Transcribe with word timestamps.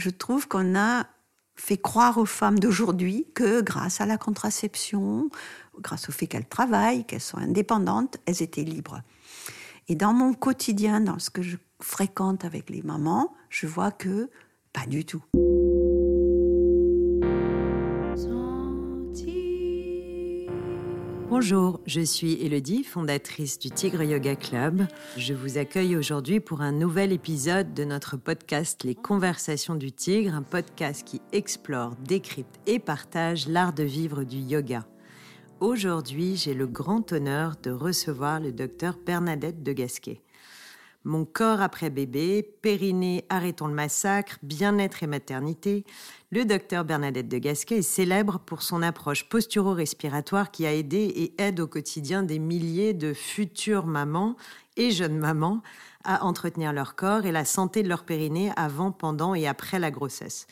je 0.00 0.10
trouve 0.10 0.48
qu'on 0.48 0.76
a 0.76 1.06
fait 1.54 1.76
croire 1.76 2.16
aux 2.16 2.26
femmes 2.26 2.58
d'aujourd'hui 2.58 3.26
que 3.34 3.60
grâce 3.60 4.00
à 4.00 4.06
la 4.06 4.16
contraception, 4.16 5.28
grâce 5.78 6.08
au 6.08 6.12
fait 6.12 6.26
qu'elles 6.26 6.48
travaillent, 6.48 7.04
qu'elles 7.04 7.20
sont 7.20 7.38
indépendantes, 7.38 8.16
elles 8.26 8.42
étaient 8.42 8.64
libres. 8.64 9.02
Et 9.88 9.94
dans 9.94 10.14
mon 10.14 10.32
quotidien, 10.32 11.00
dans 11.00 11.18
ce 11.18 11.30
que 11.30 11.42
je 11.42 11.58
fréquente 11.80 12.44
avec 12.44 12.70
les 12.70 12.82
mamans, 12.82 13.34
je 13.50 13.66
vois 13.66 13.90
que 13.90 14.30
pas 14.72 14.86
du 14.86 15.04
tout. 15.04 15.22
Bonjour, 21.42 21.80
je 21.86 22.02
suis 22.02 22.34
Elodie, 22.44 22.84
fondatrice 22.84 23.58
du 23.58 23.70
Tigre 23.70 24.02
Yoga 24.02 24.36
Club. 24.36 24.86
Je 25.16 25.32
vous 25.32 25.56
accueille 25.56 25.96
aujourd'hui 25.96 26.38
pour 26.38 26.60
un 26.60 26.70
nouvel 26.70 27.12
épisode 27.12 27.72
de 27.72 27.84
notre 27.84 28.18
podcast 28.18 28.84
Les 28.84 28.94
Conversations 28.94 29.74
du 29.74 29.90
Tigre, 29.90 30.34
un 30.34 30.42
podcast 30.42 31.02
qui 31.02 31.22
explore, 31.32 31.96
décrypte 32.06 32.60
et 32.66 32.78
partage 32.78 33.48
l'art 33.48 33.72
de 33.72 33.84
vivre 33.84 34.22
du 34.22 34.36
yoga. 34.36 34.84
Aujourd'hui, 35.60 36.36
j'ai 36.36 36.52
le 36.52 36.66
grand 36.66 37.10
honneur 37.10 37.54
de 37.62 37.70
recevoir 37.70 38.38
le 38.38 38.52
docteur 38.52 38.98
Bernadette 39.06 39.62
de 39.62 39.72
Gasquet. 39.72 40.20
Mon 41.04 41.24
corps 41.24 41.62
après 41.62 41.88
bébé, 41.88 42.42
Périnée, 42.60 43.24
arrêtons 43.30 43.68
le 43.68 43.74
massacre, 43.74 44.36
bien-être 44.42 45.02
et 45.02 45.06
maternité, 45.06 45.84
le 46.30 46.44
docteur 46.44 46.84
Bernadette 46.84 47.28
de 47.28 47.38
Gasquet 47.38 47.78
est 47.78 47.82
célèbre 47.82 48.38
pour 48.38 48.60
son 48.60 48.82
approche 48.82 49.26
posturo-respiratoire 49.30 50.50
qui 50.50 50.66
a 50.66 50.74
aidé 50.74 50.98
et 50.98 51.42
aide 51.42 51.60
au 51.60 51.66
quotidien 51.66 52.22
des 52.22 52.38
milliers 52.38 52.92
de 52.92 53.14
futures 53.14 53.86
mamans 53.86 54.36
et 54.76 54.90
jeunes 54.90 55.16
mamans 55.16 55.62
à 56.04 56.24
entretenir 56.26 56.74
leur 56.74 56.96
corps 56.96 57.24
et 57.24 57.32
la 57.32 57.46
santé 57.46 57.82
de 57.82 57.88
leur 57.88 58.04
périnée 58.04 58.52
avant, 58.56 58.92
pendant 58.92 59.34
et 59.34 59.46
après 59.46 59.78
la 59.78 59.90
grossesse. 59.90 60.46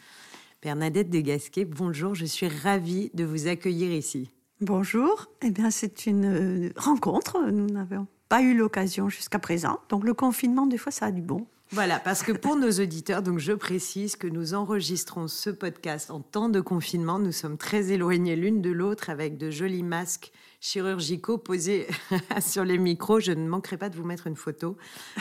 Bernadette 0.63 1.11
de 1.11 1.21
Gasquet, 1.21 1.67
bonjour, 1.67 2.15
je 2.15 2.25
suis 2.25 2.49
ravie 2.49 3.11
de 3.13 3.25
vous 3.25 3.49
accueillir 3.49 3.93
ici. 3.93 4.31
Bonjour, 4.63 5.27
eh 5.43 5.51
bien 5.51 5.71
c'est 5.71 6.07
une 6.07 6.69
euh, 6.69 6.73
rencontre, 6.77 7.39
nous 7.51 7.67
n'avons 7.67 8.07
pas 8.29 8.43
eu 8.43 8.55
l'occasion 8.55 9.09
jusqu'à 9.09 9.39
présent. 9.39 9.81
Donc 9.89 10.05
le 10.05 10.15
confinement, 10.15 10.67
des 10.67 10.79
fois, 10.79 10.93
ça 10.93 11.07
a 11.07 11.11
du 11.11 11.23
bon. 11.23 11.47
Voilà, 11.71 12.01
parce 12.01 12.23
que 12.23 12.33
pour 12.33 12.57
nos 12.57 12.71
auditeurs, 12.71 13.23
donc 13.23 13.39
je 13.39 13.53
précise 13.53 14.17
que 14.17 14.27
nous 14.27 14.55
enregistrons 14.55 15.29
ce 15.29 15.51
podcast 15.51 16.11
en 16.11 16.21
temps 16.21 16.49
de 16.49 16.63
confinement. 16.63 17.19
Nous 17.19 17.33
sommes 17.33 17.59
très 17.59 17.93
éloignés 17.93 18.37
l'une 18.37 18.63
de 18.63 18.71
l'autre 18.71 19.11
avec 19.11 19.37
de 19.37 19.51
jolis 19.51 19.83
masques 19.83 20.33
chirurgicaux 20.61 21.37
posés 21.37 21.87
sur 22.41 22.65
les 22.65 22.79
micros. 22.79 23.21
Je 23.21 23.33
ne 23.33 23.47
manquerai 23.47 23.77
pas 23.77 23.91
de 23.91 23.97
vous 23.97 24.05
mettre 24.05 24.27
une 24.27 24.37
photo. 24.37 24.79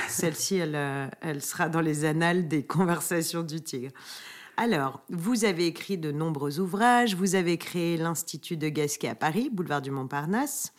Celle-ci, 0.07 0.55
elle, 0.55 0.75
euh, 0.75 1.07
elle 1.19 1.41
sera 1.41 1.67
dans 1.67 1.81
les 1.81 2.05
annales 2.05 2.47
des 2.47 2.63
conversations 2.63 3.43
du 3.43 3.61
tigre. 3.61 3.91
Alors, 4.55 5.01
vous 5.09 5.43
avez 5.43 5.67
écrit 5.67 5.97
de 5.97 6.11
nombreux 6.11 6.59
ouvrages, 6.59 7.13
vous 7.13 7.35
avez 7.35 7.57
créé 7.57 7.97
l'Institut 7.97 8.55
de 8.55 8.69
Gasquet 8.69 9.09
à 9.09 9.15
Paris, 9.15 9.49
boulevard 9.51 9.81
du 9.81 9.91
Montparnasse. 9.91 10.73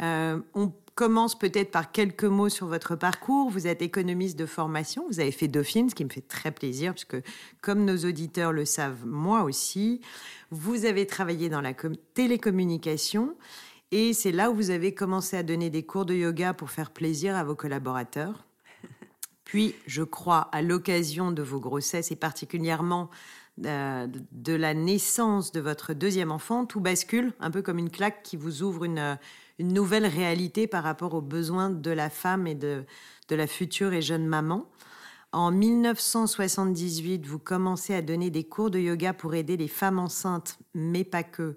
Euh, 0.00 0.38
on 0.54 0.72
commence 0.94 1.38
peut-être 1.38 1.70
par 1.70 1.92
quelques 1.92 2.24
mots 2.24 2.48
sur 2.48 2.66
votre 2.66 2.94
parcours. 2.94 3.50
Vous 3.50 3.66
êtes 3.66 3.82
économiste 3.82 4.38
de 4.38 4.46
formation, 4.46 5.06
vous 5.08 5.20
avez 5.20 5.32
fait 5.32 5.48
Dauphine, 5.48 5.88
ce 5.88 5.94
qui 5.94 6.04
me 6.04 6.10
fait 6.10 6.20
très 6.20 6.50
plaisir, 6.50 6.92
puisque 6.92 7.16
comme 7.60 7.84
nos 7.84 7.96
auditeurs 7.96 8.52
le 8.52 8.64
savent, 8.64 9.06
moi 9.06 9.42
aussi, 9.44 10.00
vous 10.50 10.84
avez 10.84 11.06
travaillé 11.06 11.48
dans 11.48 11.60
la 11.60 11.72
télécommunication. 12.14 13.34
Et 13.92 14.12
c'est 14.12 14.30
là 14.30 14.50
où 14.50 14.54
vous 14.54 14.70
avez 14.70 14.94
commencé 14.94 15.36
à 15.36 15.42
donner 15.42 15.70
des 15.70 15.82
cours 15.82 16.04
de 16.04 16.14
yoga 16.14 16.52
pour 16.54 16.70
faire 16.70 16.90
plaisir 16.90 17.34
à 17.34 17.44
vos 17.44 17.56
collaborateurs. 17.56 18.44
Puis, 19.44 19.74
je 19.86 20.02
crois, 20.02 20.48
à 20.52 20.62
l'occasion 20.62 21.32
de 21.32 21.42
vos 21.42 21.58
grossesses 21.58 22.12
et 22.12 22.16
particulièrement 22.16 23.10
euh, 23.66 24.06
de 24.32 24.52
la 24.52 24.74
naissance 24.74 25.50
de 25.50 25.60
votre 25.60 25.92
deuxième 25.92 26.30
enfant, 26.30 26.66
tout 26.66 26.80
bascule, 26.80 27.32
un 27.40 27.50
peu 27.50 27.62
comme 27.62 27.78
une 27.78 27.90
claque 27.90 28.22
qui 28.22 28.36
vous 28.36 28.62
ouvre 28.62 28.84
une, 28.84 29.18
une 29.60 29.74
nouvelle 29.74 30.06
réalité 30.06 30.66
par 30.66 30.82
rapport 30.82 31.12
aux 31.12 31.20
besoins 31.20 31.68
de 31.68 31.90
la 31.90 32.08
femme 32.08 32.46
et 32.46 32.54
de, 32.54 32.84
de 33.28 33.36
la 33.36 33.46
future 33.46 33.92
et 33.92 34.00
jeune 34.00 34.26
maman. 34.26 34.66
En 35.32 35.52
1978, 35.52 37.26
vous 37.26 37.38
commencez 37.38 37.94
à 37.94 38.00
donner 38.00 38.30
des 38.30 38.44
cours 38.44 38.70
de 38.70 38.78
yoga 38.78 39.12
pour 39.12 39.34
aider 39.34 39.58
les 39.58 39.68
femmes 39.68 39.98
enceintes, 39.98 40.58
mais 40.74 41.04
pas 41.04 41.22
que, 41.22 41.56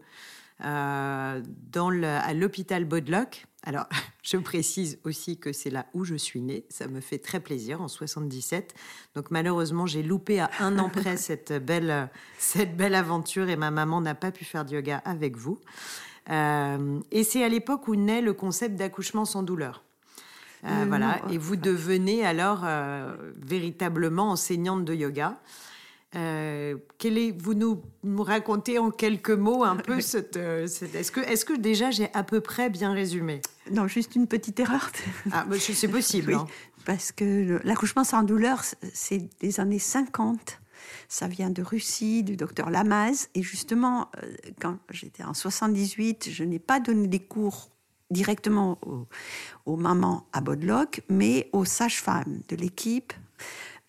euh, 0.66 1.42
dans 1.72 2.03
à 2.03 2.34
l'hôpital 2.34 2.84
Bodlock. 2.84 3.46
Alors, 3.63 3.88
je 4.22 4.36
précise 4.36 5.00
aussi 5.06 5.40
que 5.40 5.53
c'est 5.53 5.69
là 5.69 5.86
où 5.94 6.03
je 6.03 6.16
suis 6.16 6.42
née. 6.42 6.66
Ça 6.69 6.88
me 6.88 7.00
fait 7.00 7.19
très 7.19 7.40
plaisir 7.40 7.81
en 7.81 7.88
77. 7.88 8.75
Donc, 9.16 9.31
malheureusement, 9.31 9.86
j'ai 9.86 10.03
loupé 10.03 10.42
à 10.42 10.52
un 10.59 10.78
an 10.78 10.90
près 10.90 11.16
cette 11.18 11.53
belle, 11.53 12.09
cette 12.38 12.75
belle 12.75 12.96
aventure 12.96 13.47
et 13.47 13.56
ma 13.56 13.72
maman 13.72 14.02
n'a 14.02 14.13
pas 14.13 14.34
pu 14.34 14.44
faire 14.44 14.66
de 14.66 14.75
yoga 14.75 15.02
avec 15.06 15.38
vous. 15.38 15.62
Euh, 16.29 17.00
et 17.11 17.23
c'est 17.23 17.44
à 17.44 17.50
l'époque 17.50 17.88
où 17.88 17.95
naît 17.95 18.22
le 18.22 18.34
concept 18.34 18.75
d'accouchement 18.75 19.25
sans 19.25 19.44
douleur. 19.44 19.84
Euh, 20.66 20.85
voilà. 20.88 21.22
Et 21.29 21.38
vous 21.38 21.56
devenez 21.56 22.25
alors 22.25 22.61
euh, 22.63 23.13
véritablement 23.35 24.31
enseignante 24.31 24.85
de 24.85 24.94
yoga. 24.94 25.39
Euh, 26.16 26.75
est, 27.03 27.41
vous 27.41 27.56
nous, 27.56 27.81
nous, 28.03 28.23
racontez 28.23 28.78
en 28.78 28.91
quelques 28.91 29.31
mots 29.31 29.63
un 29.63 29.75
peu 29.75 30.00
cette, 30.00 30.38
est-ce 30.38 31.12
que, 31.12 31.19
est-ce 31.22 31.44
que 31.44 31.57
déjà 31.57 31.89
j'ai 31.89 32.07
à 32.13 32.23
peu 32.23 32.39
près 32.39 32.69
bien 32.69 32.94
résumé? 32.94 33.41
Non, 33.72 33.88
juste 33.88 34.16
une 34.16 34.28
petite 34.28 34.59
erreur. 34.59 34.91
Ah, 35.31 35.45
c'est 35.57 35.88
possible. 35.88 36.35
Hein. 36.44 36.47
Parce 36.85 37.13
que 37.13 37.62
l'accouchement 37.63 38.03
sans 38.03 38.23
douleur, 38.23 38.62
c'est 38.94 39.29
des 39.39 39.59
années 39.62 39.79
50. 39.79 40.59
Ça 41.07 41.27
vient 41.27 41.49
de 41.49 41.61
Russie, 41.61 42.23
du 42.23 42.35
docteur 42.35 42.69
Lamaze. 42.69 43.29
Et 43.35 43.44
justement, 43.44 44.09
euh, 44.23 44.35
quand 44.59 44.77
j'étais 44.89 45.23
en 45.23 45.33
78, 45.33 46.29
je 46.31 46.44
n'ai 46.44 46.59
pas 46.59 46.79
donné 46.79 47.07
des 47.07 47.19
cours 47.19 47.69
directement 48.11 48.77
aux, 49.66 49.75
mamans 49.75 50.27
à 50.33 50.41
Bodlock, 50.41 51.01
mais 51.09 51.49
aux 51.51 51.66
sages-femmes 51.66 52.41
de 52.47 52.55
l'équipe 52.55 53.13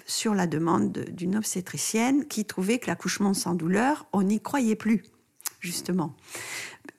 sur 0.07 0.35
la 0.35 0.47
demande 0.47 0.93
d'une 1.11 1.37
obstétricienne 1.37 2.27
qui 2.27 2.45
trouvait 2.45 2.79
que 2.79 2.87
l'accouchement 2.87 3.35
sans 3.35 3.55
douleur, 3.55 4.07
on 4.13 4.23
n'y 4.23 4.41
croyait 4.41 4.77
plus, 4.77 5.05
justement, 5.61 6.15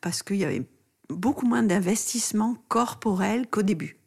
parce 0.02 0.24
qu'il 0.24 0.38
y 0.38 0.46
avait 0.46 0.66
beaucoup 1.10 1.46
moins 1.46 1.64
d'investissement 1.64 2.58
corporel 2.68 3.48
qu'au 3.48 3.62
début. 3.62 3.98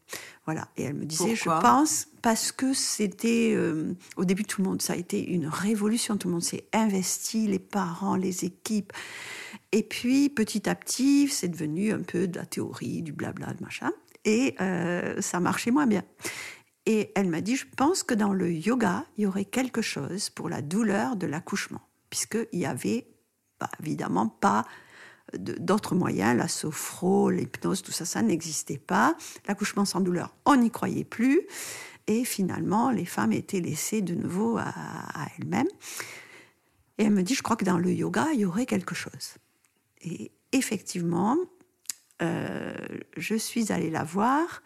Voilà. 0.45 0.69
Et 0.77 0.85
elle 0.85 0.95
me 0.95 1.05
disait, 1.05 1.37
je 1.37 1.45
pense, 1.45 2.08
parce 2.29 2.53
que 2.53 2.75
c'était, 2.75 3.55
euh, 3.57 3.95
au 4.19 4.27
début, 4.27 4.45
tout 4.45 4.61
le 4.61 4.69
monde, 4.69 4.83
ça 4.83 4.93
a 4.93 4.97
été 4.97 5.27
une 5.31 5.47
révolution. 5.47 6.19
Tout 6.19 6.29
le 6.29 6.35
monde 6.35 6.43
s'est 6.43 6.67
investi, 6.75 7.47
les 7.47 7.59
parents, 7.59 8.17
les 8.17 8.45
équipes. 8.45 8.93
Et 9.73 9.83
puis, 9.83 10.29
petit 10.29 10.69
à 10.69 10.75
petit, 10.75 11.29
c'est 11.29 11.49
devenu 11.49 11.91
un 11.91 12.03
peu 12.03 12.29
de 12.29 12.39
la 12.39 12.45
théorie, 12.45 13.01
du 13.01 13.15
blabla, 13.15 13.55
de 13.55 13.65
machin. 13.65 13.93
Et 14.27 14.57
euh, 14.61 15.23
ça 15.23 15.41
marchait 15.41 15.71
moins 15.71 15.87
bien. 15.87 16.03
Et 16.85 17.13
elle 17.15 17.31
m'a 17.31 17.41
dit, 17.41 17.57
je 17.57 17.65
pense 17.79 18.03
que 18.03 18.13
dans 18.13 18.35
le 18.35 18.53
yoga, 18.53 19.07
il 19.17 19.23
y 19.23 19.27
aurait 19.27 19.47
quelque 19.47 19.81
chose 19.81 20.29
pour 20.29 20.51
la 20.51 20.61
douleur 20.61 21.17
de 21.17 21.27
l'accouchement, 21.27 21.81
puisqu'il 22.11 22.59
y 22.59 22.67
avait, 22.67 23.07
bah, 23.59 23.71
évidemment, 23.81 24.29
pas 24.29 24.67
d'autres 25.35 25.95
moyens, 25.95 26.37
la 26.37 26.49
sophro, 26.49 27.31
l'hypnose, 27.31 27.81
tout 27.81 27.93
ça, 27.93 28.05
ça 28.05 28.21
n'existait 28.21 28.77
pas. 28.77 29.17
L'accouchement 29.47 29.87
sans 29.87 30.01
douleur, 30.01 30.35
on 30.45 30.57
n'y 30.57 30.71
croyait 30.71 31.05
plus. 31.05 31.47
Et 32.09 32.25
finalement, 32.25 32.91
les 32.91 33.05
femmes 33.05 33.33
étaient 33.33 33.61
laissées 33.61 34.01
de 34.01 34.15
nouveau 34.15 34.57
à, 34.57 34.73
elles-mêmes. 35.39 35.69
Et 36.97 37.05
elle 37.05 37.13
me 37.13 37.23
dit, 37.23 37.35
je 37.35 37.43
crois 37.43 37.55
que 37.55 37.67
dans 37.67 37.79
le 37.79 37.93
yoga, 37.93 38.27
il 38.33 38.41
y 38.41 38.45
aurait 38.47 38.67
quelque 38.67 38.95
chose. 38.95 39.37
Et 40.01 40.33
effectivement, 40.53 41.37
euh, 42.23 42.75
je 43.17 43.35
suis 43.35 43.71
allée 43.73 43.91
la 43.91 44.05
voir. 44.05 44.63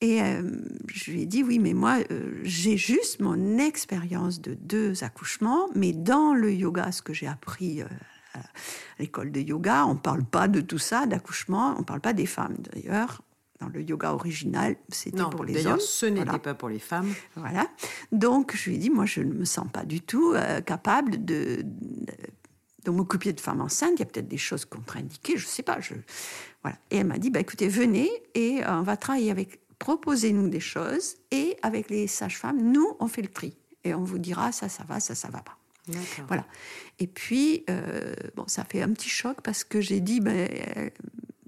Et 0.00 0.22
euh, 0.22 0.42
je 0.86 1.10
lui 1.10 1.22
ai 1.22 1.26
dit, 1.26 1.42
oui, 1.42 1.58
mais 1.58 1.74
moi, 1.74 1.98
euh, 2.10 2.40
j'ai 2.44 2.76
juste 2.76 3.20
mon 3.20 3.58
expérience 3.58 4.40
de 4.40 4.54
deux 4.54 5.02
accouchements, 5.02 5.68
mais 5.74 5.92
dans 5.92 6.32
le 6.32 6.52
yoga, 6.52 6.92
ce 6.92 7.02
que 7.02 7.12
j'ai 7.12 7.26
appris 7.26 7.82
à 7.82 7.88
l'école 9.00 9.32
de 9.32 9.40
yoga, 9.40 9.84
on 9.86 9.94
ne 9.94 9.98
parle 9.98 10.24
pas 10.24 10.46
de 10.46 10.60
tout 10.60 10.78
ça, 10.78 11.06
d'accouchement, 11.06 11.74
on 11.76 11.80
ne 11.80 11.84
parle 11.84 12.00
pas 12.00 12.12
des 12.12 12.26
femmes. 12.26 12.56
D'ailleurs, 12.72 13.22
dans 13.64 13.72
le 13.72 13.82
yoga 13.82 14.12
original, 14.12 14.76
c'était 14.88 15.22
pour 15.22 15.44
les 15.44 15.56
hommes. 15.56 15.62
D'ailleurs, 15.62 15.80
ce 15.80 16.06
n'était 16.06 16.38
pas 16.38 16.54
pour 16.54 16.68
les 16.68 16.78
femmes. 16.78 17.12
Voilà. 17.36 17.68
Donc, 18.12 18.54
je 18.56 18.70
lui 18.70 18.76
ai 18.76 18.78
dit, 18.78 18.90
moi, 18.90 19.06
je 19.06 19.20
ne 19.20 19.32
me 19.32 19.44
sens 19.44 19.66
pas 19.72 19.84
du 19.84 20.00
tout 20.00 20.32
euh, 20.34 20.60
capable 20.60 21.24
de, 21.24 21.64
de, 22.84 22.90
m'occuper 22.90 23.32
de 23.32 23.40
femmes 23.40 23.60
enceintes. 23.60 23.92
Il 23.96 24.00
y 24.00 24.02
a 24.02 24.06
peut-être 24.06 24.28
des 24.28 24.38
choses 24.38 24.64
contre-indiquées, 24.64 25.36
je 25.36 25.44
ne 25.44 25.50
sais 25.50 25.62
pas. 25.62 25.80
Je... 25.80 25.94
Voilà. 26.62 26.78
Et 26.90 26.98
elle 26.98 27.06
m'a 27.06 27.18
dit, 27.18 27.30
bah, 27.30 27.40
écoutez, 27.40 27.68
venez 27.68 28.10
et 28.34 28.62
euh, 28.62 28.80
on 28.80 28.82
va 28.82 28.96
travailler 28.96 29.30
avec, 29.30 29.60
proposez-nous 29.78 30.48
des 30.48 30.60
choses 30.60 31.16
et 31.30 31.56
avec 31.62 31.90
les 31.90 32.06
sages-femmes, 32.06 32.60
nous, 32.60 32.96
on 33.00 33.08
fait 33.08 33.22
le 33.22 33.28
tri. 33.28 33.56
Et 33.84 33.94
on 33.94 34.02
vous 34.02 34.18
dira, 34.18 34.50
ça, 34.52 34.68
ça 34.68 34.84
va, 34.84 35.00
ça, 35.00 35.14
ça 35.14 35.28
va 35.28 35.40
pas. 35.40 35.58
Voilà. 36.28 36.46
Et 36.98 37.06
puis, 37.06 37.64
euh, 37.68 38.14
bon, 38.36 38.44
ça 38.46 38.64
fait 38.64 38.80
un 38.80 38.90
petit 38.92 39.10
choc 39.10 39.42
parce 39.42 39.64
que 39.64 39.82
j'ai 39.82 40.00
dit, 40.00 40.20
ben, 40.20 40.48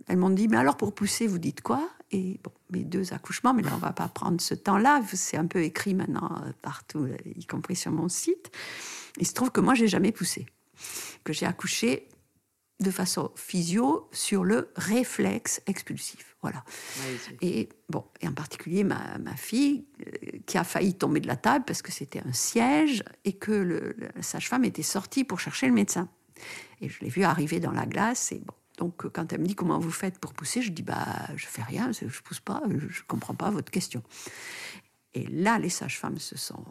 elles 0.09 0.17
m'ont 0.17 0.31
dit, 0.31 0.49
mais 0.49 0.57
alors 0.57 0.77
pour 0.77 0.95
pousser, 0.95 1.27
vous 1.27 1.39
dites 1.39 1.63
quoi? 1.63 1.89
Et 2.13 2.41
bon, 2.43 2.53
mes 2.71 2.85
deux 2.85 3.13
accouchements, 3.13 3.55
mais 3.55 3.63
là 3.63 3.71
on 3.75 3.79
va 3.79 3.93
pas 3.93 4.09
prendre 4.09 4.41
ce 4.41 4.55
temps-là, 4.55 5.03
c'est 5.13 5.37
un 5.37 5.47
peu 5.47 5.63
écrit 5.63 5.95
maintenant 5.95 6.43
euh, 6.45 6.53
partout, 6.63 7.05
euh, 7.05 7.17
y 7.37 7.47
compris 7.47 7.77
sur 7.77 7.91
mon 7.91 8.09
site. 8.09 8.51
Il 9.19 9.27
se 9.27 9.33
trouve 9.33 9.51
que 9.51 9.61
moi 9.61 9.75
j'ai 9.75 9.89
jamais 9.89 10.13
poussé, 10.13 10.47
que 11.25 11.33
j'ai 11.33 11.47
accouché 11.47 12.09
de 12.79 12.91
façon 12.91 13.33
physio 13.35 14.09
sur 14.13 14.45
le 14.45 14.71
réflexe 14.77 15.63
expulsif. 15.67 16.37
Voilà. 16.43 16.63
et 17.41 17.69
bon, 17.89 18.05
et 18.21 18.29
en 18.29 18.33
particulier 18.33 18.85
ma, 18.85 19.19
ma 19.19 19.35
fille 19.35 19.85
euh, 20.07 20.39
qui 20.47 20.59
a 20.59 20.65
failli 20.65 20.95
tomber 20.95 21.19
de 21.19 21.27
la 21.27 21.35
table 21.35 21.65
parce 21.65 21.83
que 21.83 21.91
c'était 21.91 22.21
un 22.21 22.33
siège 22.33 23.03
et 23.25 23.33
que 23.33 23.51
le, 23.51 23.97
la 24.15 24.23
sage-femme 24.23 24.65
était 24.65 24.83
sortie 24.83 25.25
pour 25.25 25.41
chercher 25.41 25.67
le 25.67 25.73
médecin. 25.73 26.09
Et 26.81 26.89
je 26.89 27.01
l'ai 27.01 27.09
vu 27.09 27.25
arriver 27.25 27.59
dans 27.59 27.73
la 27.73 27.87
glace 27.87 28.31
et 28.31 28.39
bon. 28.39 28.55
Donc 28.77 29.09
quand 29.13 29.33
elle 29.33 29.41
me 29.41 29.47
dit 29.47 29.55
comment 29.55 29.79
vous 29.79 29.91
faites 29.91 30.19
pour 30.19 30.35
pousser, 30.35 30.63
je 30.63 30.71
dis 30.71 30.83
bah 30.83 31.29
je 31.37 31.47
fais 31.47 31.63
rien, 31.63 31.91
je 31.93 32.21
pousse 32.23 32.41
pas, 32.41 32.63
je 32.69 33.03
comprends 33.07 33.35
pas 33.35 33.51
votre 33.51 33.71
question. 33.71 34.03
Et 35.15 35.27
là 35.27 35.59
les 35.59 35.71
sages-femmes 35.71 36.19
se 36.19 36.37
sont 36.37 36.65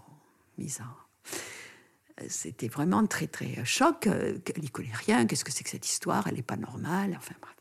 mises 0.58 0.82
à 0.82 1.06
c'était 2.28 2.68
vraiment 2.68 3.06
très 3.06 3.28
très 3.28 3.64
choc. 3.66 4.08
Euh, 4.08 4.38
qu'elle 4.40 4.62
n'y 4.62 4.70
connaît 4.70 4.90
rien. 4.94 5.26
Qu'est-ce 5.26 5.44
que 5.44 5.52
c'est 5.52 5.64
que 5.64 5.70
cette 5.70 5.88
histoire 5.88 6.28
Elle 6.28 6.36
n'est 6.36 6.42
pas 6.42 6.56
normale. 6.56 7.16
Enfin 7.18 7.36
bref. 7.42 7.56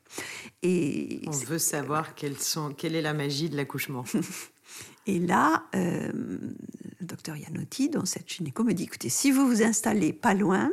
Et 0.62 1.22
on 1.26 1.30
veut 1.30 1.58
savoir 1.58 2.14
sont, 2.38 2.72
quelle 2.72 2.94
est 2.94 3.02
la 3.02 3.14
magie 3.14 3.50
de 3.50 3.56
l'accouchement. 3.56 4.04
Et 5.06 5.18
là, 5.18 5.64
euh, 5.74 6.10
le 6.12 7.06
docteur 7.06 7.36
Yanotti, 7.36 7.90
dans 7.90 8.04
cette 8.04 8.28
gynéco, 8.28 8.64
me 8.64 8.72
dit 8.72 8.84
écoutez, 8.84 9.08
si 9.08 9.30
vous 9.30 9.46
vous 9.46 9.62
installez 9.62 10.12
pas 10.12 10.34
loin, 10.34 10.70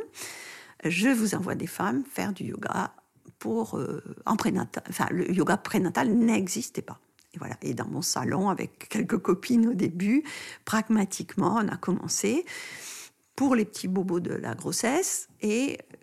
je 0.84 1.08
vous 1.08 1.34
envoie 1.34 1.54
des 1.54 1.66
femmes 1.66 2.04
faire 2.04 2.32
du 2.32 2.44
yoga 2.44 2.94
euh, 3.48 4.02
en 4.26 4.36
prénatal. 4.36 4.82
Enfin, 4.88 5.06
le 5.10 5.30
yoga 5.32 5.56
prénatal 5.56 6.12
n'existait 6.12 6.82
pas. 6.82 6.98
Et 7.34 7.38
voilà. 7.38 7.56
Et 7.62 7.74
dans 7.74 7.86
mon 7.86 8.02
salon, 8.02 8.48
avec 8.48 8.88
quelques 8.88 9.18
copines 9.18 9.68
au 9.68 9.74
début, 9.74 10.22
pragmatiquement, 10.64 11.60
on 11.62 11.68
a 11.68 11.76
commencé 11.76 12.44
pour 13.36 13.54
les 13.54 13.64
petits 13.64 13.88
bobos 13.88 14.20
de 14.20 14.34
la 14.34 14.54
grossesse. 14.54 15.28
Et 15.40 15.78
euh, 15.80 15.96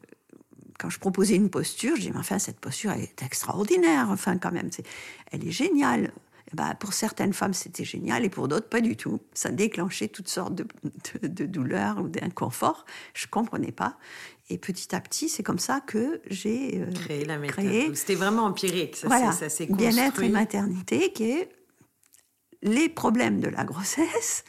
quand 0.79 0.89
je 0.89 0.99
proposais 0.99 1.35
une 1.35 1.49
posture, 1.49 1.95
je 1.95 2.01
dis, 2.01 2.11
enfin, 2.15 2.39
cette 2.39 2.59
posture 2.59 2.91
est 2.91 3.21
extraordinaire, 3.21 4.07
enfin, 4.09 4.37
quand 4.37 4.51
même, 4.51 4.71
c'est, 4.71 4.85
elle 5.31 5.47
est 5.47 5.51
géniale. 5.51 6.11
Et 6.51 6.55
ben, 6.55 6.73
pour 6.79 6.93
certaines 6.93 7.33
femmes, 7.33 7.53
c'était 7.53 7.83
génial, 7.83 8.25
et 8.25 8.29
pour 8.29 8.47
d'autres, 8.47 8.69
pas 8.69 8.81
du 8.81 8.95
tout. 8.95 9.19
Ça 9.33 9.51
déclenchait 9.51 10.07
toutes 10.07 10.29
sortes 10.29 10.55
de, 10.55 10.65
de, 11.21 11.45
douleurs 11.45 11.99
ou 11.99 12.07
d'inconfort. 12.07 12.85
Je 13.13 13.27
comprenais 13.27 13.71
pas. 13.71 13.97
Et 14.49 14.57
petit 14.57 14.95
à 14.95 15.01
petit, 15.01 15.29
c'est 15.29 15.43
comme 15.43 15.59
ça 15.59 15.79
que 15.79 16.21
j'ai 16.27 16.81
euh, 16.81 16.91
créé 16.91 17.23
la 17.23 17.37
méthode. 17.37 17.95
C'était 17.95 18.15
vraiment 18.15 18.45
empirique. 18.45 18.95
Ça, 18.95 19.07
voilà, 19.07 19.31
s'est 19.31 19.67
Bien-être 19.67 20.23
et 20.23 20.29
maternité, 20.29 21.13
qui 21.13 21.31
est 21.31 21.49
les 22.63 22.89
problèmes 22.89 23.39
de 23.39 23.47
la 23.47 23.63
grossesse, 23.63 24.43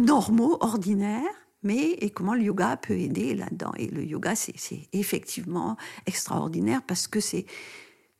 normaux, 0.00 0.58
ordinaires, 0.60 1.22
mais 1.62 1.90
et 1.90 2.10
comment 2.10 2.34
le 2.34 2.42
yoga 2.42 2.76
peut 2.76 2.98
aider 2.98 3.34
là-dedans. 3.34 3.72
Et 3.76 3.88
le 3.88 4.04
yoga, 4.04 4.34
c'est 4.34 4.54
effectivement 4.92 5.76
extraordinaire 6.06 6.82
parce 6.86 7.06
que 7.08 7.20
c'est 7.20 7.46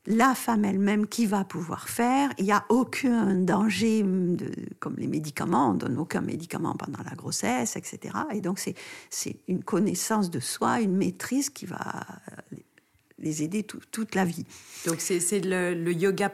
la 0.07 0.33
femme 0.33 0.65
elle-même 0.65 1.07
qui 1.07 1.25
va 1.25 1.43
pouvoir 1.43 1.87
faire. 1.87 2.31
Il 2.37 2.45
n'y 2.45 2.51
a 2.51 2.65
aucun 2.69 3.35
danger, 3.35 4.03
de, 4.03 4.51
comme 4.79 4.95
les 4.97 5.07
médicaments, 5.07 5.71
on 5.71 5.73
donne 5.75 5.97
aucun 5.97 6.21
médicament 6.21 6.75
pendant 6.75 7.03
la 7.03 7.15
grossesse, 7.15 7.75
etc. 7.75 8.15
Et 8.33 8.41
donc 8.41 8.59
c'est 9.09 9.37
une 9.47 9.63
connaissance 9.63 10.29
de 10.29 10.39
soi, 10.39 10.81
une 10.81 10.95
maîtrise 10.95 11.49
qui 11.49 11.65
va 11.65 12.05
les 13.21 13.43
aider 13.43 13.63
toute 13.63 14.15
la 14.15 14.25
vie. 14.25 14.45
Donc 14.87 14.99
c'est 14.99 15.19
le, 15.45 15.93
yoga 15.93 16.31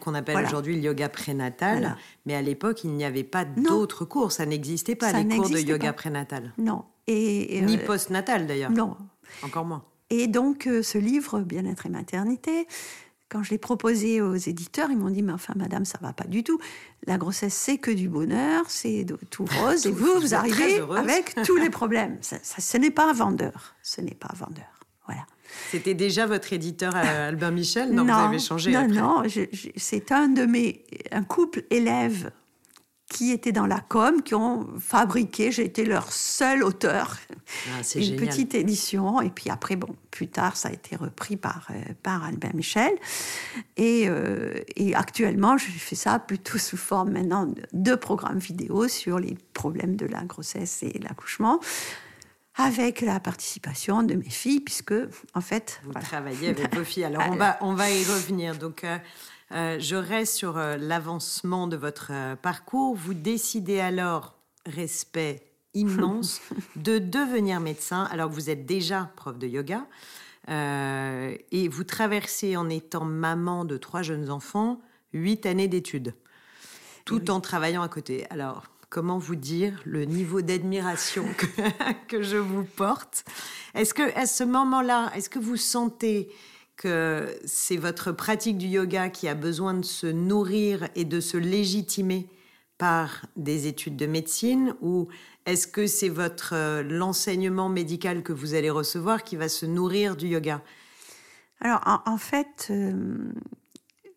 qu'on 0.00 0.14
appelle 0.14 0.44
aujourd'hui 0.44 0.76
le 0.76 0.82
yoga 0.82 1.08
prénatal, 1.08 1.96
mais 2.26 2.34
à 2.34 2.42
l'époque 2.42 2.84
il 2.84 2.92
n'y 2.92 3.04
avait 3.04 3.24
pas 3.24 3.44
d'autres 3.44 4.04
cours, 4.04 4.32
ça 4.32 4.46
n'existait 4.46 4.96
pas 4.96 5.12
les 5.12 5.36
cours 5.36 5.50
de 5.50 5.58
yoga 5.58 5.92
prénatal. 5.92 6.52
Non. 6.58 6.84
Et, 7.06 7.60
Ni 7.62 7.76
euh, 7.76 7.86
postnatal 7.86 8.46
d'ailleurs. 8.46 8.70
Non. 8.70 8.96
Encore 9.42 9.64
moins. 9.64 9.84
Et 10.10 10.26
donc 10.26 10.66
euh, 10.66 10.82
ce 10.82 10.98
livre 10.98 11.40
Bien-être 11.40 11.86
et 11.86 11.88
maternité, 11.88 12.66
quand 13.30 13.42
je 13.42 13.50
l'ai 13.50 13.58
proposé 13.58 14.20
aux 14.20 14.34
éditeurs, 14.34 14.90
ils 14.90 14.98
m'ont 14.98 15.10
dit 15.10 15.22
mais 15.22 15.32
enfin 15.32 15.54
madame 15.56 15.84
ça 15.84 15.98
va 16.02 16.12
pas 16.12 16.26
du 16.26 16.42
tout. 16.42 16.58
La 17.06 17.16
grossesse 17.16 17.54
c'est 17.54 17.78
que 17.78 17.90
du 17.90 18.08
bonheur, 18.08 18.64
c'est 18.68 19.06
tout 19.30 19.44
rose 19.60 19.86
et 19.86 19.90
vous 19.90 20.20
vous, 20.20 20.34
arrivez 20.34 20.80
avec 20.96 21.34
tous 21.44 21.56
les 21.56 21.70
problèmes. 21.70 22.18
Ça, 22.20 22.36
ce 22.42 22.76
n'est 22.76 22.90
pas 22.90 23.08
un 23.08 23.14
vendeur, 23.14 23.76
ce 23.82 24.00
n'est 24.00 24.14
pas 24.14 24.28
un 24.32 24.36
vendeur. 24.36 24.80
Voilà. 25.06 25.24
C'était 25.70 25.94
déjà 25.94 26.26
votre 26.26 26.52
éditeur 26.52 26.92
euh, 26.94 27.28
Albin 27.28 27.50
Michel? 27.50 27.92
Non, 27.92 28.04
vous 28.04 28.10
avez 28.10 28.38
changé 28.38 28.72
Non, 28.72 28.88
non, 28.88 29.22
c'est 29.76 30.12
un 30.12 30.28
de 30.28 30.44
mes... 30.44 30.84
un 31.10 31.24
couple 31.24 31.64
élève 31.70 32.30
qui 33.10 33.32
était 33.32 33.50
dans 33.50 33.66
la 33.66 33.80
com, 33.80 34.22
qui 34.22 34.36
ont 34.36 34.68
fabriqué, 34.78 35.50
j'ai 35.50 35.64
été 35.64 35.84
leur 35.84 36.12
seul 36.12 36.62
auteur, 36.62 37.18
ah, 37.66 37.82
une 37.96 38.14
petite 38.14 38.54
édition. 38.54 39.20
Et 39.20 39.30
puis 39.30 39.50
après, 39.50 39.74
bon, 39.74 39.88
plus 40.12 40.28
tard, 40.28 40.56
ça 40.56 40.68
a 40.68 40.72
été 40.72 40.94
repris 40.94 41.36
par, 41.36 41.66
euh, 41.70 41.92
par 42.04 42.24
Albin 42.24 42.52
Michel. 42.54 42.92
Et, 43.76 44.04
euh, 44.08 44.54
et 44.76 44.94
actuellement, 44.94 45.58
je 45.58 45.66
fais 45.66 45.96
ça 45.96 46.20
plutôt 46.20 46.56
sous 46.56 46.76
forme 46.76 47.10
maintenant 47.10 47.52
de 47.72 47.94
programmes 47.96 48.38
vidéo 48.38 48.86
sur 48.86 49.18
les 49.18 49.36
problèmes 49.54 49.96
de 49.96 50.06
la 50.06 50.22
grossesse 50.22 50.84
et 50.84 50.96
l'accouchement 51.00 51.60
avec 52.54 53.00
la 53.00 53.20
participation 53.20 54.02
de 54.02 54.14
mes 54.14 54.28
filles, 54.28 54.60
puisque 54.60 54.94
en 55.34 55.40
fait... 55.40 55.80
Vous 55.84 55.92
travaillez 55.94 56.50
avec 56.50 56.74
vos 56.74 56.84
filles. 56.84 57.04
Alors 57.04 57.22
on 57.30 57.36
va, 57.36 57.58
on 57.60 57.74
va 57.74 57.90
y 57.90 58.04
revenir. 58.04 58.56
Donc 58.56 58.84
euh, 58.84 58.98
euh, 59.52 59.78
je 59.78 59.96
reste 59.96 60.34
sur 60.34 60.58
euh, 60.58 60.76
l'avancement 60.76 61.66
de 61.66 61.76
votre 61.76 62.12
parcours. 62.36 62.94
Vous 62.94 63.14
décidez 63.14 63.80
alors, 63.80 64.34
respect 64.66 65.42
immense, 65.74 66.40
de 66.76 66.98
devenir 66.98 67.60
médecin 67.60 68.04
alors 68.10 68.28
que 68.28 68.34
vous 68.34 68.50
êtes 68.50 68.66
déjà 68.66 69.10
prof 69.16 69.38
de 69.38 69.46
yoga. 69.46 69.86
et 70.48 71.68
vous 71.68 71.84
traversez 71.84 72.56
en 72.56 72.68
étant 72.68 73.04
maman 73.04 73.64
de 73.64 73.76
trois 73.76 74.02
jeunes 74.02 74.30
enfants 74.30 74.80
huit 75.12 75.46
années 75.46 75.68
d'études, 75.68 76.14
tout 77.04 77.30
en 77.30 77.40
travaillant 77.40 77.82
à 77.82 77.88
côté. 77.88 78.26
Alors, 78.30 78.64
comment 78.90 79.18
vous 79.18 79.36
dire 79.36 79.80
le 79.84 80.04
niveau 80.04 80.42
d'admiration 80.42 81.24
que, 82.08 82.22
je 82.22 82.36
vous 82.36 82.64
porte? 82.64 83.24
Est-ce 83.74 83.94
que 83.94 84.16
à 84.18 84.26
ce 84.26 84.44
moment-là, 84.44 85.12
est-ce 85.14 85.30
que 85.30 85.38
vous 85.38 85.56
sentez 85.56 86.28
que 86.80 87.28
c'est 87.44 87.76
votre 87.76 88.10
pratique 88.10 88.56
du 88.56 88.66
yoga 88.66 89.10
qui 89.10 89.28
a 89.28 89.34
besoin 89.34 89.74
de 89.74 89.84
se 89.84 90.06
nourrir 90.06 90.88
et 90.96 91.04
de 91.04 91.20
se 91.20 91.36
légitimer 91.36 92.26
par 92.78 93.26
des 93.36 93.66
études 93.66 93.96
de 93.96 94.06
médecine 94.06 94.74
ou 94.80 95.08
est-ce 95.44 95.66
que 95.66 95.86
c'est 95.86 96.08
votre 96.08 96.54
euh, 96.54 96.82
l'enseignement 96.82 97.68
médical 97.68 98.22
que 98.22 98.32
vous 98.32 98.54
allez 98.54 98.70
recevoir 98.70 99.24
qui 99.24 99.36
va 99.36 99.50
se 99.50 99.66
nourrir 99.66 100.16
du 100.16 100.28
yoga? 100.28 100.62
Alors 101.60 101.82
en, 102.06 102.16
fait, 102.16 102.68
euh, 102.70 103.30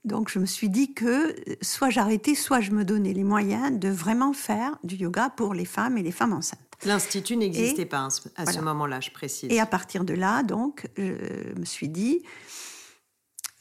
donc 0.06 0.30
je 0.30 0.40
me 0.40 0.46
suis 0.46 0.70
dit 0.70 0.94
que 0.94 1.36
soit 1.62 1.90
j'arrêtais, 1.90 2.34
soit 2.34 2.62
je 2.62 2.72
me 2.72 2.86
donnais 2.86 3.12
les 3.12 3.26
moyens 3.26 3.78
de 3.78 3.90
vraiment 3.90 4.32
faire 4.32 4.80
du 4.86 4.96
yoga 4.96 5.30
pour 5.36 5.54
les 5.54 5.66
femmes 5.66 5.98
et 5.98 6.04
les 6.04 6.14
femmes 6.14 6.32
enceintes. 6.32 6.63
L'institut 6.86 7.38
n'existait 7.38 7.86
pas 7.86 8.08
à 8.36 8.46
ce 8.46 8.60
moment-là, 8.60 9.00
je 9.00 9.12
précise. 9.12 9.52
Et 9.52 9.60
à 9.60 9.66
partir 9.66 10.04
de 10.04 10.14
là, 10.14 10.44
donc, 10.44 10.88
je 10.98 11.58
me 11.58 11.66
suis 11.66 11.88
dit, 11.88 12.24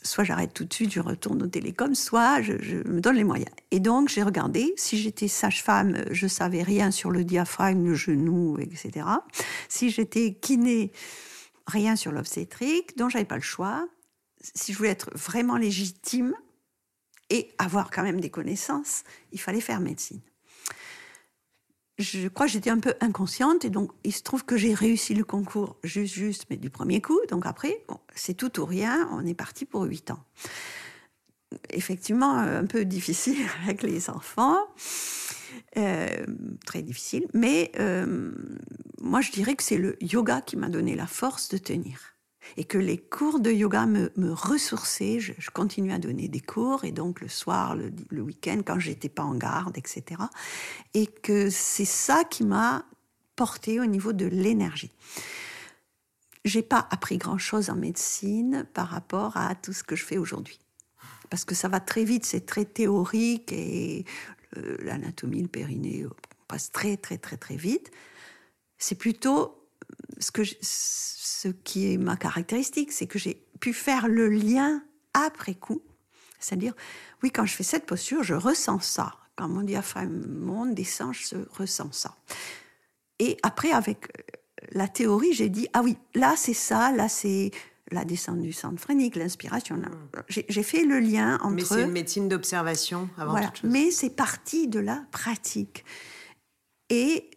soit 0.02 0.24
j'arrête 0.24 0.52
tout 0.54 0.64
de 0.64 0.72
suite, 0.72 0.92
je 0.92 1.00
retourne 1.00 1.42
au 1.42 1.46
télécom, 1.46 1.94
soit 1.94 2.42
je, 2.42 2.54
je 2.60 2.76
me 2.88 3.00
donne 3.00 3.16
les 3.16 3.24
moyens. 3.24 3.50
Et 3.70 3.80
donc 3.80 4.08
j'ai 4.08 4.22
regardé, 4.22 4.72
si 4.76 4.98
j'étais 4.98 5.28
sage-femme, 5.28 6.04
je 6.10 6.26
savais 6.26 6.62
rien 6.62 6.90
sur 6.90 7.10
le 7.10 7.24
diaphragme, 7.24 7.84
le 7.84 7.94
genou, 7.94 8.58
etc. 8.58 9.06
Si 9.68 9.90
j'étais 9.90 10.34
kiné, 10.34 10.92
rien 11.66 11.94
sur 11.94 12.10
l'obstétrique, 12.10 12.96
donc 12.96 13.10
j'avais 13.10 13.24
pas 13.24 13.36
le 13.36 13.42
choix 13.42 13.86
si 14.42 14.72
je 14.72 14.78
voulais 14.78 14.90
être 14.90 15.10
vraiment 15.16 15.56
légitime 15.56 16.34
et 17.30 17.52
avoir 17.58 17.90
quand 17.90 18.02
même 18.02 18.20
des 18.20 18.30
connaissances, 18.30 19.04
il 19.30 19.40
fallait 19.40 19.60
faire 19.60 19.80
médecine. 19.80 20.20
Je 22.02 22.26
crois 22.26 22.46
que 22.46 22.52
j'étais 22.52 22.70
un 22.70 22.80
peu 22.80 22.94
inconsciente 23.00 23.64
et 23.64 23.70
donc 23.70 23.92
il 24.02 24.12
se 24.12 24.22
trouve 24.22 24.44
que 24.44 24.56
j'ai 24.56 24.74
réussi 24.74 25.14
le 25.14 25.24
concours 25.24 25.76
juste, 25.84 26.14
juste, 26.14 26.46
mais 26.50 26.56
du 26.56 26.68
premier 26.68 27.00
coup. 27.00 27.18
Donc 27.30 27.46
après, 27.46 27.84
c'est 28.14 28.34
tout 28.34 28.60
ou 28.60 28.64
rien, 28.64 29.08
on 29.12 29.24
est 29.24 29.34
parti 29.34 29.64
pour 29.64 29.82
huit 29.84 30.10
ans. 30.10 30.22
Effectivement, 31.70 32.34
un 32.34 32.66
peu 32.66 32.84
difficile 32.84 33.36
avec 33.64 33.82
les 33.82 34.10
enfants, 34.10 34.58
euh, 35.76 36.26
très 36.66 36.82
difficile, 36.82 37.26
mais 37.34 37.70
euh, 37.78 38.32
moi 39.00 39.20
je 39.20 39.30
dirais 39.30 39.54
que 39.54 39.62
c'est 39.62 39.78
le 39.78 39.96
yoga 40.02 40.40
qui 40.40 40.56
m'a 40.56 40.68
donné 40.68 40.96
la 40.96 41.06
force 41.06 41.48
de 41.50 41.58
tenir 41.58 42.11
et 42.56 42.64
que 42.64 42.78
les 42.78 42.98
cours 42.98 43.40
de 43.40 43.50
yoga 43.50 43.86
me, 43.86 44.10
ressourçaient. 44.32 45.20
Je, 45.20 45.32
je 45.38 45.50
continue 45.50 45.92
à 45.92 45.98
donner 45.98 46.28
des 46.28 46.40
cours 46.40 46.84
et 46.84 46.92
donc 46.92 47.20
le 47.20 47.28
soir, 47.28 47.76
le, 47.76 48.20
week-end, 48.20 48.60
quand 48.64 48.78
j'étais 48.78 49.08
pas 49.08 49.22
en 49.22 49.34
garde, 49.34 49.76
etc. 49.78 50.20
Et 50.94 51.06
que 51.06 51.50
c'est 51.50 51.84
ça 51.84 52.24
qui 52.24 52.44
m'a 52.44 52.84
porté 53.36 53.80
au 53.80 53.86
niveau 53.86 54.12
de 54.12 54.26
l'énergie. 54.26 54.92
J'ai 56.44 56.62
pas 56.62 56.86
appris 56.90 57.18
grand-chose 57.18 57.70
en 57.70 57.76
médecine 57.76 58.66
par 58.74 58.88
rapport 58.88 59.36
à 59.36 59.54
tout 59.54 59.72
ce 59.72 59.84
que 59.84 59.96
je 59.96 60.04
fais 60.04 60.18
aujourd'hui. 60.18 60.58
parce 61.30 61.44
que 61.46 61.54
ça 61.54 61.68
va 61.68 61.80
très 61.80 62.04
vite, 62.04 62.26
c'est 62.26 62.44
très 62.44 62.66
théorique 62.66 63.52
et 63.52 64.04
euh, 64.58 64.76
l'anatomie, 64.80 65.40
le 65.40 65.48
périnée 65.48 66.04
passe 66.46 66.70
très 66.70 66.98
très 66.98 67.16
très 67.16 67.38
très 67.38 67.56
vite. 67.56 67.90
C'est 68.76 68.96
plutôt 68.96 69.61
ce, 70.18 70.30
que 70.30 70.42
ce 70.60 71.48
qui 71.48 71.92
est 71.92 71.96
ma 71.96 72.16
caractéristique, 72.16 72.92
c'est 72.92 73.06
que 73.06 73.18
j'ai 73.18 73.44
pu 73.60 73.72
faire 73.72 74.08
le 74.08 74.28
lien 74.28 74.82
après 75.14 75.54
coup. 75.54 75.82
C'est-à-dire, 76.38 76.74
oui, 77.22 77.30
quand 77.30 77.46
je 77.46 77.54
fais 77.54 77.62
cette 77.62 77.86
posture, 77.86 78.22
je 78.22 78.34
ressens 78.34 78.80
ça. 78.80 79.14
Quand 79.36 79.48
mon 79.48 79.62
diaphragme 79.62 80.26
monte, 80.26 80.74
descend, 80.74 81.14
je 81.14 81.36
ressens 81.56 81.92
ça. 81.92 82.16
Et 83.18 83.36
après, 83.42 83.70
avec 83.70 84.04
euh, 84.04 84.22
la 84.72 84.88
théorie, 84.88 85.32
j'ai 85.32 85.48
dit, 85.48 85.68
ah 85.72 85.82
oui, 85.82 85.96
là 86.14 86.34
c'est 86.36 86.54
ça, 86.54 86.92
là 86.92 87.08
c'est 87.08 87.50
la 87.90 88.04
descente 88.04 88.40
du 88.40 88.52
centre 88.52 88.80
phrénique, 88.80 89.16
l'inspiration. 89.16 89.80
J'ai 90.28 90.62
fait 90.62 90.84
le 90.84 90.98
lien 90.98 91.38
entre... 91.42 91.54
Mais 91.54 91.64
c'est 91.64 91.82
une 91.82 91.92
médecine 91.92 92.28
d'observation 92.28 93.08
avant 93.18 93.40
toute 93.40 93.56
chose. 93.58 93.70
Mais 93.70 93.90
c'est 93.90 94.10
parti 94.10 94.66
de 94.66 94.80
la 94.80 95.04
pratique. 95.10 95.84
Et 96.88 97.30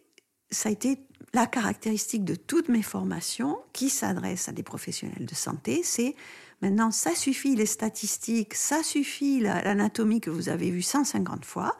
ça 0.50 0.70
a 0.70 0.72
été 0.72 0.98
la 1.36 1.46
caractéristique 1.46 2.24
de 2.24 2.34
toutes 2.34 2.70
mes 2.70 2.82
formations 2.82 3.58
qui 3.74 3.90
s'adressent 3.90 4.48
à 4.48 4.52
des 4.52 4.62
professionnels 4.62 5.26
de 5.26 5.34
santé, 5.34 5.82
c'est 5.84 6.16
maintenant 6.62 6.90
ça 6.90 7.14
suffit 7.14 7.54
les 7.54 7.66
statistiques, 7.66 8.54
ça 8.54 8.82
suffit 8.82 9.40
l'anatomie 9.40 10.22
que 10.22 10.30
vous 10.30 10.48
avez 10.48 10.70
vue 10.70 10.80
150 10.80 11.44
fois, 11.44 11.76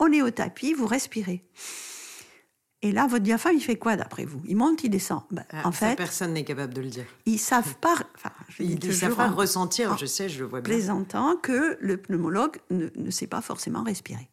on 0.00 0.12
est 0.12 0.22
au 0.22 0.30
tapis, 0.30 0.74
vous 0.74 0.88
respirez. 0.88 1.44
Et 2.82 2.90
là, 2.90 3.06
votre 3.06 3.22
diaphragme, 3.22 3.56
il 3.56 3.62
fait 3.62 3.76
quoi 3.76 3.94
d'après 3.94 4.24
vous? 4.24 4.42
Il 4.44 4.56
monte, 4.56 4.82
il 4.82 4.90
descend. 4.90 5.22
Ben, 5.30 5.44
en 5.64 5.72
fait, 5.72 5.94
personne 5.94 6.32
n'est 6.32 6.44
capable 6.44 6.74
de 6.74 6.80
le 6.80 6.88
dire. 6.88 7.06
Ils 7.26 7.38
savent 7.38 7.76
pas. 7.76 7.94
ils 8.58 8.84
ne 8.84 8.92
savent 8.92 9.14
pas 9.14 9.28
ressentir. 9.28 9.96
je 9.96 10.06
sais, 10.06 10.28
je 10.28 10.40
le 10.40 10.46
vois 10.46 10.60
bien. 10.60 10.74
Plaisantant 10.74 11.36
que 11.36 11.78
le 11.80 11.96
pneumologue 11.96 12.58
ne, 12.70 12.88
ne 12.96 13.10
sait 13.10 13.28
pas 13.28 13.40
forcément 13.40 13.84
respirer. 13.84 14.28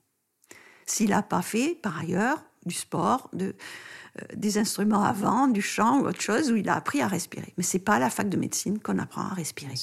S'il 0.88 1.12
n'a 1.12 1.22
pas 1.22 1.44
fait, 1.44 1.80
par 1.82 1.98
ailleurs, 2.00 2.44
du 2.66 2.76
sport, 2.76 3.30
de, 3.34 3.56
des 4.36 4.58
instruments 4.58 5.04
avant, 5.04 5.48
du 5.48 5.62
chant 5.62 6.00
ou 6.00 6.08
autre 6.08 6.22
chose, 6.22 6.52
où 6.52 6.56
il 6.56 6.70
a 6.70 6.76
appris 6.76 7.02
à 7.02 7.08
respirer. 7.08 7.54
Mais 7.58 7.64
c'est 7.64 7.80
pas 7.80 7.96
à 7.96 8.00
la 8.00 8.10
fac 8.10 8.30
de 8.30 8.38
médecine 8.38 8.80
qu'on 8.80 9.00
apprend 9.00 9.24
à 9.24 9.34
respirer. 9.34 9.74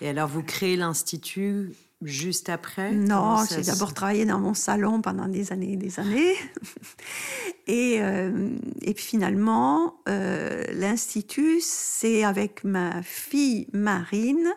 Et 0.00 0.08
alors, 0.08 0.28
vous 0.28 0.42
créez 0.42 0.76
l'institut 0.76 1.72
juste 2.04 2.48
après? 2.48 2.92
Non, 2.92 3.44
j'ai 3.48 3.62
d'abord 3.62 3.94
travaillé 3.94 4.24
dans 4.24 4.38
mon 4.38 4.54
salon 4.54 5.00
pendant 5.00 5.28
des 5.28 5.52
années 5.52 5.74
et 5.74 5.76
des 5.76 6.00
années. 6.00 6.34
et, 7.66 7.98
euh, 8.00 8.50
et 8.80 8.94
puis 8.94 9.04
finalement, 9.04 9.96
euh, 10.08 10.64
l'Institut, 10.72 11.60
c'est 11.60 12.24
avec 12.24 12.64
ma 12.64 13.02
fille 13.02 13.68
Marine 13.72 14.52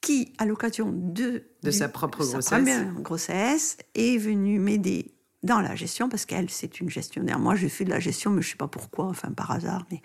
qui, 0.00 0.32
à 0.38 0.44
l'occasion 0.44 0.92
de, 0.92 1.44
de 1.62 1.70
sa 1.70 1.88
propre 1.88 2.24
grossesse. 2.24 2.84
grossesse, 3.00 3.76
est 3.94 4.18
venue 4.18 4.58
m'aider 4.58 5.12
dans 5.42 5.60
la 5.60 5.76
gestion, 5.76 6.08
parce 6.08 6.26
qu'elle, 6.26 6.50
c'est 6.50 6.80
une 6.80 6.90
gestionnaire. 6.90 7.38
Moi, 7.38 7.54
j'ai 7.54 7.68
fait 7.68 7.84
de 7.84 7.90
la 7.90 8.00
gestion, 8.00 8.30
mais 8.30 8.42
je 8.42 8.48
ne 8.48 8.50
sais 8.52 8.56
pas 8.56 8.66
pourquoi, 8.66 9.06
enfin 9.06 9.30
par 9.30 9.50
hasard, 9.52 9.84
mais 9.90 10.02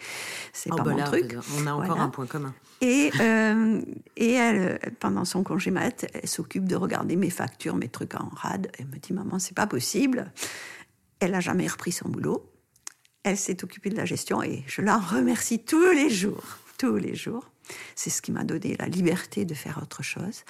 c'est 0.52 0.72
oh, 0.72 0.76
pas 0.76 0.84
bah 0.84 0.92
mon 0.92 1.04
truc. 1.04 1.36
On 1.58 1.66
a 1.66 1.74
encore 1.74 2.00
un 2.00 2.10
point 2.10 2.28
commun. 2.28 2.54
Et, 2.82 3.12
euh, 3.20 3.82
et 4.16 4.34
elle, 4.34 4.80
pendant 5.00 5.26
son 5.26 5.44
congé 5.44 5.72
mat, 5.72 6.06
elle 6.14 6.28
s'occupe 6.28 6.68
de 6.68 6.76
regarder 6.76 7.16
mes 7.16 7.30
factures, 7.30 7.76
mes 7.76 7.88
trucs 7.90 8.14
en 8.14 8.30
rade. 8.34 8.72
Elle 8.78 8.88
me 8.88 8.98
dit, 8.98 9.14
maman, 9.14 9.40
c'est 9.40 9.56
pas 9.56 9.68
possible. 9.68 10.32
Elle 11.20 11.32
n'a 11.32 11.40
jamais 11.40 11.68
repris 11.68 11.94
son 11.94 12.10
boulot. 12.10 12.52
Elle 13.24 13.38
s'est 13.38 13.64
occupée 13.64 13.90
de 13.90 13.96
la 13.96 14.06
gestion 14.06 14.44
et 14.44 14.64
je 14.68 14.82
la 14.82 14.98
remercie 14.98 15.64
tous 15.64 15.92
les 15.92 16.10
jours, 16.10 16.44
tous 16.78 16.98
les 16.98 17.16
jours. 17.16 17.50
C'est 17.96 18.10
ce 18.10 18.22
qui 18.22 18.34
m'a 18.34 18.44
donné 18.44 18.76
la 18.78 18.88
liberté 18.88 19.46
de 19.46 19.54
faire 19.54 19.80
autre 19.82 20.04
chose. 20.04 20.44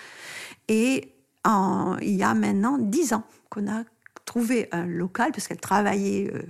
Et 0.68 1.13
en, 1.46 1.98
il 2.02 2.16
y 2.16 2.24
a 2.24 2.34
maintenant 2.34 2.80
dix 2.80 3.13
ans 3.13 3.24
qu'on 3.50 3.72
a 3.72 3.84
trouvé 4.25 4.68
un 4.72 4.86
local 4.86 5.32
parce 5.32 5.48
qu'elle 5.48 5.60
travaillait 5.60 6.32
euh, 6.34 6.44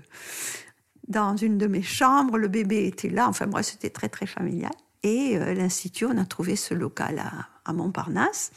dans 1.07 1.35
une 1.35 1.57
de 1.57 1.67
mes 1.67 1.81
chambres, 1.81 2.37
le 2.37 2.47
bébé 2.47 2.85
était 2.87 3.09
là, 3.09 3.27
enfin 3.27 3.45
moi 3.45 3.63
c'était 3.63 3.89
très 3.89 4.09
très 4.09 4.25
familial. 4.25 4.71
Et 5.03 5.37
euh, 5.37 5.53
l'Institut, 5.53 6.05
on 6.05 6.17
a 6.17 6.25
trouvé 6.25 6.55
ce 6.55 6.73
local 6.73 7.19
à, 7.65 7.73
Montparnasse 7.73 8.51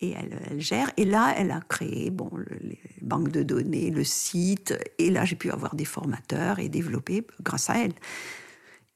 et 0.00 0.12
elle, 0.12 0.60
gère. 0.60 0.90
Et 0.96 1.04
là, 1.04 1.34
elle 1.36 1.50
a 1.50 1.60
créé 1.60 2.10
bon, 2.10 2.30
les 2.60 2.80
banques 3.02 3.30
de 3.30 3.42
données, 3.42 3.90
le 3.90 4.04
site. 4.04 4.74
Et 4.98 5.10
là, 5.10 5.26
j'ai 5.26 5.36
pu 5.36 5.50
avoir 5.50 5.74
des 5.74 5.84
formateurs 5.84 6.58
et 6.58 6.68
développer 6.70 7.26
grâce 7.42 7.68
à 7.68 7.78
elle. 7.78 7.92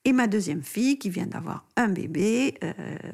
Et 0.07 0.13
ma 0.13 0.27
deuxième 0.27 0.63
fille, 0.63 0.99
qui 0.99 1.11
vient 1.11 1.27
d'avoir 1.27 1.67
un 1.77 1.89
bébé, 1.89 2.55
euh, 2.63 2.73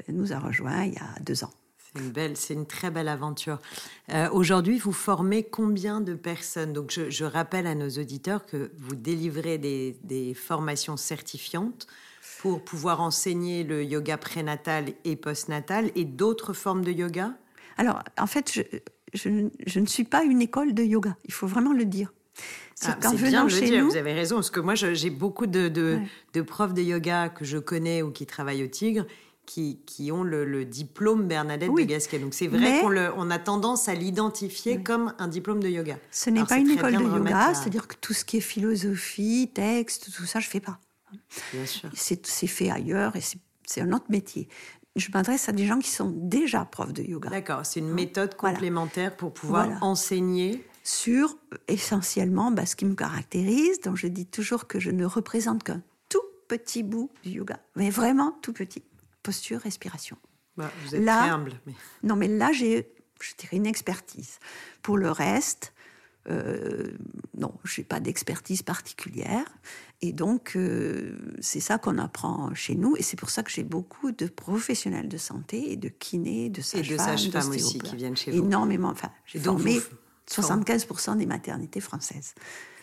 nous 0.09 0.33
a 0.33 0.39
rejoint 0.39 0.83
il 0.83 0.93
y 0.93 0.97
a 0.97 1.21
deux 1.21 1.43
ans. 1.43 1.51
C'est 1.93 2.01
une 2.01 2.11
belle, 2.11 2.37
c'est 2.37 2.53
une 2.53 2.65
très 2.65 2.89
belle 2.89 3.09
aventure. 3.09 3.59
Euh, 4.13 4.29
aujourd'hui, 4.31 4.79
vous 4.79 4.93
formez 4.93 5.43
combien 5.43 5.99
de 5.99 6.13
personnes? 6.13 6.71
Donc, 6.71 6.91
je, 6.91 7.23
rappelle 7.25 7.67
à 7.67 7.75
nos 7.75 7.89
auditeurs 7.89 8.45
que 8.45 8.71
vous 8.77 8.95
délivrez 8.95 9.57
des, 9.57 10.33
formations 10.33 10.95
certifiantes 10.95 11.87
pour 12.39 12.63
pouvoir 12.63 13.01
enseigner 13.01 13.63
le 13.63 13.83
yoga 13.83 14.17
prénatal 14.17 14.93
et 15.03 15.15
postnatal 15.15 15.91
et 15.95 16.05
d'autres 16.05 16.53
formes 16.53 16.83
de 16.83 16.91
yoga? 16.91 17.33
Alors, 17.77 18.01
en 18.17 18.27
fait, 18.27 18.51
je, 19.13 19.29
ne 19.79 19.85
suis 19.85 20.05
pas 20.05 20.23
une 20.23 20.41
école 20.41 20.73
de 20.73 20.83
yoga. 20.83 21.17
Il 21.25 21.33
faut 21.33 21.47
vraiment 21.47 21.73
le 21.73 21.85
dire. 21.85 22.13
C'est 22.75 22.91
ah, 22.91 22.97
bien 22.99 23.45
de 23.45 23.51
le 23.51 23.61
dire, 23.61 23.85
vous 23.85 23.97
avez 23.97 24.13
raison, 24.13 24.35
parce 24.35 24.49
que 24.49 24.59
moi 24.59 24.73
j'ai 24.73 25.09
beaucoup 25.11 25.45
de, 25.45 25.67
de, 25.67 26.41
profs 26.41 26.73
de 26.73 26.81
yoga 26.81 27.29
que 27.29 27.45
je 27.45 27.59
connais 27.59 28.01
ou 28.01 28.09
qui 28.09 28.25
travaillent 28.25 28.63
au 28.63 28.67
Tigre 28.67 29.05
qui, 29.85 30.11
ont 30.11 30.23
le, 30.23 30.65
diplôme 30.65 31.27
Bernadette 31.27 31.73
de 31.73 31.81
Gasquet. 31.83 32.19
Donc 32.19 32.33
c'est 32.33 32.47
vrai 32.47 32.81
qu'on 32.81 32.95
on 33.17 33.29
a 33.29 33.39
tendance 33.39 33.89
à 33.89 33.93
l'identifier 33.93 34.81
comme 34.81 35.13
un 35.19 35.27
diplôme 35.27 35.61
de 35.61 35.69
yoga. 35.69 35.97
Ce 36.11 36.29
n'est 36.29 36.45
pas 36.45 36.57
une 36.57 36.69
école 36.69 36.95
de 36.95 37.03
yoga, 37.03 37.53
c'est-à-dire 37.53 37.87
que 37.87 37.95
tout 37.99 38.13
ce 38.13 38.25
qui 38.25 38.37
est 38.37 38.41
philosophie, 38.41 39.49
texte, 39.53 40.11
tout 40.15 40.25
ça, 40.25 40.39
je 40.39 40.47
ne 40.47 40.51
fais 40.51 40.59
pas. 40.59 40.79
Bien 41.53 41.65
sûr. 41.65 41.89
C'est 41.93 42.47
fait 42.47 42.71
ailleurs 42.71 43.15
et 43.15 43.21
c'est 43.65 43.81
un 43.81 43.91
autre 43.91 44.05
métier. 44.09 44.47
Je 44.97 45.09
m'adresse 45.13 45.47
à 45.47 45.53
des 45.53 45.65
gens 45.65 45.79
qui 45.79 45.89
sont 45.89 46.11
déjà 46.13 46.65
profs 46.65 46.91
de 46.91 47.01
yoga. 47.01 47.29
D'accord, 47.29 47.65
c'est 47.65 47.79
une 47.79 47.91
hein? 47.91 47.93
méthode 47.93 48.35
complémentaire 48.35 49.15
pour 49.15 49.33
pouvoir 49.33 49.69
enseigner 49.81 50.65
sur 50.83 51.37
essentiellement 51.69 52.51
bah, 52.51 52.65
ce 52.65 52.75
qui 52.75 52.85
me 52.85 52.95
caractérise. 52.95 53.79
Donc 53.81 53.95
je 53.95 54.07
dis 54.07 54.25
toujours 54.25 54.67
que 54.67 54.79
je 54.79 54.91
ne 54.91 55.05
représente 55.05 55.63
qu'un 55.63 55.81
tout 56.09 56.23
petit 56.49 56.83
bout 56.83 57.09
du 57.23 57.31
yoga, 57.31 57.59
mais 57.77 57.89
vraiment 57.89 58.37
tout 58.41 58.51
petit 58.51 58.83
posture, 59.23 59.59
respiration. 59.61 60.17
Bah, 60.57 60.71
vous 60.83 60.95
êtes 60.95 61.03
là, 61.03 61.21
très 61.21 61.29
humble. 61.29 61.53
Non, 62.03 62.15
mais 62.15 62.27
là, 62.27 62.51
j'ai, 62.51 62.93
je 63.21 63.33
dirais, 63.37 63.57
une 63.57 63.65
expertise. 63.65 64.39
Pour 64.81 64.97
le 64.97 65.09
reste, 65.09 65.73
euh, 66.29 66.91
non, 67.37 67.53
je 67.63 67.81
n'ai 67.81 67.85
pas 67.85 67.99
d'expertise 67.99 68.61
particulière. 68.61 69.45
Et 70.01 70.13
donc, 70.13 70.53
euh, 70.55 71.17
c'est 71.39 71.59
ça 71.59 71.77
qu'on 71.77 71.97
apprend 71.97 72.53
chez 72.53 72.75
nous. 72.75 72.95
Et 72.97 73.03
c'est 73.03 73.17
pour 73.17 73.29
ça 73.29 73.43
que 73.43 73.51
j'ai 73.51 73.63
beaucoup 73.63 74.11
de 74.11 74.27
professionnels 74.27 75.07
de 75.07 75.17
santé 75.17 75.71
et 75.71 75.77
de 75.77 75.89
kinés, 75.89 76.49
de 76.49 76.61
sages-femmes. 76.61 76.93
Et 76.93 76.97
de 76.97 77.17
sages-femmes 77.17 77.49
aussi 77.49 77.79
qui 77.79 77.95
viennent 77.95 78.17
chez 78.17 78.31
vous. 78.31 78.43
Énormément. 78.43 78.89
Enfin, 78.89 79.11
j'ai 79.25 79.39
formé 79.39 79.79
75% 80.29 81.17
des 81.17 81.25
maternités 81.25 81.81
françaises 81.81 82.33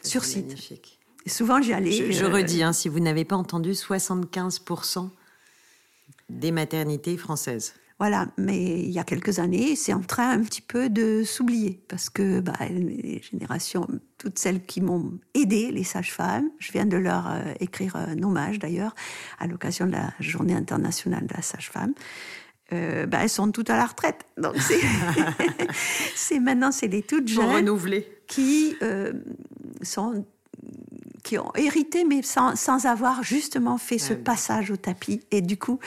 sur 0.02 0.24
site. 0.24 0.46
Magnifique. 0.46 0.98
Et 1.26 1.28
souvent, 1.28 1.60
j'y 1.60 1.72
allais. 1.72 2.12
Je, 2.12 2.24
euh, 2.24 2.28
redis, 2.28 2.62
hein, 2.62 2.72
si 2.72 2.88
vous 2.88 3.00
n'avez 3.00 3.24
pas 3.24 3.36
entendu, 3.36 3.72
75% 3.72 5.10
des 6.28 6.50
maternités 6.52 7.16
françaises. 7.16 7.74
Voilà, 7.98 8.28
mais 8.36 8.80
il 8.80 8.90
y 8.90 9.00
a 9.00 9.04
quelques 9.04 9.40
années, 9.40 9.74
c'est 9.74 9.92
en 9.92 10.02
train 10.02 10.30
un 10.30 10.42
petit 10.44 10.60
peu 10.60 10.88
de 10.88 11.24
s'oublier 11.24 11.82
parce 11.88 12.10
que 12.10 12.38
bah, 12.38 12.52
les 12.70 13.20
générations, 13.28 13.88
toutes 14.18 14.38
celles 14.38 14.64
qui 14.64 14.80
m'ont 14.80 15.18
aidé, 15.34 15.72
les 15.72 15.82
sages-femmes, 15.82 16.48
je 16.60 16.70
viens 16.70 16.86
de 16.86 16.96
leur 16.96 17.28
euh, 17.28 17.54
écrire 17.58 17.96
un 17.96 18.22
hommage 18.22 18.60
d'ailleurs 18.60 18.94
à 19.40 19.48
l'occasion 19.48 19.86
de 19.86 19.92
la 19.92 20.12
Journée 20.20 20.54
internationale 20.54 21.26
de 21.26 21.34
la 21.34 21.42
sage-femme. 21.42 21.92
Euh, 22.72 23.06
bah, 23.06 23.18
elles 23.22 23.30
sont 23.30 23.50
toutes 23.50 23.70
à 23.70 23.76
la 23.76 23.86
retraite. 23.86 24.26
Donc 24.36 24.54
c'est 24.58 26.38
maintenant 26.40 26.70
c'est 26.70 26.88
les 26.88 27.02
toutes 27.02 27.26
jeunes 27.26 27.68
qui 28.28 28.76
euh, 28.82 29.12
sont 29.82 30.24
qui 31.28 31.36
ont 31.36 31.52
hérité, 31.56 32.06
mais 32.06 32.22
sans, 32.22 32.56
sans 32.56 32.86
avoir 32.86 33.22
justement 33.22 33.76
fait 33.76 33.98
ce 33.98 34.14
passage 34.14 34.70
au 34.70 34.78
tapis. 34.78 35.20
Et 35.30 35.42
du 35.42 35.58
coup, 35.58 35.78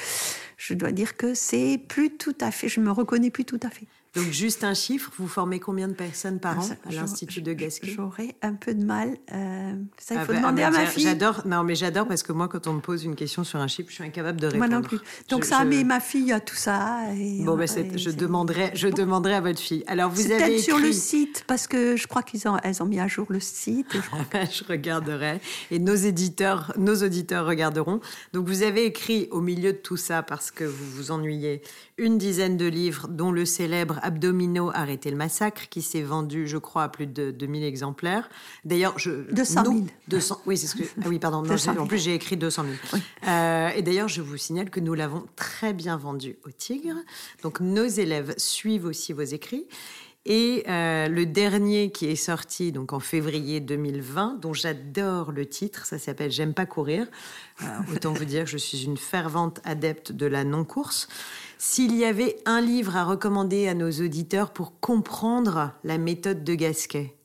je 0.56 0.76
dois 0.76 0.92
dire 0.92 1.18
que 1.18 1.34
c'est 1.34 1.80
plus 1.88 2.12
tout 2.12 2.36
à 2.40 2.52
fait, 2.52 2.70
je 2.70 2.80
me 2.80 2.92
reconnais 2.92 3.32
plus 3.32 3.44
tout 3.44 3.60
à 3.64 3.72
fait. 3.72 3.88
Donc 4.14 4.26
juste 4.26 4.66
un 4.66 4.74
chiffre, 4.74 5.10
vous 5.18 5.28
formez 5.28 5.62
combien 5.62 5.88
de 5.88 5.94
personnes 5.94 6.42
par 6.42 6.58
ah, 6.60 6.64
an 6.64 6.90
à 6.90 6.92
l'Institut 6.92 7.42
de 7.42 7.54
Gasquet? 7.54 7.92
J'aurais 7.96 8.36
un 8.42 8.56
peu 8.56 8.74
de 8.74 8.84
mal. 8.84 9.18
Euh, 9.32 9.74
ça, 9.98 10.16
il 10.16 10.18
ah 10.18 10.26
faut 10.26 10.34
bah, 10.34 10.40
demander 10.40 10.64
ah 10.64 10.68
à 10.68 10.72
ma 10.72 10.86
fille. 10.86 11.04
J'adore, 11.04 11.44
non 11.46 11.64
mais 11.64 11.76
j'adore 11.76 12.08
parce 12.10 12.22
que 12.22 12.34
moi, 12.34 12.50
quand 12.50 12.68
on 12.68 12.74
me 12.74 12.82
pose 12.82 13.06
une 13.06 13.16
question 13.16 13.46
sur 13.46 13.60
un 13.60 13.68
chiffre, 13.68 13.88
je 13.90 13.96
suis 13.96 14.04
incapable 14.04 14.42
de 14.42 14.48
répondre. 14.48 14.68
Moi 14.68 14.80
non 14.80 14.82
plus. 14.82 15.00
Donc 15.30 15.46
ça, 15.46 15.64
mais 15.64 15.86
ma 15.86 16.02
fille 16.02 16.34
a 16.34 16.42
tout 16.42 16.58
ça. 16.58 17.04
bon, 17.40 17.56
ben, 17.56 17.68
je 17.68 18.10
demanderai, 18.10 18.72
je 18.74 18.90
demanderai 18.90 19.36
à 19.36 19.42
votre 19.42 19.60
fille. 19.60 19.86
Alors 19.88 20.12
vous 20.12 20.30
avez 20.30 20.44
peut-être 20.44 20.60
sur 20.60 20.78
le 20.78 20.92
site 20.92 21.46
parce 21.48 21.68
que 21.68 21.96
je 21.96 22.08
crois 22.08 22.24
qu'ils 22.24 22.50
ont, 22.50 22.58
elles 22.64 22.84
ont 22.84 22.88
mis 22.88 23.00
à 23.00 23.08
jour 23.08 23.28
le 23.30 23.40
site. 23.40 23.88
Je, 23.94 24.00
je 24.52 24.64
regarderai 24.66 25.40
et 25.72 25.80
nos 25.80 25.96
éditeurs, 25.96 26.74
nos 26.78 26.96
auditeurs 27.02 27.46
regarderont. 27.46 28.02
Donc 28.34 28.46
vous 28.48 28.64
avez 28.64 28.84
écrit 28.84 29.30
au 29.32 29.40
milieu 29.40 29.72
de 29.72 29.78
tout 29.78 29.98
ça 29.98 30.22
parce 30.22 30.52
que 30.52 30.66
vous 30.66 30.86
vous 30.92 31.12
ennuyez 31.12 31.62
une 32.02 32.18
dizaine 32.18 32.58
de 32.58 32.66
livres, 32.66 33.08
dont 33.08 33.32
le 33.32 33.46
célèbre 33.46 34.00
Abdominaux, 34.02 34.72
arrêter 34.74 35.12
le 35.12 35.18
massacre, 35.18 35.70
qui 35.70 35.84
s'est 35.84 36.02
vendu, 36.02 36.48
je 36.48 36.58
crois, 36.58 36.84
à 36.84 36.90
plus 36.90 37.06
de 37.06 37.30
2000 37.30 37.64
exemplaires. 37.64 38.28
D'ailleurs, 38.66 38.98
je... 38.98 39.32
200 39.32 39.64
000. 39.64 39.76
200, 40.08 40.42
oui, 40.48 40.58
c'est 40.58 40.66
ce 40.66 40.76
que... 40.76 40.84
Ah 40.84 41.06
oui, 41.06 41.20
pardon. 41.20 41.44
en 41.48 41.88
plus, 41.88 42.04
j'ai 42.04 42.16
écrit 42.16 42.38
200 42.38 42.66
000. 42.92 43.04
Euh, 43.28 43.70
et 43.76 43.84
d'ailleurs, 43.84 44.08
je 44.08 44.24
vous 44.24 44.36
signale 44.36 44.72
que 44.72 44.80
nous 44.80 44.96
l'avons 44.96 45.26
très 45.36 45.74
bien 45.74 45.96
vendu 45.96 46.38
au 46.44 46.50
Tigre. 46.50 46.98
Donc, 47.44 47.60
nos 47.60 47.86
élèves 47.86 48.34
suivent 48.38 48.86
aussi 48.86 49.14
vos 49.14 49.22
écrits. 49.22 49.68
Et 50.26 50.64
euh, 50.68 51.08
le 51.08 51.26
dernier 51.26 51.92
qui 51.92 52.06
est 52.06 52.16
sorti 52.16 52.72
donc 52.72 52.94
en 52.94 53.00
février 53.00 53.60
2020, 53.60 54.40
dont 54.40 54.54
j'adore 54.54 55.32
le 55.32 55.48
titre, 55.48 55.86
ça 55.86 55.98
s'appelle 55.98 56.32
J'aime 56.32 56.54
pas 56.54 56.68
courir. 56.68 57.08
Euh, 57.64 57.66
autant 57.92 58.14
vous 58.14 58.26
dire 58.26 58.44
que 58.44 58.50
je 58.50 58.58
suis 58.58 58.84
une 58.84 58.98
fervente 58.98 59.60
adepte 59.64 60.12
de 60.12 60.28
la 60.28 60.44
non-course. 60.44 61.08
S'il 61.64 61.96
y 61.96 62.06
avait 62.06 62.38
un 62.48 62.60
livre 62.60 62.98
à 62.98 63.04
recommander 63.04 63.68
à 63.68 63.76
nos 63.76 63.92
auditeurs 63.92 64.52
pour 64.52 64.80
comprendre 64.80 65.72
la 65.84 66.00
méthode 66.00 66.44
de 66.44 66.56
Gasquet? 66.56 67.16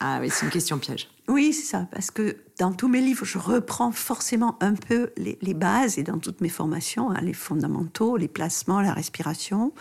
Ah 0.00 0.18
oui, 0.20 0.28
c'est 0.28 0.44
une 0.44 0.50
question 0.50 0.80
piège. 0.80 1.08
Oui, 1.28 1.52
c'est 1.52 1.66
ça, 1.66 1.86
parce 1.92 2.10
que 2.10 2.38
dans 2.58 2.72
tous 2.72 2.88
mes 2.88 3.00
livres, 3.00 3.24
je 3.24 3.38
reprends 3.38 3.92
forcément 3.92 4.58
un 4.60 4.74
peu 4.74 5.12
les, 5.16 5.54
bases 5.54 5.96
et 5.96 6.02
dans 6.02 6.18
toutes 6.18 6.40
mes 6.40 6.48
formations, 6.48 7.12
hein, 7.12 7.20
les 7.22 7.34
fondamentaux, 7.34 8.16
les 8.16 8.26
placements, 8.26 8.80
la 8.80 8.94
respiration 8.94 9.72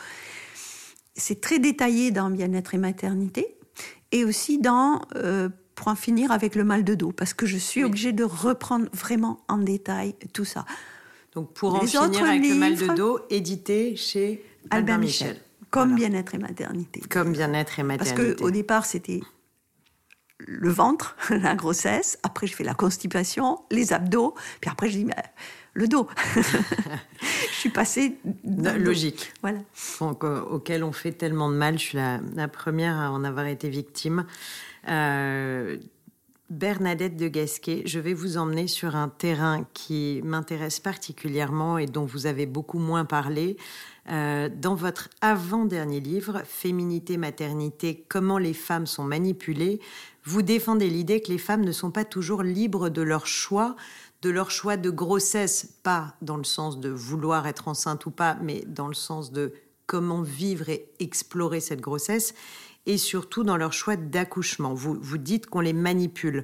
c'est 1.15 1.41
très 1.41 1.58
détaillé 1.58 2.12
dans 2.12 2.29
Bien-être 2.29 2.75
et 2.75 2.77
maternité, 2.77 3.58
et 4.12 4.24
aussi 4.24 4.60
dans 4.60 5.01
euh, 5.15 5.50
Pour 5.74 5.88
en 5.88 5.96
finir 5.96 6.32
avec 6.32 6.53
le 6.53 6.63
mal 6.63 6.84
de 6.84 6.94
dos, 6.94 7.12
parce 7.12 7.34
que 7.34 7.48
je 7.48 7.58
suis 7.58 7.84
obligée 7.84 8.13
de 8.13 8.24
reprendre 8.24 8.86
vraiment 8.94 9.39
en 9.48 9.58
détail 9.58 10.13
tout 10.34 10.46
ça. 10.46 10.65
Donc 11.38 11.53
Pour 11.53 11.75
en 11.75 11.82
finir 11.82 12.01
avec 12.01 12.41
le 12.41 12.56
mal 12.56 12.75
de 12.75 12.96
dos, 12.96 13.20
édité 13.29 13.96
chez 13.96 14.44
Albert, 14.72 14.98
Michel. 14.98 15.38
Comme 15.70 15.94
Bien-être 15.94 16.34
et 16.34 16.39
maternité. 16.39 17.00
Comme 17.12 17.32
Bien-être 17.32 17.77
et 17.77 17.84
maternité. 17.84 18.24
Parce 18.25 18.39
qu'au 18.41 18.50
départ, 18.50 18.88
c'était 18.88 19.22
le 20.39 20.70
ventre, 20.72 21.15
la 21.29 21.53
grossesse. 21.53 22.17
Après, 22.24 22.48
je 22.48 22.56
fais 22.56 22.63
la 22.63 22.74
constipation, 22.74 23.60
les 23.70 23.94
abdos. 23.94 24.34
Puis 24.62 24.72
après, 24.72 24.89
je 24.89 24.98
dis, 24.98 25.08
le 25.74 25.88
dos. 25.88 26.08
je 27.22 27.53
suis 27.53 27.70
passée. 27.70 28.17
Logique. 28.44 29.32
Voilà. 29.44 29.60
Euh, 30.01 30.41
auquel 30.41 30.84
on 30.84 30.91
fait 30.91 31.12
tellement 31.12 31.51
de 31.51 31.56
mal. 31.56 31.77
Je 31.77 31.84
suis 31.84 32.00
la, 32.00 32.48
première 32.48 32.98
à 32.98 33.12
en 33.12 33.24
avoir 33.24 33.46
été 33.46 33.70
victime. 33.70 34.25
Euh, 34.89 35.77
Bernadette 36.49 37.17
de 37.17 37.27
Gasquet, 37.27 37.81
je 37.85 37.99
vais 37.99 38.13
vous 38.13 38.37
emmener 38.37 38.67
sur 38.67 38.95
un 38.95 39.09
terrain 39.09 39.67
qui 39.73 40.21
m'intéresse 40.23 40.79
particulièrement 40.79 41.77
et 41.77 41.87
dont 41.87 42.05
vous 42.05 42.25
avez 42.25 42.45
beaucoup 42.45 42.79
moins 42.79 43.03
parlé. 43.03 43.57
Euh, 44.09 44.47
dans 44.47 44.75
votre 44.75 45.09
avant-dernier 45.19 45.99
livre, 45.99 46.41
Féminité, 46.45 47.17
maternité, 47.17 48.05
comment 48.07 48.37
les 48.37 48.53
femmes 48.53 48.87
sont 48.87 49.03
manipulées, 49.03 49.81
vous 50.23 50.41
défendez 50.41 50.89
l'idée 50.89 51.21
que 51.21 51.31
les 51.31 51.37
femmes 51.37 51.65
ne 51.65 51.73
sont 51.73 51.91
pas 51.91 52.05
toujours 52.05 52.43
libres 52.43 52.89
de 52.89 53.01
leur 53.01 53.27
choix 53.27 53.75
de 54.21 54.29
leur 54.29 54.49
choix 54.49 54.77
de 54.77 54.89
grossesse, 54.89 55.77
pas 55.83 56.15
dans 56.21 56.37
le 56.37 56.43
sens 56.43 56.79
de 56.79 56.89
vouloir 56.89 57.47
être 57.47 57.67
enceinte 57.67 58.05
ou 58.07 58.11
pas, 58.11 58.35
mais 58.41 58.63
dans 58.65 58.87
le 58.87 58.95
sens 58.95 59.31
de 59.31 59.53
comment 59.85 60.21
vivre 60.21 60.69
et 60.69 60.89
explorer 60.99 61.59
cette 61.59 61.81
grossesse, 61.81 62.33
et 62.88 62.98
surtout 62.98 63.44
dans 63.44 63.58
leur 63.58 63.74
choix 63.74 63.96
d'accouchement. 63.96 64.74
Vous, 64.74 64.98
vous 65.00 65.20
dites 65.20 65.46
qu'on 65.46 65.60
les 65.60 65.74
manipule. 65.74 66.44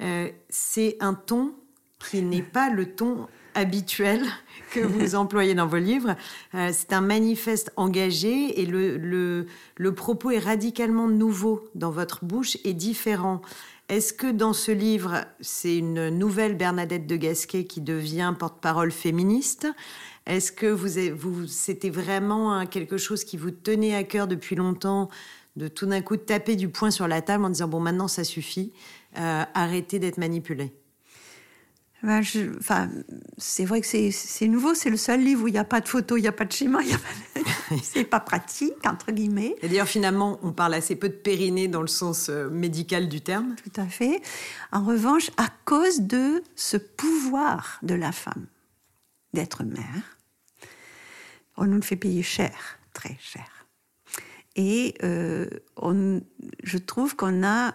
Euh, 0.00 0.30
c'est 0.48 0.96
un 1.00 1.12
ton 1.12 1.54
qui 1.98 2.22
n'est 2.22 2.42
pas 2.42 2.70
le 2.70 2.94
ton 2.94 3.28
habituel 3.54 4.24
que 4.70 4.80
vous 4.80 5.14
employez 5.14 5.54
dans 5.54 5.66
vos 5.66 5.76
livres. 5.76 6.16
Euh, 6.54 6.70
c'est 6.72 6.92
un 6.92 7.00
manifeste 7.00 7.72
engagé 7.76 8.60
et 8.60 8.64
le, 8.64 8.96
le, 8.96 9.46
le 9.76 9.94
propos 9.94 10.30
est 10.30 10.38
radicalement 10.38 11.08
nouveau 11.08 11.68
dans 11.74 11.90
votre 11.90 12.24
bouche 12.24 12.56
et 12.64 12.72
différent. 12.72 13.42
Est-ce 13.88 14.14
que 14.14 14.30
dans 14.30 14.52
ce 14.54 14.72
livre, 14.72 15.26
c'est 15.40 15.76
une 15.76 16.08
nouvelle 16.08 16.56
Bernadette 16.56 17.06
de 17.06 17.16
Gasquet 17.16 17.64
qui 17.64 17.80
devient 17.82 18.34
porte-parole 18.38 18.90
féministe? 18.90 19.66
Est-ce 20.26 20.52
que 20.52 20.66
vous, 20.66 21.46
c'était 21.46 21.90
vraiment 21.90 22.64
quelque 22.64 22.96
chose 22.96 23.24
qui 23.24 23.36
vous 23.36 23.50
tenait 23.50 23.94
à 23.94 24.04
cœur 24.04 24.28
depuis 24.28 24.54
longtemps 24.54 25.10
de 25.56 25.68
tout 25.68 25.86
d'un 25.86 26.00
coup 26.00 26.16
taper 26.16 26.56
du 26.56 26.68
poing 26.68 26.90
sur 26.90 27.08
la 27.08 27.22
table 27.22 27.44
en 27.44 27.50
disant 27.50 27.68
bon 27.68 27.80
maintenant 27.80 28.08
ça 28.08 28.24
suffit, 28.24 28.72
euh, 29.18 29.44
arrêtez 29.54 29.98
d'être 29.98 30.18
manipulé 30.18 30.72
ben, 32.02 32.20
enfin, 32.58 32.90
c'est 33.38 33.64
vrai 33.64 33.80
que 33.80 33.86
c'est 33.86 34.48
nouveau, 34.48 34.74
c'est 34.74 34.90
le 34.90 34.96
seul 34.96 35.22
livre 35.22 35.44
où 35.44 35.48
il 35.48 35.52
n'y 35.52 35.58
a 35.58 35.64
pas 35.64 35.80
de 35.80 35.86
photo, 35.86 36.16
il 36.16 36.22
n'y 36.22 36.28
a 36.28 36.32
pas 36.32 36.44
de 36.44 36.50
schéma, 36.50 36.80
c'est 37.82 38.02
pas 38.02 38.18
pratique, 38.18 38.84
entre 38.84 39.12
guillemets. 39.12 39.54
Et 39.62 39.68
d'ailleurs, 39.68 39.86
finalement, 39.86 40.40
on 40.42 40.50
parle 40.50 40.74
assez 40.74 40.96
peu 40.96 41.08
de 41.08 41.14
périnée 41.14 41.68
dans 41.68 41.80
le 41.80 41.86
sens 41.86 42.28
euh, 42.28 42.50
médical 42.50 43.08
du 43.08 43.20
terme. 43.20 43.54
Tout 43.54 43.80
à 43.80 43.86
fait. 43.86 44.20
En 44.72 44.84
revanche, 44.84 45.30
à 45.36 45.48
cause 45.64 46.00
de 46.00 46.42
ce 46.56 46.76
pouvoir 46.76 47.78
de 47.82 47.94
la 47.94 48.10
femme 48.10 48.46
d'être 49.32 49.62
mère, 49.62 50.18
on 51.56 51.66
nous 51.66 51.76
le 51.76 51.82
fait 51.82 51.96
payer 51.96 52.24
cher, 52.24 52.80
très 52.92 53.16
cher. 53.20 53.61
Et 54.56 54.94
euh, 55.02 55.48
je 56.62 56.78
trouve 56.78 57.16
qu'on 57.16 57.42
a 57.44 57.74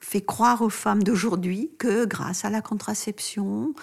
fait 0.00 0.20
croire 0.20 0.62
aux 0.62 0.70
femmes 0.70 1.02
d'aujourd'hui 1.02 1.70
que 1.78 2.04
grâce 2.04 2.44
à 2.44 2.50
la 2.50 2.62
contraception, 2.62 3.74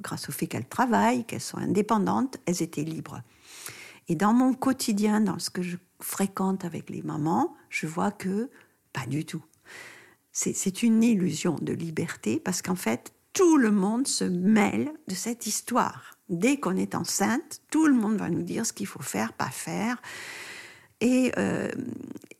grâce 0.00 0.28
au 0.28 0.32
fait 0.32 0.46
qu'elles 0.46 0.68
travaillent, 0.68 1.24
qu'elles 1.24 1.40
sont 1.40 1.58
indépendantes, 1.58 2.38
elles 2.46 2.62
étaient 2.62 2.84
libres. 2.84 3.22
Et 4.08 4.14
dans 4.14 4.32
mon 4.32 4.54
quotidien, 4.54 5.20
dans 5.20 5.38
ce 5.38 5.50
que 5.50 5.62
je 5.62 5.76
fréquente 6.00 6.64
avec 6.64 6.90
les 6.90 7.02
mamans, 7.02 7.56
je 7.70 7.86
vois 7.86 8.10
que 8.10 8.50
pas 8.92 9.06
du 9.06 9.24
tout. 9.24 9.42
C'est 10.32 10.82
une 10.82 11.02
illusion 11.02 11.56
de 11.60 11.72
liberté 11.72 12.40
parce 12.40 12.60
qu'en 12.60 12.74
fait, 12.74 13.12
tout 13.32 13.56
le 13.56 13.70
monde 13.70 14.06
se 14.06 14.24
mêle 14.24 14.92
de 15.08 15.14
cette 15.14 15.46
histoire. 15.46 16.18
Dès 16.28 16.58
qu'on 16.58 16.76
est 16.76 16.94
enceinte, 16.94 17.60
tout 17.70 17.86
le 17.86 17.94
monde 17.94 18.16
va 18.16 18.30
nous 18.30 18.42
dire 18.42 18.66
ce 18.66 18.72
qu'il 18.72 18.86
faut 18.86 19.02
faire, 19.02 19.32
pas 19.32 19.50
faire. 19.50 20.00
Et, 21.04 21.32
euh, 21.36 21.68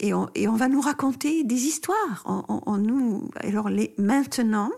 et, 0.01 0.15
on, 0.15 0.31
et, 0.35 0.49
on, 0.49 0.57
va 0.57 0.69
nous 0.69 0.81
raconter 0.81 1.45
des 1.45 1.67
histoires. 1.67 2.25
On, 2.25 2.79
nous, 2.79 3.29
alors 3.37 3.69
les, 3.69 3.95
maintenant, 3.99 4.71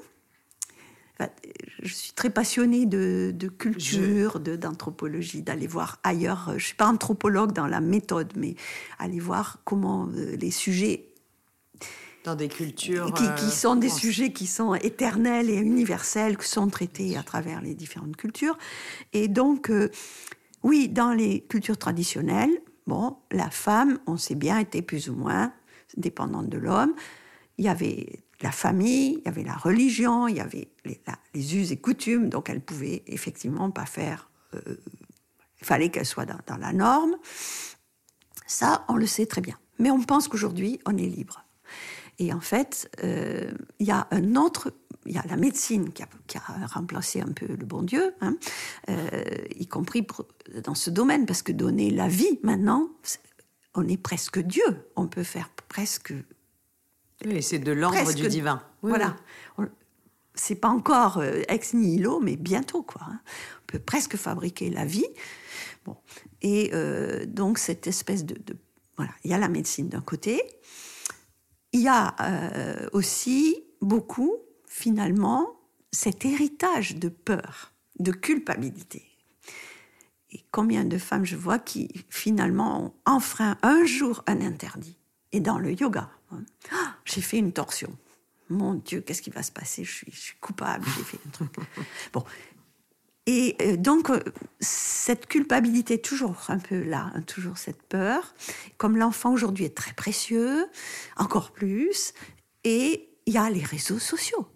je 1.82 1.94
suis 1.94 2.12
très 2.12 2.30
passionnée 2.30 2.84
de, 2.84 3.32
de 3.32 3.46
culture, 3.46 4.40
d'anthropologie, 4.40 5.40
d'aller 5.40 5.68
voir 5.68 6.00
ailleurs. 6.02 6.46
Je 6.48 6.54
ne 6.54 6.58
suis 6.58 6.74
pas 6.74 6.88
anthropologue 6.88 7.52
dans 7.52 7.68
la 7.68 7.80
méthode, 7.80 8.32
mais 8.34 8.56
aller 8.98 9.20
voir 9.20 9.60
comment 9.64 10.08
euh, 10.08 10.36
les 10.36 10.50
sujets 10.50 11.04
dans 12.24 12.34
des 12.34 12.48
cultures 12.48 13.14
qui, 13.14 13.22
qui 13.22 13.44
euh, 13.44 13.50
sont 13.50 13.76
des 13.76 13.88
sujets 13.88 14.32
qui 14.32 14.48
sont 14.48 14.74
éternels 14.74 15.48
et 15.48 15.54
universels, 15.54 16.36
qui 16.36 16.48
sont 16.48 16.66
traités 16.66 17.16
à 17.16 17.22
travers 17.22 17.60
les 17.62 17.76
différentes 17.76 18.16
cultures. 18.16 18.58
Et 19.12 19.28
donc, 19.28 19.70
oui, 20.64 20.88
dans 20.88 21.12
les 21.12 21.42
cultures 21.42 21.78
traditionnelles, 21.78 22.50
Bon, 22.86 23.16
la 23.32 23.50
femme, 23.50 23.98
on 24.06 24.16
sait 24.16 24.34
bien, 24.34 24.58
était 24.58 24.82
plus 24.82 25.08
ou 25.10 25.14
moins 25.14 25.52
dépendante 25.96 26.48
de 26.48 26.58
l'homme. 26.58 26.94
Il 27.58 27.64
y 27.64 27.68
avait 27.68 28.20
la 28.42 28.52
famille, 28.52 29.18
il 29.18 29.22
y 29.24 29.28
avait 29.28 29.42
la 29.42 29.54
religion, 29.54 30.28
il 30.28 30.36
y 30.36 30.40
avait 30.40 30.68
les, 30.84 31.56
us 31.56 31.70
et 31.72 31.76
coutumes, 31.78 32.28
donc 32.28 32.50
elle 32.50 32.60
pouvait 32.60 33.02
effectivement 33.06 33.70
pas 33.70 33.86
faire. 33.86 34.30
Euh, 34.54 34.76
il 35.60 35.66
fallait 35.66 35.90
qu'elle 35.90 36.06
soit 36.06 36.26
dans, 36.26 36.56
la 36.56 36.72
norme. 36.72 37.16
Ça, 38.46 38.84
on 38.88 38.96
le 38.96 39.06
sait 39.06 39.26
très 39.26 39.40
bien. 39.40 39.58
Mais 39.78 39.90
on 39.90 40.02
pense 40.02 40.28
qu'aujourd'hui, 40.28 40.80
on 40.86 40.96
est 40.96 41.06
libre. 41.06 41.44
Et 42.18 42.32
en 42.32 42.40
fait, 42.40 42.90
euh, 43.02 43.50
il 43.78 43.86
y 43.86 43.90
a 43.90 44.06
un 44.10 44.36
autre, 44.36 44.72
il 45.06 45.14
y 45.14 45.18
a 45.18 45.24
la 45.28 45.36
médecine 45.36 45.92
qui 45.92 46.02
a, 46.02 46.08
remplacé 46.66 47.20
un 47.20 47.32
peu 47.32 47.46
le 47.46 47.64
bon 47.64 47.82
Dieu, 47.82 48.14
hein, 48.20 48.36
euh, 48.88 49.22
y 49.56 49.66
compris 49.66 50.06
dans 50.64 50.74
ce 50.74 50.90
domaine, 50.90 51.26
parce 51.26 51.42
que 51.42 51.52
donner 51.52 51.90
la 51.90 52.08
vie 52.08 52.38
maintenant, 52.42 52.88
on 53.74 53.86
est 53.88 53.96
presque 53.96 54.38
Dieu. 54.38 54.90
On 54.96 55.06
peut 55.06 55.22
faire 55.22 55.50
presque. 55.68 56.12
Oui, 57.24 57.42
c'est 57.42 57.58
de 57.58 57.72
l'ordre 57.72 58.12
du 58.12 58.28
divin. 58.28 58.62
voilà. 58.82 59.16
C'est 60.34 60.56
pas 60.56 60.68
encore 60.68 61.18
euh, 61.18 61.42
ex 61.48 61.72
nihilo, 61.72 62.20
mais 62.20 62.36
bientôt, 62.36 62.82
quoi. 62.82 63.00
Hein. 63.08 63.20
On 63.62 63.66
peut 63.66 63.78
presque 63.78 64.16
fabriquer 64.16 64.68
la 64.68 64.84
vie. 64.84 65.06
Bon. 65.86 65.96
Et 66.42 66.72
donc, 67.26 67.58
cette 67.58 67.86
espèce 67.86 68.24
de, 68.24 68.34
de. 68.34 68.56
Voilà. 68.96 69.12
Il 69.24 69.30
y 69.30 69.34
a 69.34 69.38
la 69.38 69.48
médecine 69.48 69.88
d'un 69.88 70.02
côté, 70.02 70.42
il 71.76 71.82
y 71.82 71.88
a 71.88 72.14
euh, 72.20 72.88
aussi 72.92 73.62
beaucoup, 73.82 74.36
finalement, 74.76 75.58
cet 75.90 76.26
héritage 76.26 76.96
de 76.96 77.08
peur, 77.08 77.72
de 77.98 78.12
culpabilité. 78.12 79.06
Et 80.30 80.44
combien 80.50 80.84
de 80.84 80.98
femmes 80.98 81.24
je 81.24 81.34
vois 81.34 81.58
qui, 81.58 82.04
finalement, 82.10 82.84
ont 82.84 82.92
enfreint 83.06 83.56
un 83.62 83.86
jour 83.86 84.22
un 84.26 84.42
interdit. 84.42 84.98
Et 85.32 85.40
dans 85.40 85.58
le 85.58 85.72
yoga, 85.72 86.10
hein. 86.30 86.42
ah, 86.72 86.94
j'ai 87.06 87.22
fait 87.22 87.38
une 87.38 87.54
torsion. 87.54 87.96
Mon 88.50 88.74
Dieu, 88.74 89.00
qu'est-ce 89.00 89.22
qui 89.22 89.30
va 89.30 89.42
se 89.42 89.50
passer? 89.50 89.82
Je 89.82 89.90
suis, 89.90 90.12
je 90.12 90.20
suis 90.20 90.36
coupable, 90.42 90.84
j'ai 90.94 91.04
fait 91.04 91.18
un 91.26 91.30
truc. 91.30 91.56
Bon, 92.12 92.22
Et 93.24 93.56
euh, 93.62 93.76
donc, 93.78 94.10
euh, 94.10 94.22
cette 94.60 95.26
culpabilité 95.26 96.02
toujours 96.02 96.44
un 96.48 96.58
peu 96.58 96.82
là, 96.82 97.12
hein, 97.14 97.22
toujours 97.22 97.56
cette 97.56 97.82
peur. 97.82 98.34
Comme 98.76 98.98
l'enfant 98.98 99.32
aujourd'hui 99.32 99.64
est 99.64 99.76
très 99.76 99.94
précieux, 99.94 100.66
encore 101.16 101.52
plus, 101.52 102.12
et 102.62 103.08
il 103.24 103.32
y 103.32 103.38
a 103.38 103.48
les 103.48 103.64
réseaux 103.64 103.98
sociaux. 103.98 104.46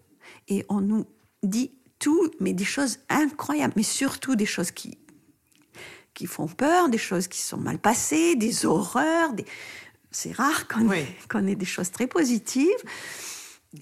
Et 0.50 0.66
on 0.68 0.80
nous 0.80 1.06
dit 1.42 1.72
tout, 1.98 2.30
mais 2.40 2.52
des 2.52 2.64
choses 2.64 2.98
incroyables, 3.08 3.74
mais 3.76 3.82
surtout 3.82 4.34
des 4.34 4.46
choses 4.46 4.70
qui, 4.70 4.98
qui 6.12 6.26
font 6.26 6.48
peur, 6.48 6.88
des 6.88 6.98
choses 6.98 7.28
qui 7.28 7.40
sont 7.40 7.56
mal 7.56 7.78
passées, 7.78 8.36
des 8.36 8.66
horreurs. 8.66 9.32
Des... 9.32 9.44
C'est 10.10 10.32
rare 10.32 10.68
qu'on 10.68 10.90
ait, 10.90 11.06
ait 11.46 11.54
des 11.54 11.64
choses 11.64 11.90
très 11.90 12.06
positives. 12.06 12.68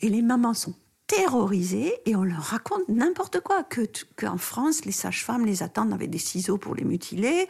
Et 0.03 0.11
les 0.11 0.23
mamans 0.23 0.55
sont 0.55 0.75
terrorisées 1.07 1.95
et 2.05 2.15
on 2.15 2.23
leur 2.23 2.43
raconte 2.43 2.87
n'importe 2.89 3.41
quoi. 3.41 3.65
Que 3.65 3.87
qu'en 4.17 4.37
France, 4.37 4.85
les 4.85 4.93
sages-femmes 4.93 5.47
les 5.47 5.63
attendent 5.63 5.95
avec 5.95 6.11
des 6.11 6.19
ciseaux 6.19 6.59
pour 6.59 6.75
les 6.75 6.85
mutiler. 6.85 7.49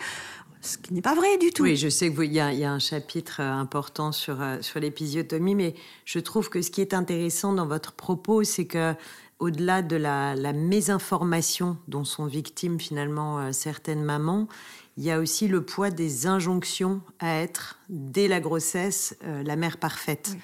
Ce 0.60 0.76
qui 0.76 0.92
n'est 0.92 1.02
pas 1.02 1.14
vrai 1.14 1.38
du 1.38 1.50
tout. 1.50 1.62
Oui, 1.62 1.76
je 1.76 1.88
sais 1.88 2.12
qu'il 2.12 2.32
y, 2.32 2.34
y, 2.34 2.40
a 2.64 2.72
un 2.72 2.78
chapitre 2.78 3.40
euh, 3.40 3.52
important 3.52 4.12
sur, 4.12 4.40
euh, 4.42 4.58
sur 4.60 4.80
l'épisiotomie, 4.80 5.54
mais 5.54 5.74
je 6.04 6.18
trouve 6.18 6.48
que 6.48 6.62
ce 6.62 6.70
qui 6.70 6.80
est 6.80 6.94
intéressant 6.94 7.52
dans 7.52 7.66
votre 7.66 7.92
propos, 7.92 8.42
c'est 8.44 8.66
que 8.66 8.94
au-delà 9.38 9.82
de 9.82 9.94
la, 9.94 10.34
la, 10.34 10.52
mésinformation 10.52 11.76
dont 11.86 12.04
sont 12.04 12.26
victimes 12.26 12.80
finalement 12.80 13.38
euh, 13.38 13.52
certaines 13.52 14.02
mamans, 14.02 14.48
il 14.96 15.04
y 15.04 15.12
a 15.12 15.20
aussi 15.20 15.46
le 15.46 15.62
poids 15.62 15.90
des 15.90 16.26
injonctions 16.26 17.00
à 17.20 17.36
être, 17.36 17.78
dès 17.88 18.26
la 18.26 18.40
grossesse, 18.40 19.16
la 19.22 19.54
mère 19.54 19.76
parfaite. 19.76 20.36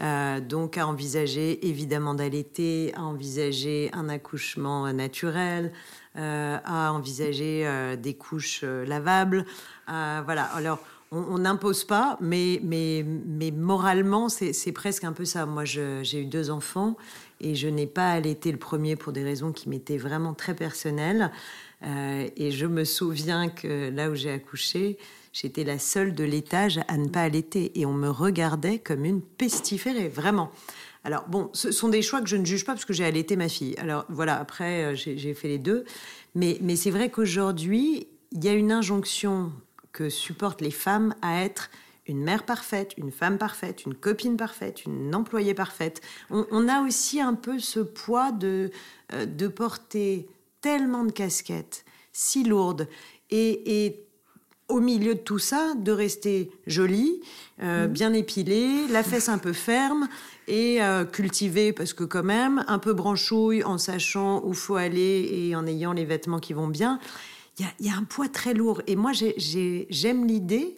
Euh, 0.00 0.40
donc 0.40 0.78
à 0.78 0.86
envisager 0.86 1.66
évidemment 1.66 2.14
d'allaiter, 2.14 2.94
à 2.94 3.02
envisager 3.02 3.90
un 3.92 4.08
accouchement 4.08 4.90
naturel, 4.94 5.72
à 6.16 6.92
envisager 6.92 7.66
euh, 7.66 7.96
des 7.96 8.14
couches 8.14 8.62
lavables. 8.62 9.44
voilà. 9.86 10.44
Alors 10.54 10.78
on 11.12 11.38
n'impose 11.38 11.82
pas, 11.82 12.16
mais, 12.20 12.60
mais, 12.62 13.04
mais 13.26 13.50
moralement, 13.50 14.28
c'est 14.28 14.72
presque 14.72 15.02
un 15.02 15.12
peu 15.12 15.24
ça. 15.24 15.44
Moi, 15.44 15.64
j'ai 15.64 16.20
eu 16.20 16.24
deux 16.24 16.50
enfants 16.50 16.96
et 17.40 17.56
je 17.56 17.66
n'ai 17.66 17.88
pas 17.88 18.12
allaité 18.12 18.52
le 18.52 18.58
premier 18.58 18.94
pour 18.94 19.12
des 19.12 19.24
raisons 19.24 19.50
qui 19.50 19.68
m'étaient 19.68 19.96
vraiment 19.96 20.34
très 20.34 20.54
personnelles. 20.54 21.32
et 21.82 22.52
je 22.52 22.66
me 22.66 22.84
souviens 22.84 23.48
que 23.48 23.90
là 23.90 24.08
où 24.08 24.14
j'ai 24.14 24.30
accouché, 24.30 24.98
J'étais 25.32 25.62
la 25.62 25.78
seule 25.78 26.14
de 26.14 26.24
l'étage 26.24 26.80
à 26.88 26.96
ne 26.96 27.08
pas 27.08 27.22
allaiter 27.22 27.78
et 27.78 27.86
on 27.86 27.92
me 27.92 28.10
regardait 28.10 28.78
comme 28.78 29.04
une 29.04 29.22
pestiférée, 29.22 30.08
vraiment. 30.08 30.50
Alors 31.04 31.26
bon, 31.28 31.50
ce 31.52 31.70
sont 31.70 31.88
des 31.88 32.02
choix 32.02 32.20
que 32.20 32.28
je 32.28 32.36
ne 32.36 32.44
juge 32.44 32.64
pas 32.64 32.72
parce 32.72 32.84
que 32.84 32.92
j'ai 32.92 33.04
allaité 33.04 33.36
ma 33.36 33.48
fille. 33.48 33.74
Alors 33.78 34.04
voilà, 34.08 34.38
après 34.38 34.84
euh, 34.84 34.94
j'ai 34.94 35.34
fait 35.34 35.48
les 35.48 35.58
deux. 35.58 35.84
Mais, 36.34 36.58
mais 36.60 36.76
c'est 36.76 36.90
vrai 36.90 37.10
qu'aujourd'hui, 37.10 38.06
il 38.32 38.44
y 38.44 38.48
a 38.48 38.52
une 38.52 38.70
injonction 38.70 39.52
que 39.92 40.08
supportent 40.08 40.60
les 40.60 40.70
femmes 40.70 41.14
à 41.22 41.42
être 41.42 41.70
une 42.06 42.22
mère 42.22 42.44
parfaite, 42.44 42.94
une 42.96 43.12
femme 43.12 43.38
parfaite, 43.38 43.84
une 43.86 43.94
copine 43.94 44.36
parfaite, 44.36 44.84
une 44.84 45.14
employée 45.14 45.54
parfaite. 45.54 46.00
On, 46.30 46.68
a 46.68 46.82
aussi 46.82 47.20
un 47.20 47.34
peu 47.34 47.58
ce 47.58 47.80
poids 47.80 48.32
de, 48.32 48.70
euh, 49.12 49.26
de 49.26 49.48
porter 49.48 50.28
tellement 50.60 51.04
de 51.04 51.12
casquettes, 51.12 51.84
si 52.12 52.42
lourdes, 52.44 52.88
et, 53.30 53.86
et 53.86 54.06
au 54.68 54.80
milieu 54.80 55.14
de 55.14 55.20
tout 55.20 55.38
ça, 55.38 55.74
de 55.74 55.92
rester 55.92 56.50
jolie, 56.66 57.20
euh, 57.62 57.86
mm. 57.86 57.92
bien 57.92 58.12
épilée, 58.12 58.86
la 58.88 59.02
fesse 59.02 59.28
un 59.28 59.38
peu 59.38 59.52
ferme 59.52 60.08
et 60.50 60.82
euh, 60.82 61.04
parce 61.76 61.92
que 61.92 62.02
quand 62.02 62.24
même 62.24 62.64
un 62.66 62.80
peu 62.80 62.92
branchouille 62.92 63.62
en 63.62 63.78
sachant 63.78 64.44
où 64.44 64.52
faut 64.52 64.74
aller 64.74 65.30
et 65.32 65.54
en 65.54 65.64
ayant 65.66 65.92
les 65.92 66.04
vêtements 66.04 66.40
qui 66.40 66.52
vont 66.52 66.66
bien. 66.66 66.98
Il 67.58 67.86
y, 67.86 67.90
a, 67.90 67.94
un 67.94 68.04
poids 68.04 68.28
très 68.28 68.54
lourd. 68.54 68.80
Et 68.86 68.96
moi, 68.96 69.12
j'aime 69.12 70.26
l'idée 70.26 70.76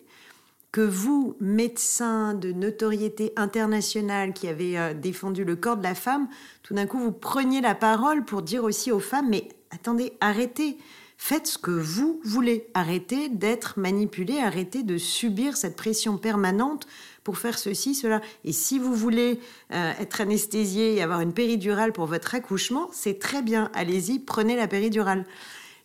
que 0.73 0.81
vous, 0.81 1.37
médecin 1.41 2.35
de 2.35 2.51
notoriété 2.51 3.33
internationale 3.37 4.33
qui 4.33 4.49
avez 4.49 4.79
euh, 4.79 4.95
défendu 4.95 5.45
le 5.45 5.55
corps 5.55 5.77
de 5.77 5.83
la 5.83 5.95
femme, 5.95 6.29
tout 6.63 6.75
d'un 6.75 6.87
coup, 6.87 6.99
vous 6.99 7.13
preniez 7.13 7.61
la 7.61 7.75
parole 7.75 8.25
pour 8.25 8.43
dire 8.43 8.65
aussi 8.65 8.91
aux 8.91 9.01
femmes, 9.01 9.29
mais 9.31 9.49
attendez, 9.71 10.15
arrêtez. 10.21 10.77
Faites 11.19 11.47
ce 11.47 11.59
que 11.59 11.71
vous 11.71 12.21
voulez. 12.25 12.67
Arrêtez 12.75 13.29
d'être 13.29 13.79
manipulé, 13.79 14.41
arrêtez 14.41 14.83
de 14.83 14.99
subir 14.99 15.57
cette 15.57 15.77
pression 15.77 16.19
permanente 16.19 16.89
pour 17.25 17.39
faire 17.39 17.59
ceci, 17.59 17.95
cela. 17.95 18.21
Et 18.45 18.53
si 18.53 18.79
vous 18.79 18.95
voulez 18.95 19.41
euh, 19.73 19.93
être 19.99 20.21
anesthésié 20.21 20.95
et 20.95 21.03
avoir 21.03 21.21
une 21.21 21.33
péridurale 21.33 21.93
pour 21.93 22.07
votre 22.07 22.35
accouchement, 22.35 22.89
c'est 22.93 23.19
très 23.19 23.43
bien. 23.43 23.71
Allez-y, 23.75 24.19
prenez 24.19 24.57
la 24.57 24.69
péridurale. 24.69 25.25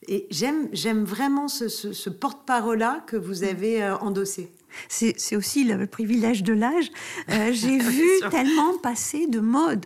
Et 0.08 0.28
j'aime, 0.32 0.70
j'aime 0.74 1.04
vraiment 1.04 1.48
ce, 1.48 2.10
porte-parole-là 2.10 3.04
que 3.08 3.18
vous 3.18 3.44
avez 3.44 3.84
euh, 3.84 3.98
endossé. 3.98 4.52
C'est, 4.90 5.36
aussi 5.36 5.64
le 5.64 5.88
privilège 5.88 6.44
de 6.44 6.54
l'âge. 6.54 6.92
Euh, 7.30 7.50
j'ai 7.52 7.78
vu 7.78 8.08
tellement 8.30 8.78
passer 8.78 9.28
de 9.28 9.40
mode, 9.40 9.86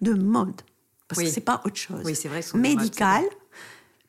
de 0.00 0.14
mode, 0.14 0.62
parce 1.08 1.22
que 1.22 1.28
c'est 1.28 1.40
pas 1.40 1.62
autre 1.64 1.76
chose. 1.76 2.02
Oui, 2.04 2.14
c'est 2.14 2.28
vrai. 2.28 2.42
Médical, 2.54 3.24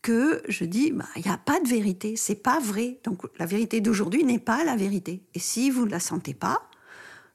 que 0.03 0.43
je 0.49 0.65
dis, 0.65 0.91
bah, 0.91 1.05
il 1.15 1.23
n'y 1.23 1.31
a 1.31 1.37
pas 1.37 1.59
de 1.59 1.67
vérité, 1.67 2.15
c'est 2.15 2.35
pas 2.35 2.59
vrai. 2.59 2.99
Donc 3.03 3.21
la 3.39 3.47
vérité 3.47 3.81
d'aujourd'hui 3.81 4.23
n'est 4.23 4.37
pas 4.37 4.63
la 4.63 4.75
vérité. 4.75 5.23
Et 5.33 5.39
si 5.39 5.71
vous 5.71 5.85
ne 5.85 5.91
la 5.91 5.99
sentez 5.99 6.33
pas, 6.33 6.69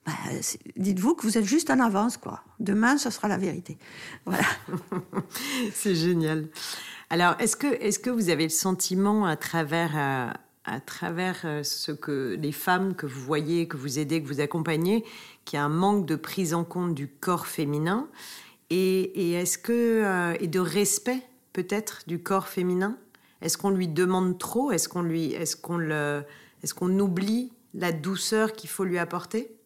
bah, 0.09 0.33
dites-vous 0.77 1.14
que 1.14 1.27
vous 1.27 1.37
êtes 1.37 1.44
juste 1.44 1.68
en 1.68 1.81
avance, 1.81 2.16
quoi. 2.16 2.42
Demain, 2.61 2.97
ce 2.97 3.11
sera 3.11 3.29
la 3.29 3.37
vérité. 3.37 3.77
Voilà. 4.25 4.47
c'est 5.75 5.94
génial. 5.94 6.49
Alors, 7.11 7.35
est-ce 7.38 7.57
que, 7.57 7.66
est 7.66 8.01
que 8.01 8.09
vous 8.09 8.31
avez 8.31 8.44
le 8.44 8.49
sentiment 8.49 9.27
à 9.27 9.37
travers, 9.37 9.92
euh, 10.66 10.79
travers 10.87 11.42
euh, 11.44 11.62
ce 11.62 11.92
que 11.92 12.38
les 12.40 12.53
femmes 12.53 12.94
que 12.94 13.05
vous 13.05 13.21
voyez, 13.21 13.68
que 13.68 13.77
vous 13.77 13.99
aidez, 13.99 14.23
que 14.23 14.29
vous 14.29 14.40
accompagnez, 14.40 15.05
qu'il 15.44 15.59
y 15.59 15.61
a 15.61 15.64
un 15.64 15.68
manque 15.68 16.07
de 16.07 16.16
prise 16.16 16.55
en 16.55 16.64
compte 16.64 16.94
du 16.94 17.09
corps 17.09 17.47
féminin 17.47 18.09
et, 18.71 19.33
est-ce 19.33 19.59
que 19.59 19.73
euh, 20.05 20.37
et 20.40 20.47
de 20.47 20.61
respect 20.61 21.23
peut-être 21.53 22.05
du 22.07 22.18
corps 22.18 22.49
féminin? 22.49 22.97
Est-ce 23.42 23.59
qu'on 23.59 23.71
lui 23.71 23.88
demande 23.88 24.38
trop? 24.38 24.73
Est-ce 24.73 24.88
qu'on 24.88 25.03
lui, 25.03 25.33
est-ce 25.35 25.55
qu'on 25.57 25.77
le, 25.77 26.25
est-ce 26.62 26.73
qu'on 26.73 26.99
oublie 26.99 27.53
la 27.75 27.92
douceur 27.92 28.55
qu'il 28.55 28.71
faut 28.71 28.85
lui 28.85 28.99
apporter? 28.99 29.58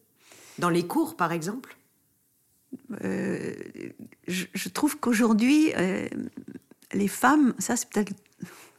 Dans 0.59 0.69
les 0.69 0.85
cours, 0.85 1.15
par 1.15 1.31
exemple 1.31 1.77
euh, 3.03 3.53
je, 4.27 4.69
trouve 4.69 4.97
qu'aujourd'hui, 4.97 5.73
euh, 5.75 6.07
les 6.93 7.07
femmes, 7.07 7.53
ça 7.59 7.75
c'est 7.75 7.89
peut-être, 7.89 8.13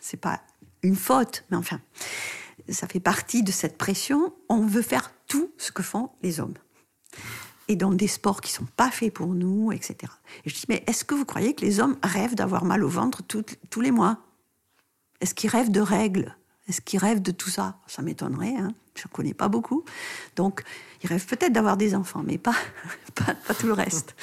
c'est 0.01 0.21
pas 0.21 0.41
une 0.83 0.97
faute, 0.97 1.45
mais 1.51 1.57
enfin, 1.57 1.81
ça 2.69 2.87
fait 2.87 3.01
partie 3.01 3.43
de 3.43 3.53
cette 3.53 3.79
pression. 3.79 4.35
On 4.49 4.67
veut 4.67 4.83
faire 4.83 5.13
tout 5.27 5.51
ce 5.59 5.73
que 5.73 5.83
font 5.83 6.11
les 6.23 6.41
hommes 6.41 6.55
et 7.69 7.77
dans 7.77 7.93
des 7.93 8.09
sports 8.09 8.43
qui 8.43 8.53
sont 8.53 8.67
pas 8.77 8.91
faits 8.91 9.13
pour 9.13 9.29
nous, 9.29 9.73
etc. 9.73 10.13
Et 10.45 10.51
je 10.51 10.55
dis, 10.55 10.67
mais 10.69 10.85
est-ce 10.87 11.05
que 11.05 11.15
vous 11.15 11.25
croyez 11.25 11.55
que 11.55 11.65
les 11.65 11.81
hommes 11.81 11.97
rêvent 12.03 12.35
d'avoir 12.35 12.65
mal 12.65 12.85
au 12.85 12.89
ventre 12.89 13.23
tous 13.23 13.81
les 13.81 13.91
mois? 13.91 14.19
Est-ce 15.21 15.35
qu'ils 15.35 15.51
rêvent 15.51 15.71
de 15.71 15.81
règles? 15.81 16.37
Est-ce 16.69 16.83
qu'ils 16.83 16.99
rêvent 16.99 17.23
de 17.23 17.31
tout 17.31 17.49
ça? 17.49 17.79
Ça 17.87 18.03
m'étonnerait, 18.03 18.57
hein 18.57 18.75
je 18.97 19.09
ne 19.09 19.13
connais 19.13 19.35
pas 19.35 19.49
beaucoup. 19.49 19.85
Donc, 20.37 20.63
ils 21.05 21.07
rêvent 21.07 21.27
peut-être 21.27 21.53
d'avoir 21.53 21.77
des 21.77 21.95
enfants, 21.95 22.23
mais 22.27 22.39
pas, 22.39 22.55
tout 23.59 23.67
le 23.67 23.75
reste. 23.75 24.17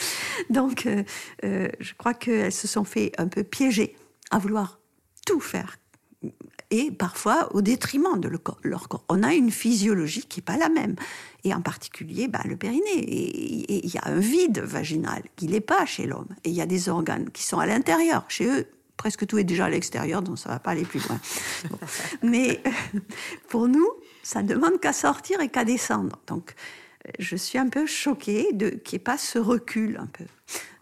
Donc, 0.50 0.86
euh, 0.86 1.04
euh, 1.46 1.70
je 1.80 1.94
crois 1.94 2.14
qu'elles 2.14 2.52
se 2.52 2.68
sont 2.68 2.84
fait 2.84 3.14
un 3.18 3.28
peu 3.28 3.44
piéger 3.44 3.96
à 4.32 4.40
vouloir 4.40 4.80
tout 5.26 5.40
faire 5.40 5.78
et 6.72 6.90
parfois 6.90 7.54
au 7.54 7.62
détriment 7.62 8.20
de 8.20 8.30
leur 8.64 8.88
corps. 8.88 9.04
On 9.10 9.24
a 9.24 9.34
une 9.34 9.52
physiologie 9.52 10.24
qui 10.24 10.40
n'est 10.40 10.44
pas 10.44 10.58
la 10.58 10.70
même, 10.70 10.96
et 11.44 11.54
en 11.54 11.62
particulier 11.62 12.28
bah, 12.28 12.42
le 12.46 12.56
périnée. 12.56 12.98
Et 12.98 13.86
il 13.86 13.94
y 13.94 13.98
a 13.98 14.08
un 14.08 14.20
vide 14.20 14.60
vaginal 14.60 15.24
qui 15.36 15.48
n'est 15.48 15.62
pas 15.62 15.86
chez 15.86 16.08
l'homme, 16.08 16.30
et 16.44 16.50
il 16.50 16.56
y 16.56 16.62
a 16.62 16.66
des 16.66 16.90
organes 16.90 17.30
qui 17.30 17.44
sont 17.44 17.60
à 17.60 17.66
l'intérieur. 17.66 18.24
Chez 18.30 18.46
eux, 18.46 18.68
presque 18.96 19.28
tout 19.28 19.38
est 19.38 19.44
déjà 19.44 19.66
à 19.66 19.70
l'extérieur, 19.70 20.22
donc 20.22 20.40
ça 20.40 20.50
ne 20.50 20.54
va 20.54 20.60
pas 20.60 20.72
aller 20.72 20.86
plus 20.86 21.06
loin. 21.08 21.20
Mais 22.24 22.62
pour 23.50 23.68
nous, 23.68 23.90
ça 24.24 24.44
demande 24.44 24.80
qu'à 24.80 24.94
sortir 24.94 25.42
et 25.42 25.50
qu'à 25.50 25.66
descendre. 25.66 26.20
Donc 26.28 26.56
je 27.20 27.36
suis 27.36 27.58
un 27.58 27.68
peu 27.68 27.86
choquée 27.86 28.52
de 28.54 28.70
qu'il 28.70 28.98
n'y 28.98 29.02
ait 29.02 29.04
pas 29.04 29.18
ce 29.18 29.40
recul 29.40 29.98
un 29.98 30.08
peu, 30.08 30.26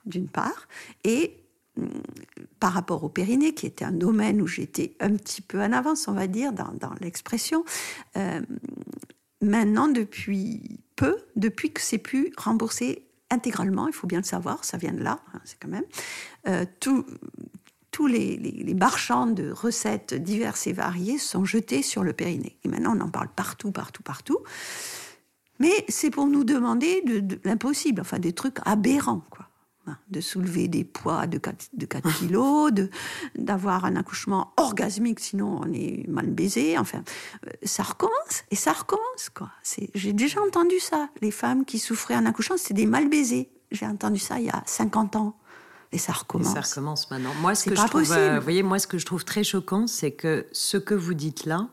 d'une 0.06 0.28
part, 0.28 0.68
et 1.04 1.36
par 2.60 2.74
rapport 2.74 3.04
au 3.04 3.10
périnée, 3.10 3.54
qui 3.54 3.66
était 3.66 3.86
un 3.86 3.92
domaine 3.92 4.42
où 4.42 4.48
j'étais 4.48 4.96
un 5.00 5.16
petit 5.16 5.42
peu 5.42 5.62
en 5.62 5.72
avance, 5.72 6.08
on 6.08 6.14
va 6.14 6.28
dire, 6.28 6.52
dans, 6.52 6.94
l'expression, 7.00 7.64
euh, 8.18 8.42
maintenant, 9.42 9.88
depuis 9.88 10.80
peu, 10.96 11.18
depuis 11.36 11.72
que 11.72 11.82
c'est 11.82 11.98
plus 11.98 12.32
remboursé 12.38 13.06
intégralement, 13.30 13.88
il 13.88 13.94
faut 13.94 14.08
bien 14.08 14.20
le 14.20 14.26
savoir, 14.26 14.66
ça 14.66 14.78
vient 14.78 14.92
de 14.92 15.04
là, 15.04 15.22
hein, 15.34 15.40
c'est 15.46 15.58
quand 15.60 15.70
même, 15.70 15.86
euh, 16.48 16.66
tous 17.92 18.08
les, 18.08 18.38
les, 18.38 18.74
marchands 18.74 19.28
de 19.28 19.52
recettes 19.52 20.14
diverses 20.14 20.68
et 20.68 20.74
variées 20.74 21.18
sont 21.18 21.46
jetés 21.46 21.82
sur 21.82 22.04
le 22.04 22.14
périnée. 22.14 22.58
Et 22.64 22.70
maintenant, 22.70 22.96
on 22.96 23.02
en 23.02 23.10
parle 23.10 23.30
partout, 23.36 23.72
partout, 23.72 24.04
partout. 24.04 24.40
Mais 25.60 25.86
c'est 25.90 26.10
pour 26.10 26.28
nous 26.28 26.44
demander 26.44 27.02
de, 27.02 27.40
l'impossible, 27.44 28.02
enfin 28.02 28.20
des 28.20 28.34
trucs 28.34 28.58
aberrants, 28.66 29.26
quoi. 29.30 29.48
hein, 29.88 29.98
de 30.10 30.22
soulever 30.22 30.70
des 30.70 30.86
poids 30.86 31.28
de 31.28 31.38
4, 31.38 31.70
de 31.74 31.86
4 31.86 32.18
kilos, 32.18 32.72
de, 32.72 32.90
d'avoir 33.36 33.84
un 33.84 33.98
accouchement 33.98 34.54
orgasmique, 34.56 35.20
sinon 35.20 35.60
on 35.62 35.74
est 35.74 36.08
mal 36.08 36.28
baisé. 36.28 36.78
Enfin, 36.78 37.04
euh, 37.46 37.52
ça 37.64 37.84
recommence 37.84 38.46
et 38.52 38.56
ça 38.56 38.72
recommence. 38.72 39.30
Quoi. 39.34 39.50
J'ai 39.94 40.14
déjà 40.14 40.42
entendu 40.42 40.80
ça. 40.80 41.10
Les 41.22 41.32
femmes 41.32 41.66
qui 41.66 41.78
souffraient 41.78 42.16
un 42.16 42.26
accouchement, 42.26 42.58
c'est 42.58 42.74
des 42.74 42.86
mal 42.86 43.10
baisés. 43.10 43.50
J'ai 43.72 43.86
entendu 43.86 44.20
ça 44.20 44.40
il 44.40 44.46
y 44.46 44.50
a 44.50 44.64
50 44.66 45.18
ans. 45.18 45.38
Et 45.92 45.98
ça 45.98 46.14
recommence. 46.14 46.54
ça 46.54 46.62
recommence 46.62 47.10
maintenant. 47.10 47.34
Moi, 47.42 47.56
ce 47.56 47.70
que 47.70 47.76
je 47.76 47.86
trouve, 47.88 48.12
euh, 48.12 48.38
vous 48.38 48.44
voyez, 48.44 48.64
moi, 48.64 48.78
ce 48.78 48.88
que 48.88 48.98
je 48.98 49.06
trouve 49.06 49.26
très 49.26 49.44
choquant, 49.44 49.88
c'est 49.88 50.12
que 50.12 50.46
ce 50.52 50.78
que 50.78 50.94
vous 50.94 51.16
dites 51.16 51.46
là, 51.46 51.68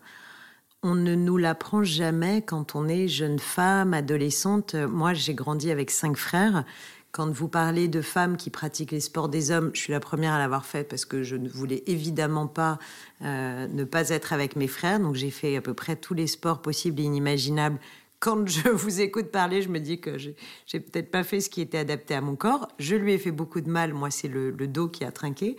on 0.83 0.94
ne 0.94 1.14
nous 1.14 1.37
l'apprend 1.37 1.83
jamais 1.83 2.42
quand 2.42 2.74
on 2.76 2.88
est 2.88 3.09
jeune 3.09 3.38
femme, 3.38 3.92
adolescente. 3.92 4.74
Moi, 4.74 5.14
j'ai 5.14 5.35
grandi 5.35 5.70
avec 5.70 5.90
cinq 5.90 6.16
frères. 6.16 6.64
Quand 7.16 7.31
vous 7.31 7.48
parlez 7.48 7.88
de 7.88 8.02
femmes 8.02 8.37
qui 8.37 8.50
pratiquent 8.50 8.90
les 8.90 9.00
sports 9.00 9.29
des 9.29 9.50
hommes, 9.50 9.70
je 9.72 9.81
suis 9.81 9.92
la 9.92 10.00
première 10.00 10.35
à 10.35 10.38
l'avoir 10.38 10.66
fait 10.66 10.85
parce 10.85 11.07
que 11.07 11.22
je 11.22 11.35
ne 11.35 11.48
voulais 11.48 11.83
évidemment 11.87 12.46
pas 12.46 12.79
euh, 13.22 13.66
ne 13.68 13.85
pas 13.85 14.11
être 14.11 14.35
avec 14.35 14.55
mes 14.55 14.68
frères. 14.68 15.00
Donc 15.00 15.14
j'ai 15.14 15.31
fait 15.31 15.57
à 15.57 15.62
peu 15.62 15.72
près 15.72 15.96
tous 15.96 16.12
les 16.12 16.26
sports 16.26 16.61
possibles 16.61 17.00
et 17.00 17.05
inimaginables 17.05 17.79
quand 18.20 18.46
je 18.46 18.68
vous 18.70 19.00
écoute 19.00 19.31
parler, 19.31 19.62
je 19.62 19.68
me 19.68 19.79
dis 19.79 20.00
que 20.00 20.18
j'ai 20.18 20.81
peut-être 20.81 21.11
pas 21.11 21.24
fait 21.24 21.40
ce 21.40 21.50
qui 21.50 21.61
était 21.61 21.79
adapté 21.79 22.14
à 22.14 22.20
mon 22.20 22.37
corps. 22.37 22.68
Je 22.79 22.96
lui 22.96 23.12
ai 23.12 23.18
fait 23.18 23.31
beaucoup 23.31 23.61
de 23.61 23.70
mal. 23.70 23.92
Moi, 23.92 24.11
c'est 24.11 24.29
le, 24.29 24.52
dos 24.52 24.88
qui 24.88 25.05
a 25.05 25.12
trinqué. 25.12 25.57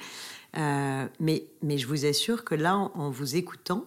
Euh, 0.57 1.07
mais, 1.19 1.45
mais 1.61 1.77
je 1.77 1.87
vous 1.87 2.05
assure 2.05 2.43
que 2.43 2.55
là, 2.55 2.75
en, 2.77 3.09
vous 3.09 3.35
écoutant, 3.35 3.85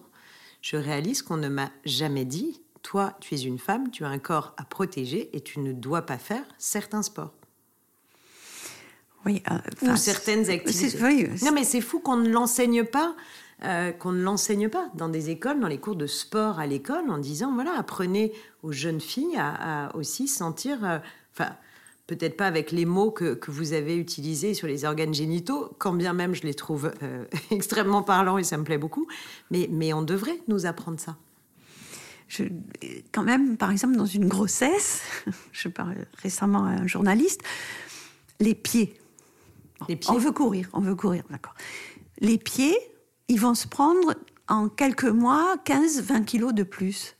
je 0.61 0.77
réalise 0.77 1.21
qu'on 1.21 1.37
ne 1.37 1.49
m'a 1.49 1.71
jamais 1.85 2.25
dit 2.25 2.61
toi, 2.83 3.15
tu 3.19 3.35
es 3.35 3.41
une 3.41 3.59
femme, 3.59 3.91
tu 3.91 4.03
as 4.05 4.07
un 4.07 4.17
corps 4.17 4.55
à 4.57 4.63
protéger 4.63 5.29
et 5.33 5.41
tu 5.41 5.59
ne 5.59 5.71
dois 5.71 6.01
pas 6.01 6.17
faire 6.17 6.43
certains 6.57 7.03
sports. 7.03 7.31
Oui, 9.25 9.43
euh, 9.51 9.57
ou 9.83 9.95
certaines 9.97 10.49
activités. 10.49 11.29
non, 11.43 11.51
mais 11.51 11.63
c'est 11.63 11.81
fou 11.81 11.99
qu'on 11.99 12.17
ne 12.17 12.29
l'enseigne 12.29 12.83
pas. 12.83 13.15
Euh, 13.63 13.91
qu'on 13.91 14.11
ne 14.11 14.23
l'enseigne 14.23 14.69
pas 14.69 14.89
dans 14.95 15.07
des 15.07 15.29
écoles, 15.29 15.59
dans 15.59 15.67
les 15.67 15.77
cours 15.77 15.95
de 15.95 16.07
sport 16.07 16.57
à 16.57 16.65
l'école, 16.65 17.11
en 17.11 17.19
disant 17.19 17.53
voilà, 17.53 17.77
apprenez 17.77 18.33
aux 18.63 18.71
jeunes 18.71 18.99
filles 18.99 19.37
à, 19.37 19.95
aussi 19.95 20.27
sentir, 20.27 20.83
euh, 20.83 20.97
enfin, 21.33 21.51
peut-être 22.07 22.35
pas 22.35 22.47
avec 22.47 22.71
les 22.71 22.85
mots 22.85 23.11
que, 23.11 23.37
vous 23.47 23.73
avez 23.73 23.95
utilisés 23.97 24.55
sur 24.55 24.65
les 24.65 24.83
organes 24.83 25.13
génitaux, 25.13 25.75
quand 25.77 25.93
bien 25.93 26.13
même 26.13 26.33
je 26.33 26.41
les 26.41 26.55
trouve 26.55 26.91
euh, 27.03 27.23
extrêmement 27.51 28.01
parlants 28.01 28.39
et 28.39 28.43
ça 28.43 28.57
me 28.57 28.63
plaît 28.63 28.79
beaucoup, 28.79 29.05
mais, 29.51 29.69
mais 29.71 29.93
on 29.93 30.01
devrait 30.01 30.39
nous 30.47 30.65
apprendre 30.65 30.99
ça. 30.99 31.15
Je, 32.29 32.45
quand 33.11 33.23
même, 33.23 33.57
par 33.57 33.69
exemple, 33.69 33.95
dans 33.95 34.07
une 34.07 34.27
grossesse, 34.27 35.03
je 35.51 35.67
parle 35.67 36.07
récemment 36.23 36.65
à 36.65 36.71
un 36.71 36.87
journaliste, 36.87 37.41
les 38.39 38.55
pieds. 38.55 38.99
Les 39.87 39.97
pieds. 39.97 40.15
On 40.15 40.17
veut 40.17 40.31
courir, 40.31 40.67
on 40.73 40.79
veut 40.79 40.95
courir, 40.95 41.25
d'accord. 41.29 41.53
Les 42.21 42.39
pieds, 42.39 42.75
ils 43.31 43.39
vont 43.39 43.55
se 43.55 43.65
prendre 43.65 44.13
en 44.49 44.67
quelques 44.67 45.05
mois 45.05 45.55
15-20 45.65 46.25
kilos 46.25 46.53
de 46.53 46.63
plus. 46.63 47.15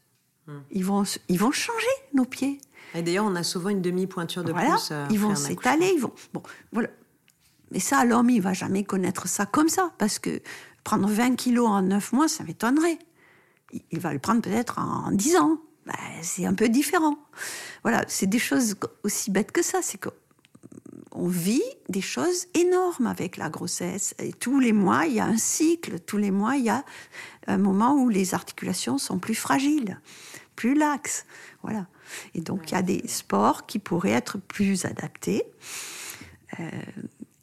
Hmm. 0.46 0.60
Ils, 0.70 0.84
vont, 0.84 1.04
ils 1.30 1.40
vont 1.40 1.52
changer 1.52 1.96
nos 2.14 2.26
pieds. 2.26 2.60
Et 2.94 3.02
d'ailleurs, 3.02 3.24
on 3.26 3.36
a 3.36 3.44
souvent 3.44 3.70
une 3.70 3.82
demi-pointure 3.82 4.44
de 4.44 4.52
plus. 4.52 4.90
Euh, 4.92 5.08
ils 5.10 5.18
vont 5.18 5.36
s'étaler, 5.36 5.90
ils 5.96 6.02
vont. 6.02 6.12
Bon, 6.34 6.44
voilà. 6.74 6.90
Mais 7.72 7.80
ça, 7.80 8.04
l'homme, 8.04 8.30
il 8.30 8.42
va 8.42 8.52
jamais 8.52 8.84
connaître 8.84 9.30
ça 9.30 9.46
comme 9.46 9.70
ça, 9.70 9.94
parce 9.98 10.20
que 10.20 10.42
prendre 10.84 11.08
20 11.08 11.38
kilos 11.38 11.70
en 11.70 11.82
9 11.82 12.12
mois, 12.12 12.28
ça 12.28 12.44
m'étonnerait. 12.44 13.00
Il 13.92 14.00
va 14.02 14.12
le 14.12 14.20
prendre 14.20 14.42
peut-être 14.42 14.80
en 14.80 15.14
10 15.14 15.38
ans. 15.38 15.62
Ben, 15.86 15.94
c'est 16.22 16.46
un 16.46 16.54
peu 16.54 16.68
différent. 16.68 17.18
Voilà, 17.84 18.04
c'est 18.10 18.28
des 18.28 18.40
choses 18.40 18.76
aussi 19.04 19.32
bêtes 19.32 19.54
que 19.54 19.62
ça. 19.62 19.80
C'est 19.82 19.98
que 19.98 20.10
on 21.22 21.28
vit 21.28 21.62
des 21.88 22.02
choses 22.02 22.48
énormes 22.56 23.06
avec 23.06 23.38
la 23.38 23.52
grossesse. 23.52 24.16
Et 24.18 24.34
tous 24.34 24.60
les 24.60 24.74
mois, 24.74 25.06
il 25.06 25.14
y 25.14 25.20
a 25.20 25.26
un 25.26 25.38
cycle. 25.38 26.00
Tous 26.00 26.18
les 26.18 26.32
mois, 26.32 26.56
il 26.56 26.66
y 26.66 26.70
a 26.70 26.84
un 27.46 27.60
moment 27.60 27.94
où 27.94 28.10
les 28.10 28.34
articulations 28.34 28.98
sont 28.98 29.20
plus 29.20 29.36
fragiles, 29.36 30.00
plus 30.56 30.74
laxes. 30.74 31.28
Voilà. 31.62 31.86
Et 32.34 32.42
donc, 32.42 32.72
il 32.72 32.74
y 32.74 32.78
a 32.78 32.82
des 32.82 33.08
sports 33.08 33.68
qui 33.68 33.78
pourraient 33.78 34.10
être 34.10 34.40
plus 34.40 34.86
adaptés. 34.86 35.44
Euh, 36.60 36.72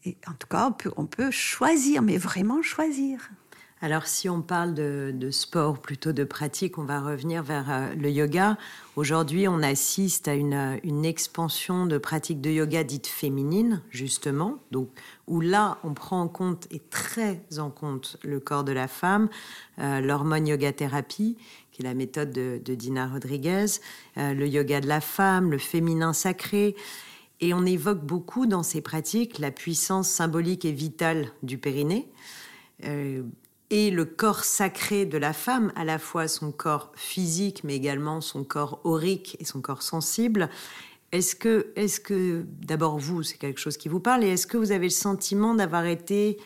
et 0.05 0.17
en 0.27 0.33
tout 0.33 0.49
cas, 0.49 0.67
on 0.67 0.73
peut, 0.73 0.93
on 0.97 1.07
peut 1.07 1.31
choisir, 1.31 2.03
mais 2.03 2.19
vraiment 2.19 2.63
choisir. 2.63 3.31
Alors 3.81 4.07
si 4.07 4.29
on 4.29 4.43
parle 4.43 4.75
de, 4.75 5.31
sport, 5.31 5.79
plutôt 5.79 6.13
de 6.13 6.25
pratique, 6.25 6.79
on 6.79 6.85
va 6.85 7.01
revenir 7.01 7.45
vers 7.45 7.71
euh, 7.71 7.95
le 7.95 8.11
yoga. 8.11 8.59
Aujourd'hui, 8.97 9.47
on 9.47 9.63
assiste 9.63 10.27
à 10.27 10.35
une, 10.35 11.05
expansion 11.05 11.87
de 11.87 11.97
pratiques 11.97 12.41
de 12.41 12.51
yoga 12.51 12.83
dites 12.83 13.07
féminines, 13.07 13.81
justement, 13.91 14.59
donc 14.73 14.89
où 15.29 15.41
là, 15.41 15.79
on 15.85 15.95
prend 15.95 16.21
en 16.21 16.27
compte 16.27 16.67
et 16.73 16.81
très 16.91 17.41
en 17.59 17.71
compte 17.71 18.17
le 18.25 18.41
corps 18.41 18.65
de 18.65 18.73
la 18.73 18.89
femme, 18.89 19.29
euh, 19.79 20.01
l'hormone 20.01 20.49
yoga 20.49 20.73
thérapie, 20.73 21.37
qui 21.71 21.83
est 21.83 21.85
la 21.85 21.95
méthode 21.95 22.33
de, 22.33 22.75
Dina 22.75 23.07
Rodriguez, 23.07 23.67
euh, 24.17 24.35
le 24.35 24.49
yoga 24.49 24.81
de 24.81 24.89
la 24.89 25.01
femme, 25.01 25.53
le 25.53 25.59
féminin 25.59 26.13
sacré. 26.13 26.75
Et 27.41 27.55
on 27.55 27.65
évoque 27.65 28.05
beaucoup 28.05 28.47
dans 28.47 28.65
ces 28.65 28.81
pratiques 28.81 29.39
la 29.39 29.53
puissance 29.53 30.09
symbolique 30.09 30.65
et 30.65 30.73
vitale 30.73 31.29
du 31.45 31.59
périnée 31.59 32.09
et 33.71 33.91
le 33.91 34.05
corps 34.05 34.45
sacré 34.45 35.05
de 35.05 35.19
la 35.19 35.33
femme, 35.33 35.73
à 35.77 35.85
la 35.85 35.99
fois 35.99 36.27
son 36.29 36.53
corps 36.53 36.91
physique, 36.95 37.65
mais 37.65 37.77
également 37.77 38.21
son 38.21 38.45
corps 38.45 38.81
aurique 38.85 39.37
et 39.41 39.45
son 39.45 39.61
corps 39.61 39.83
sensible. 39.83 40.49
Est-ce 41.13 41.37
que, 41.37 41.73
est 41.77 42.03
que 42.03 42.45
d'abord 42.63 42.99
vous, 42.99 43.23
c'est 43.23 43.37
quelque 43.37 43.61
chose 43.61 43.77
qui 43.77 43.89
vous 43.89 44.01
parle, 44.01 44.25
et 44.25 44.29
est-ce 44.29 44.47
que 44.47 44.57
vous 44.57 44.73
avez 44.73 44.87
le 44.87 44.91
sentiment 44.91 45.55
d'avoir 45.55 45.87
été 45.87 46.39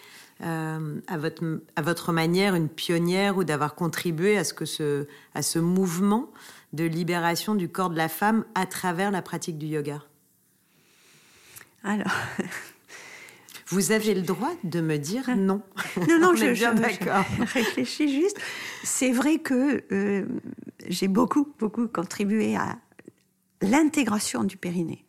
euh, 0.43 1.01
à, 1.07 1.19
votre, 1.19 2.13
manière 2.13 2.57
une 2.57 2.69
pionnière 2.69 3.37
ou 3.37 3.45
d'avoir 3.45 3.77
contribué 3.77 4.37
à 4.37 4.45
ce, 4.45 4.55
que 4.55 5.07
à 5.35 5.43
ce 5.43 5.59
mouvement 5.61 6.33
de 6.73 6.85
libération 6.85 7.55
du 7.55 7.69
corps 7.69 7.91
de 7.91 7.97
la 7.97 8.09
femme 8.09 8.45
à 8.57 8.67
travers 8.67 9.13
la 9.13 9.23
pratique 9.23 9.59
du 9.59 9.67
yoga? 9.67 10.03
Alors, 11.85 12.13
Vous 13.73 13.91
avez 13.91 14.13
le 14.13 14.21
droit 14.21 14.53
de 14.65 14.83
me 14.83 14.99
dire 14.99 15.25
ah. 15.29 15.35
non. 15.35 15.63
Non, 16.09 16.19
non, 16.21 16.35
je, 16.37 16.53
je, 16.53 17.45
réfléchis 17.55 18.13
juste. 18.21 18.39
C'est 18.85 19.13
vrai 19.13 19.39
que 19.39 19.83
euh, 19.93 20.27
j'ai 20.89 21.09
beaucoup, 21.09 21.55
beaucoup 21.59 21.89
contribué 21.89 22.55
à 22.55 22.79
l'intégration 23.63 24.45
du 24.45 24.59
périnée 24.59 25.07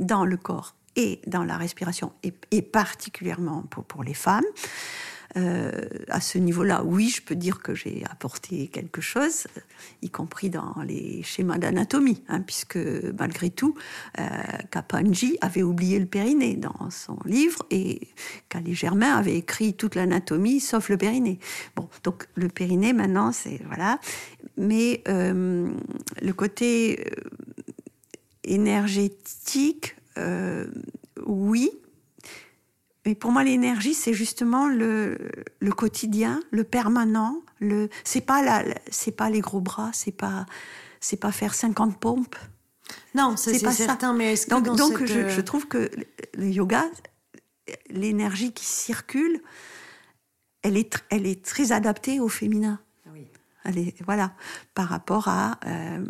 dans 0.00 0.26
le 0.26 0.36
corps 0.36 0.76
et 0.96 1.22
dans 1.26 1.44
la 1.44 1.56
respiration, 1.56 2.12
et, 2.22 2.34
et 2.50 2.60
particulièrement 2.60 3.62
pour, 3.62 3.84
pour 3.84 4.04
les 4.04 4.14
femmes. 4.14 4.44
Euh, 5.36 5.72
à 6.08 6.20
ce 6.20 6.38
niveau-là, 6.38 6.82
oui, 6.84 7.08
je 7.08 7.20
peux 7.20 7.34
dire 7.34 7.60
que 7.60 7.74
j'ai 7.74 8.04
apporté 8.08 8.68
quelque 8.68 9.00
chose, 9.00 9.46
y 10.00 10.10
compris 10.10 10.48
dans 10.48 10.74
les 10.86 11.22
schémas 11.24 11.58
d'anatomie, 11.58 12.22
hein, 12.28 12.40
puisque 12.40 12.78
malgré 13.18 13.50
tout, 13.50 13.74
euh, 14.20 14.22
avait 15.40 15.62
oublié 15.62 15.98
le 15.98 16.06
périnée 16.06 16.54
dans 16.56 16.90
son 16.90 17.18
livre 17.24 17.64
et 17.70 18.08
Calais 18.48 18.74
Germain 18.74 19.16
avait 19.16 19.36
écrit 19.36 19.74
toute 19.74 19.94
l'anatomie 19.94 20.60
sauf 20.60 20.88
le 20.88 20.96
périnée. 20.96 21.38
Bon, 21.74 21.88
donc 22.02 22.28
le 22.34 22.48
périnée 22.48 22.92
maintenant, 22.92 23.32
c'est 23.32 23.60
voilà, 23.66 23.98
mais 24.56 25.02
euh, 25.08 25.68
le 26.22 26.32
côté 26.32 27.00
euh, 27.06 27.30
énergétique, 28.44 29.96
oui, 31.26 31.70
mais 33.06 33.14
pour 33.14 33.32
moi, 33.32 33.44
l'énergie, 33.44 33.94
c'est 33.94 34.14
justement 34.14 34.66
le, 34.66 35.18
le, 35.60 35.72
quotidien, 35.72 36.40
le 36.50 36.64
permanent. 36.64 37.42
Le, 37.60 37.88
c'est 38.02 38.22
pas 38.22 38.42
la, 38.42 38.64
c'est 38.90 39.12
pas 39.12 39.28
les 39.30 39.40
gros 39.40 39.60
bras, 39.60 39.90
c'est 39.92 40.12
pas, 40.12 40.46
c'est 41.00 41.18
pas 41.18 41.32
faire 41.32 41.54
50 41.54 41.98
pompes. 41.98 42.36
Non, 43.14 43.36
c'est 43.36 43.62
pas 43.62 43.72
certain. 43.72 44.08
Ça. 44.08 44.12
Mais 44.14 44.32
est-ce 44.32 44.46
que 44.46 44.50
donc, 44.54 44.76
donc 44.76 45.04
je, 45.04 45.28
je, 45.28 45.40
trouve 45.40 45.68
que 45.68 45.90
le 46.34 46.48
yoga, 46.48 46.84
l'énergie 47.90 48.52
qui 48.52 48.64
circule, 48.64 49.40
elle 50.62 50.76
est, 50.76 50.94
elle 51.10 51.26
est 51.26 51.44
très 51.44 51.72
adaptée 51.72 52.20
au 52.20 52.28
féminin. 52.28 52.80
Oui. 53.12 53.26
Elle 53.64 53.78
est, 53.78 54.02
voilà, 54.04 54.32
par 54.74 54.88
rapport 54.88 55.28
à 55.28 55.58
euh, 55.66 56.04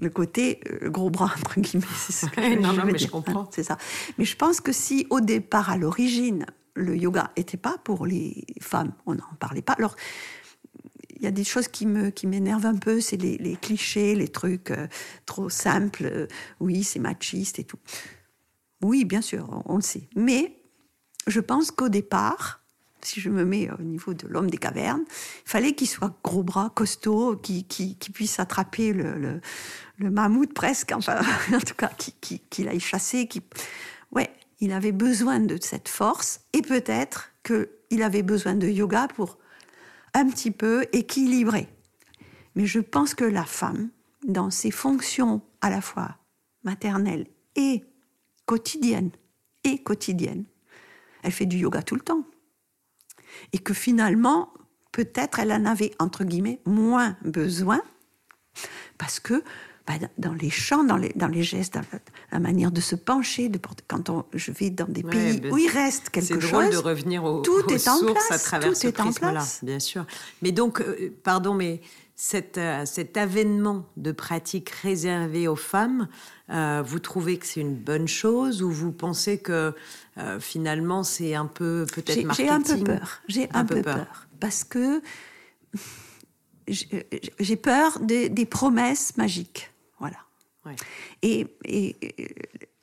le 0.00 0.10
côté 0.10 0.60
euh, 0.82 0.88
gros 0.88 1.10
bras, 1.10 1.32
entre 1.38 1.60
guillemets. 1.60 1.86
C'est 1.96 2.12
ce 2.12 2.26
que 2.26 2.60
non, 2.60 2.72
non, 2.72 2.84
mais 2.84 2.98
je 2.98 3.08
comprends. 3.08 3.48
C'est 3.52 3.62
ça. 3.62 3.76
Mais 4.18 4.24
je 4.24 4.36
pense 4.36 4.60
que 4.60 4.72
si 4.72 5.06
au 5.10 5.20
départ, 5.20 5.70
à 5.70 5.76
l'origine, 5.76 6.46
le 6.74 6.96
yoga 6.96 7.30
n'était 7.36 7.56
pas 7.56 7.76
pour 7.84 8.06
les 8.06 8.44
femmes, 8.60 8.92
on 9.06 9.14
n'en 9.14 9.34
parlait 9.38 9.62
pas. 9.62 9.74
Alors, 9.74 9.96
il 11.16 11.22
y 11.22 11.26
a 11.26 11.30
des 11.30 11.44
choses 11.44 11.68
qui 11.68 11.86
me 11.86 12.10
qui 12.10 12.26
m'énervent 12.26 12.66
un 12.66 12.76
peu, 12.76 13.00
c'est 13.00 13.16
les, 13.16 13.56
clichés, 13.56 14.14
les 14.14 14.28
trucs 14.28 14.70
euh, 14.70 14.86
trop 15.26 15.50
simples. 15.50 16.04
Euh, 16.04 16.26
oui, 16.60 16.82
c'est 16.82 16.98
machiste 16.98 17.58
et 17.58 17.64
tout. 17.64 17.78
Oui, 18.82 19.04
bien 19.04 19.20
sûr, 19.20 19.46
on, 19.50 19.74
on, 19.74 19.76
le 19.76 19.82
sait. 19.82 20.08
Mais 20.16 20.56
je 21.26 21.40
pense 21.40 21.70
qu'au 21.70 21.90
départ, 21.90 22.60
si 23.02 23.20
je 23.20 23.30
me 23.30 23.44
mets 23.44 23.70
au 23.70 23.82
niveau 23.82 24.14
de 24.14 24.26
l'homme 24.26 24.50
des 24.50 24.58
cavernes, 24.58 25.04
il 25.46 25.50
fallait 25.50 25.72
qu'il 25.74 25.88
soit 25.88 26.14
gros 26.22 26.42
bras, 26.42 26.70
costaud, 26.74 27.36
qui, 27.36 27.64
qui, 27.64 27.94
puisse 28.12 28.38
attraper 28.40 28.92
le, 28.92 29.18
le, 29.18 29.40
mammouth 30.08 30.52
presque, 30.54 30.92
enfin, 30.92 31.20
en 31.52 31.60
tout 31.60 31.74
cas, 31.74 31.88
qu'il 31.88 32.14
qui, 32.20 32.40
qui 32.40 32.68
aille 32.68 32.80
chasser. 32.80 33.26
Qui... 33.26 33.42
Ouais, 34.12 34.32
il 34.60 34.72
avait 34.72 34.92
besoin 34.92 35.40
de 35.40 35.58
cette 35.60 35.88
force, 35.88 36.40
et 36.52 36.62
peut-être 36.62 37.32
qu'il 37.42 38.02
avait 38.02 38.22
besoin 38.22 38.54
de 38.54 38.68
yoga 38.68 39.08
pour 39.08 39.38
un 40.14 40.28
petit 40.28 40.50
peu 40.50 40.86
équilibrer. 40.92 41.68
Mais 42.54 42.66
je 42.66 42.80
pense 42.80 43.14
que 43.14 43.24
la 43.24 43.44
femme, 43.44 43.90
dans 44.26 44.50
ses 44.50 44.70
fonctions 44.70 45.42
à 45.60 45.70
la 45.70 45.80
fois 45.80 46.16
maternelles 46.64 47.26
et 47.56 47.84
quotidiennes, 48.46 49.12
et 49.64 49.82
quotidiennes, 49.82 50.44
elle 51.22 51.32
fait 51.32 51.46
du 51.46 51.58
yoga 51.58 51.82
tout 51.82 51.94
le 51.94 52.00
temps 52.00 52.24
et 53.52 53.58
que 53.58 53.74
finalement, 53.74 54.52
peut-être 54.92 55.38
elle 55.38 55.52
en 55.52 55.64
avait, 55.64 55.92
entre 55.98 56.24
guillemets, 56.24 56.60
moins 56.64 57.16
besoin, 57.22 57.80
parce 58.98 59.20
que 59.20 59.42
dans 60.18 60.32
les 60.32 60.50
chants, 60.50 60.84
dans 60.84 60.96
les, 60.96 61.10
dans 61.16 61.28
les 61.28 61.42
gestes, 61.42 61.74
dans 61.74 61.82
la, 62.32 62.38
manière 62.38 62.70
de 62.70 62.80
se 62.80 62.94
pencher, 62.94 63.48
de 63.48 63.58
porter, 63.58 63.84
quand 63.88 64.08
on, 64.10 64.24
je 64.32 64.52
vais 64.52 64.70
dans 64.70 64.86
des 64.86 65.02
pays 65.02 65.40
où 65.50 65.58
il 65.58 65.68
reste 65.68 66.10
quelque 66.10 66.40
chose. 66.40 66.42
C'est 66.42 66.50
drôle 66.50 66.70
de 66.70 66.76
revenir 66.76 67.24
au, 67.24 67.42
tout 67.42 67.68
est 67.72 67.88
en 67.88 67.98
place, 68.04 68.30
à 68.30 68.38
travers 68.38 68.72
tout 68.72 68.86
est 68.86 69.00
en 69.00 69.12
place. 69.12 69.60
bien 69.62 69.78
sûr. 69.78 70.06
Mais 70.42 70.52
donc, 70.52 70.80
euh, 70.80 71.12
pardon, 71.22 71.54
mais 71.54 71.80
cet, 72.14 72.58
euh, 72.58 72.84
cet 72.84 73.16
avènement 73.16 73.86
de 73.96 74.12
pratiques 74.12 74.70
réservées 74.70 75.48
aux 75.48 75.56
femmes, 75.56 76.08
euh, 76.50 76.82
vous 76.84 76.98
trouvez 76.98 77.38
que 77.38 77.46
c'est 77.46 77.60
une 77.60 77.76
bonne 77.76 78.08
chose 78.08 78.62
ou 78.62 78.70
vous 78.70 78.92
pensez 78.92 79.38
que 79.38 79.74
finalement 80.38 81.02
c'est 81.02 81.34
un 81.34 81.46
peu 81.46 81.86
peut-être 81.94 82.24
marketing 82.24 82.46
J'ai 82.46 82.50
un 82.50 82.60
peu 82.60 82.84
peur. 82.84 83.22
J'ai 83.26 83.48
un, 83.54 83.64
peu, 83.64 83.80
peur. 83.80 84.26
parce 84.38 84.64
que 84.64 85.00
j'ai 86.70 87.56
peur 87.56 87.98
des, 88.00 88.46
promesses 88.46 89.16
magiques. 89.16 89.72
Voilà. 89.98 90.18
Et, 91.22 91.46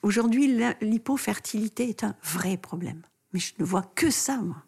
aujourd'hui, 0.02 0.60
l'hypofertilité 0.82 1.90
est 1.90 2.04
un 2.04 2.16
vrai 2.24 2.58
problème. 2.58 3.02
Mais 3.34 3.40
je 3.40 3.54
ne 3.60 3.66
vois 3.66 3.84
que 3.96 4.10
ça, 4.10 4.38
moi. 4.38 4.64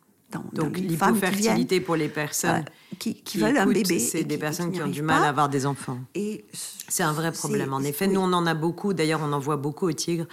Donc 0.53 0.77
l'hypofertilité 0.77 1.81
pour 1.81 1.95
les 1.95 2.07
personnes 2.07 2.65
qui, 2.99 3.23
veulent 3.35 3.57
un 3.57 3.65
bébé. 3.65 3.97
C'est 3.97 4.23
des 4.23 4.37
personnes 4.37 4.71
qui, 4.71 4.81
ont 4.81 4.87
du 4.87 5.01
mal 5.01 5.23
à 5.23 5.29
avoir 5.29 5.49
des 5.49 5.65
enfants. 5.65 5.99
Et 6.13 6.45
c'est 6.87 7.03
un 7.03 7.13
vrai 7.13 7.31
problème. 7.31 7.73
En 7.73 7.81
effet, 7.81 8.07
nous 8.07 8.19
on 8.19 8.31
en 8.33 8.45
a 8.45 8.53
beaucoup. 8.53 8.93
D'ailleurs, 8.93 9.21
on 9.23 9.33
en 9.33 9.39
voit 9.39 9.57
beaucoup 9.57 9.87
au 9.87 9.91
Tigre 9.91 10.27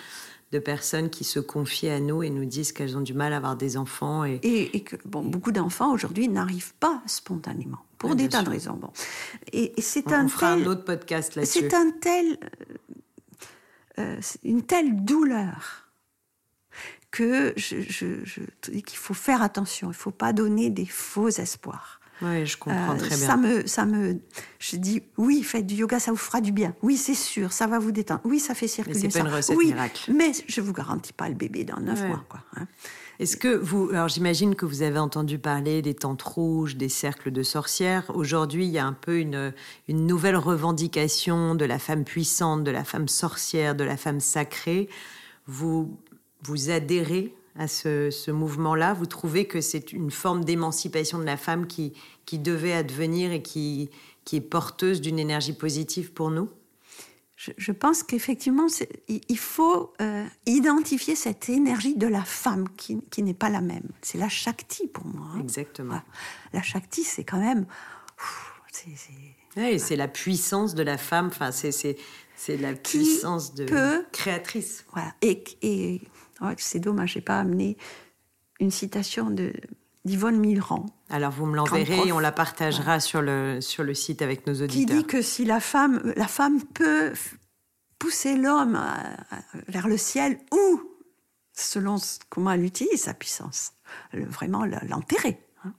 de 0.57 0.61
personnes 0.61 1.11
qui 1.11 1.25
se 1.25 1.39
confient 1.39 1.91
à 1.91 2.01
nous 2.01 2.23
et 2.23 2.31
nous 2.31 2.47
disent 2.47 2.73
qu'elles 2.73 2.97
ont 2.97 3.03
du 3.03 3.13
mal 3.13 3.35
à 3.35 3.37
avoir 3.37 3.57
des 3.57 3.77
enfants. 3.77 4.25
Et, 4.25 4.41
et, 4.43 4.83
que 4.83 4.97
bon, 5.05 5.23
beaucoup 5.23 5.53
d'enfants 5.53 5.93
aujourd'hui 5.93 6.29
n'arrivent 6.29 6.75
pas 6.81 7.03
spontanément 7.07 7.85
pour 7.99 8.17
des 8.17 8.29
tas 8.29 8.43
de 8.43 8.49
raisons. 8.49 8.75
Bon. 8.75 8.91
Et, 9.53 9.75
c'est 9.79 10.13
un 10.13 10.25
on 10.25 10.29
fera 10.29 10.53
un 10.53 10.65
autre 10.65 10.85
podcast 10.85 11.35
là-dessus. 11.35 11.61
C'est 11.61 11.75
un 11.75 11.91
tel, 11.91 12.39
euh, 12.43 12.75
euh, 13.99 14.21
une 14.45 14.63
telle 14.63 15.05
douleur 15.05 15.91
que 17.11 17.53
je, 17.57 17.81
je, 17.81 18.41
qu'il 18.81 18.99
faut 18.99 19.15
faire 19.15 19.43
attention. 19.43 19.89
Il 19.89 19.91
ne 19.91 19.95
faut 19.95 20.11
pas 20.11 20.33
donner 20.33 20.71
des 20.71 20.87
faux 20.87 21.29
espoirs. 21.29 22.01
Oui, 22.23 22.47
je 22.47 22.57
comprends 22.57 22.95
euh, 22.95 22.99
très 22.99 23.17
bien. 23.17 23.27
Ça 23.27 23.37
me, 23.37 23.67
ça 23.67 23.85
me, 23.85 24.19
je 24.59 24.77
dis 24.77 25.03
oui, 25.17 25.43
faites 25.43 25.67
du 25.67 25.75
yoga, 25.75 25.99
ça 25.99 26.11
vous 26.11 26.17
fera 26.17 26.41
du 26.41 26.53
bien. 26.53 26.75
Oui, 26.83 26.97
c'est 26.97 27.15
sûr, 27.15 27.53
ça 27.53 27.67
va 27.67 27.79
vous 27.79 27.93
détendre. 27.93 28.21
Oui, 28.25 28.41
ça 28.41 28.55
fait 28.55 28.69
circuler 28.69 29.01
mais 29.03 29.11
ça. 29.11 29.21
Pas 29.21 29.29
une 29.29 29.35
recette 29.35 29.57
oui, 29.57 29.67
miracle. 29.67 30.13
mais 30.15 30.33
je 30.47 30.61
vous 30.61 30.73
garantis 30.73 31.13
pas 31.13 31.29
le 31.29 31.35
bébé 31.35 31.65
dans 31.65 31.79
neuf 31.81 32.03
mois, 32.05 32.25
quoi. 32.29 32.41
Hein. 32.57 32.67
Est-ce 33.19 33.39
que 33.39 33.49
vous, 33.49 33.89
alors 33.91 34.09
j'imagine 34.09 34.55
que 34.55 34.67
vous 34.67 34.83
avez 34.83 34.99
entendu 34.99 35.39
parler 35.39 35.81
des 35.81 35.95
tentes 35.95 36.23
rouges, 36.23 36.77
des 36.77 36.91
cercles 36.91 37.31
de 37.31 37.43
sorcières. 37.43 38.11
Aujourd'hui, 38.15 38.67
il 38.67 38.71
y 38.71 38.79
a 38.79 38.85
un 38.85 38.93
peu 38.93 39.19
une, 39.19 39.55
une 39.89 40.07
nouvelle 40.07 40.37
revendication 40.37 41.55
de 41.55 41.65
la 41.65 41.79
femme 41.79 42.05
puissante, 42.05 42.63
de 42.63 42.71
la 42.71 42.85
femme 42.85 43.09
sorcière, 43.09 43.75
de 43.75 43.85
la 43.85 43.97
femme 43.97 44.21
sacrée. 44.21 44.89
Vous 45.47 45.99
vous 46.43 46.71
adhérez 46.71 47.35
à 47.59 47.69
ce, 47.69 48.31
mouvement-là 48.31 48.95
Vous 48.95 49.07
trouvez 49.07 49.47
que 49.47 49.61
c'est 49.61 49.93
une 49.93 50.11
forme 50.11 50.45
d'émancipation 50.45 51.19
de 51.19 51.25
la 51.25 51.37
femme 51.37 51.67
qui, 51.67 51.93
qui 52.25 52.39
devait 52.39 52.73
advenir 52.73 53.33
et 53.33 53.43
qui, 53.43 53.91
qui 54.25 54.37
est 54.37 54.41
porteuse 54.41 55.01
d'une 55.01 55.19
énergie 55.19 55.53
positive 55.53 56.13
pour 56.13 56.31
nous? 56.31 56.49
Je, 57.37 57.71
pense 57.71 58.03
qu'effectivement, 58.03 58.67
il 59.09 59.39
faut 59.39 59.93
euh, 60.01 60.25
identifier 60.47 61.15
cette 61.15 61.51
énergie 61.51 61.95
de 61.95 62.07
la 62.07 62.25
femme 62.25 62.67
qui, 62.77 62.99
qui 63.11 63.23
n'est 63.23 63.35
pas 63.35 63.51
la 63.51 63.61
même. 63.61 63.89
C'est 64.01 64.17
la 64.17 64.31
Shakti 64.31 64.89
pour 64.89 65.05
moi. 65.05 65.27
Hein. 65.35 65.41
Exactement. 65.41 66.01
La 66.55 66.63
Shakti, 66.63 67.05
c'est 67.05 67.25
quand 67.25 67.39
même. 67.39 67.67
c'est 69.53 69.97
la 69.97 70.09
puissance 70.09 70.75
de 70.75 70.83
la 70.83 70.97
femme. 70.97 71.27
Enfin, 71.27 71.53
c'est 71.53 72.57
la 72.57 72.73
puissance 72.73 73.53
de 73.53 73.67
créatrice. 74.13 74.87
Voilà. 74.93 75.15
Et, 75.21 75.45
et 75.61 76.01
c'est 76.59 76.81
dommage, 76.81 77.13
j'ai 77.13 77.21
pas 77.21 77.39
amené 77.39 77.77
une 78.61 78.71
citation 78.71 79.31
de 79.31 79.53
d'Yvonne 80.07 80.39
Milran. 80.39 80.87
Alors 81.11 81.33
vous 81.33 81.47
me 81.47 81.57
l'enverrez 81.57 82.07
et 82.07 82.13
on 82.13 82.21
la 82.21 82.31
partagera 82.31 83.01
sur, 83.01 83.23
le, 83.23 83.61
sur 83.61 83.83
le 83.83 83.93
site 83.93 84.23
avec 84.23 84.47
nos 84.47 84.55
auditeurs. 84.63 84.97
Qui 84.97 85.03
dit 85.03 85.05
que 85.05 85.21
si 85.21 85.45
la 85.45 85.59
femme, 85.59 86.01
la 86.17 86.29
femme 86.29 86.63
peut 86.63 87.13
pousser 87.99 88.37
l'homme 88.37 88.81
vers 89.67 89.89
le 89.89 89.97
ciel 89.97 90.39
ou, 90.53 90.81
selon 91.53 91.97
comment 92.29 92.53
elle 92.53 92.65
utilise 92.65 93.03
sa 93.03 93.15
puissance, 93.15 93.73
vraiment 94.13 94.65
l'enterrer. 94.65 95.41
Hein. 95.65 95.73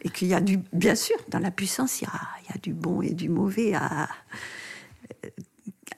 et 0.00 0.08
qu'il 0.08 0.28
y 0.28 0.34
a 0.34 0.40
du, 0.40 0.58
bien 0.72 0.94
sûr, 0.94 1.16
dans 1.28 1.40
la 1.40 1.50
puissance, 1.50 2.00
il 2.00 2.04
y 2.04 2.06
a, 2.06 2.20
il 2.42 2.54
y 2.54 2.56
a 2.56 2.58
du 2.58 2.72
bon 2.72 3.02
et 3.02 3.12
du 3.12 3.28
mauvais 3.28 3.74
à, 3.74 4.08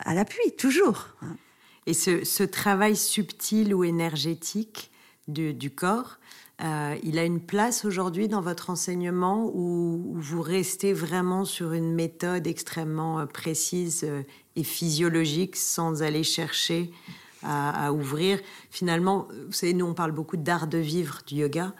à 0.01 0.15
l'appui, 0.15 0.57
toujours. 0.59 1.11
Hein. 1.23 1.37
Et 1.87 1.93
ce, 1.95 2.43
travail 2.45 2.97
subtil 2.97 3.75
ou 3.75 3.85
énergétique 3.85 4.91
du, 5.29 5.71
corps, 5.71 6.19
euh, 6.63 6.97
il 7.03 7.19
a 7.19 7.25
une 7.25 7.41
place 7.41 7.85
aujourd'hui 7.85 8.29
dans 8.29 8.41
votre 8.41 8.71
enseignement 8.71 9.51
où, 9.53 10.15
vous 10.17 10.43
restez 10.43 10.93
vraiment 10.93 11.45
sur 11.45 11.73
une 11.73 11.93
méthode 11.93 12.47
extrêmement 12.47 13.21
euh, 13.21 13.27
précise 13.27 14.05
euh, 14.05 14.23
et 14.57 14.65
physiologique 14.65 15.57
sans 15.57 16.03
aller 16.03 16.25
chercher 16.25 16.91
à, 17.43 17.93
ouvrir? 17.93 18.39
Finalement, 18.71 19.29
vous 19.47 19.53
savez, 19.53 19.75
nous 19.75 19.85
on 19.85 19.93
parle 19.93 20.13
beaucoup 20.13 20.39
d'art 20.39 20.67
de 20.67 20.79
vivre 20.79 21.21
du 21.27 21.35
yoga 21.35 21.75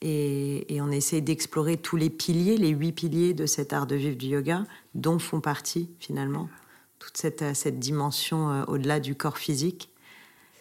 et, 0.00 0.74
et 0.74 0.80
on 0.80 0.90
essaie 0.90 1.20
d'explorer 1.20 1.76
tous 1.76 1.96
les 1.96 2.08
piliers, 2.08 2.56
les 2.56 2.70
huit 2.70 2.92
piliers 2.92 3.34
de 3.34 3.44
cet 3.44 3.74
art 3.74 3.86
de 3.86 3.94
vivre 3.94 4.16
du 4.16 4.28
yoga, 4.28 4.64
dont 4.94 5.18
font 5.18 5.42
partie 5.42 5.90
finalement 6.00 6.48
toute 7.02 7.16
cette, 7.16 7.42
euh, 7.42 7.54
cette 7.54 7.78
dimension 7.80 8.50
euh, 8.50 8.64
au-delà 8.66 9.00
du 9.00 9.16
corps 9.16 9.38
physique 9.38 9.90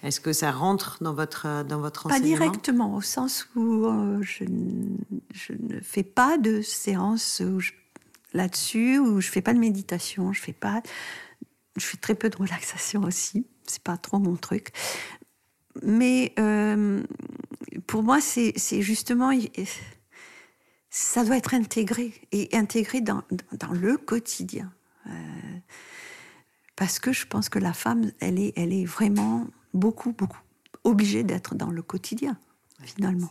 Est-ce 0.01 0.19
que 0.19 0.33
ça 0.33 0.51
rentre 0.51 0.97
dans 1.01 1.13
votre, 1.13 1.45
euh, 1.45 1.63
dans 1.63 1.79
votre 1.79 2.07
enseignement? 2.07 2.37
Pas 2.37 2.45
directement, 2.45 2.95
au 2.95 3.01
sens 3.01 3.47
où 3.55 3.87
je, 4.21 4.45
je, 5.33 5.53
ne 5.53 5.79
fais 5.81 6.03
pas 6.03 6.37
de 6.37 6.61
séance 6.61 7.43
là-dessus, 8.33 8.97
où 8.97 9.21
je 9.21 9.29
fais 9.29 9.41
pas 9.41 9.53
de 9.53 9.59
méditation, 9.59 10.33
je 10.33 10.41
fais 10.41 10.53
pas, 10.53 10.81
je 11.77 11.85
fais 11.85 11.97
très 11.97 12.15
peu 12.15 12.29
de 12.29 12.37
relaxation 12.37 13.03
aussi. 13.03 13.45
C'est 13.67 13.83
pas 13.83 13.97
trop 13.97 14.17
mon 14.17 14.35
truc. 14.35 14.71
Mais 15.83 16.33
pour 17.87 18.03
moi, 18.03 18.19
c'est 18.19 18.81
justement 18.81 19.31
ça 20.89 21.23
doit 21.23 21.37
être 21.37 21.53
intégré 21.53 22.13
et 22.33 22.49
intégré 22.51 22.99
dans, 22.99 23.21
dans 23.53 23.71
le 23.71 23.95
quotidien 23.95 24.73
parce 26.75 26.99
que 26.99 27.11
je 27.11 27.25
pense 27.27 27.49
que 27.49 27.59
la 27.59 27.73
femme, 27.73 28.11
elle 28.19 28.39
est, 28.39 28.53
elle 28.55 28.73
est 28.73 28.85
vraiment 28.85 29.47
beaucoup, 29.73 30.13
beaucoup 30.13 30.41
obligée 30.83 31.23
d'être 31.23 31.55
dans 31.55 31.69
le 31.69 31.81
quotidien, 31.81 32.37
finalement. 32.83 33.29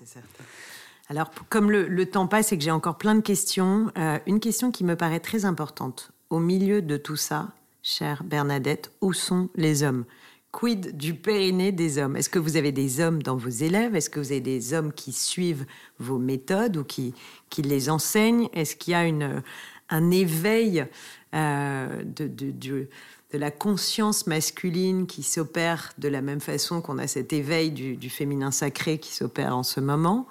Alors, 1.09 1.31
comme 1.48 1.70
le, 1.70 2.07
temps 2.07 2.29
passe 2.29 2.53
et 2.53 2.59
que 2.59 2.62
j'ai 2.62 2.70
encore 2.70 2.96
plein 2.96 3.16
de 3.16 3.20
questions, 3.20 3.90
euh, 3.98 4.18
une 4.26 4.38
question 4.38 4.70
qui 4.70 4.85
me 4.85 4.94
paraît 4.94 5.20
très 5.20 5.44
importante. 5.44 6.12
Au 6.31 6.38
milieu 6.38 6.83
de 6.83 6.96
tout 6.96 7.16
ça, 7.16 7.48
chère 7.83 8.22
Bernadette, 8.22 8.92
où 9.00 9.12
sont 9.12 9.48
les 9.57 9.83
hommes? 9.83 10.05
Quid 10.53 10.96
du 10.96 11.14
périnée 11.14 11.72
des 11.72 11.98
hommes? 11.98 12.16
Est-ce 12.16 12.31
que 12.31 12.38
vous 12.38 12.57
avez 12.57 12.72
des 12.72 13.00
hommes 13.00 13.22
dans 13.22 13.37
vos 13.37 13.48
élèves? 13.48 13.96
Est-ce 13.96 14.11
que 14.11 14.20
vous 14.20 14.33
avez 14.33 14.40
des 14.40 14.74
hommes 14.74 14.92
qui 14.92 15.12
suivent 15.12 15.66
vos 15.98 16.18
méthodes 16.18 16.76
ou 16.76 16.85
qui, 16.85 17.14
qui 17.50 17.62
les 17.62 17.90
enseignent? 17.90 18.48
Est-ce 18.53 18.76
qu'il 18.76 18.92
y 18.92 18.94
a 18.94 19.05
une, 19.05 19.42
un 19.88 20.11
éveil 20.11 20.87
euh, 21.35 22.03
de, 22.05 22.26
de, 22.26 22.50
de, 22.50 22.88
de 23.33 23.38
la 23.38 23.51
conscience 23.51 24.26
masculine 24.26 25.07
qui 25.07 25.22
s'opère 25.22 25.93
de 25.99 26.09
la 26.09 26.20
même 26.20 26.41
façon 26.41 26.81
qu'on 26.81 26.99
a 26.99 27.07
cet 27.07 27.33
éveil 27.33 27.70
du, 27.70 28.11
féminin 28.11 28.51
sacré 28.51 28.99
qui 28.99 29.14
s'opère 29.14 29.57
en 29.57 29.62
ce 29.62 29.81
moment. 29.81 30.26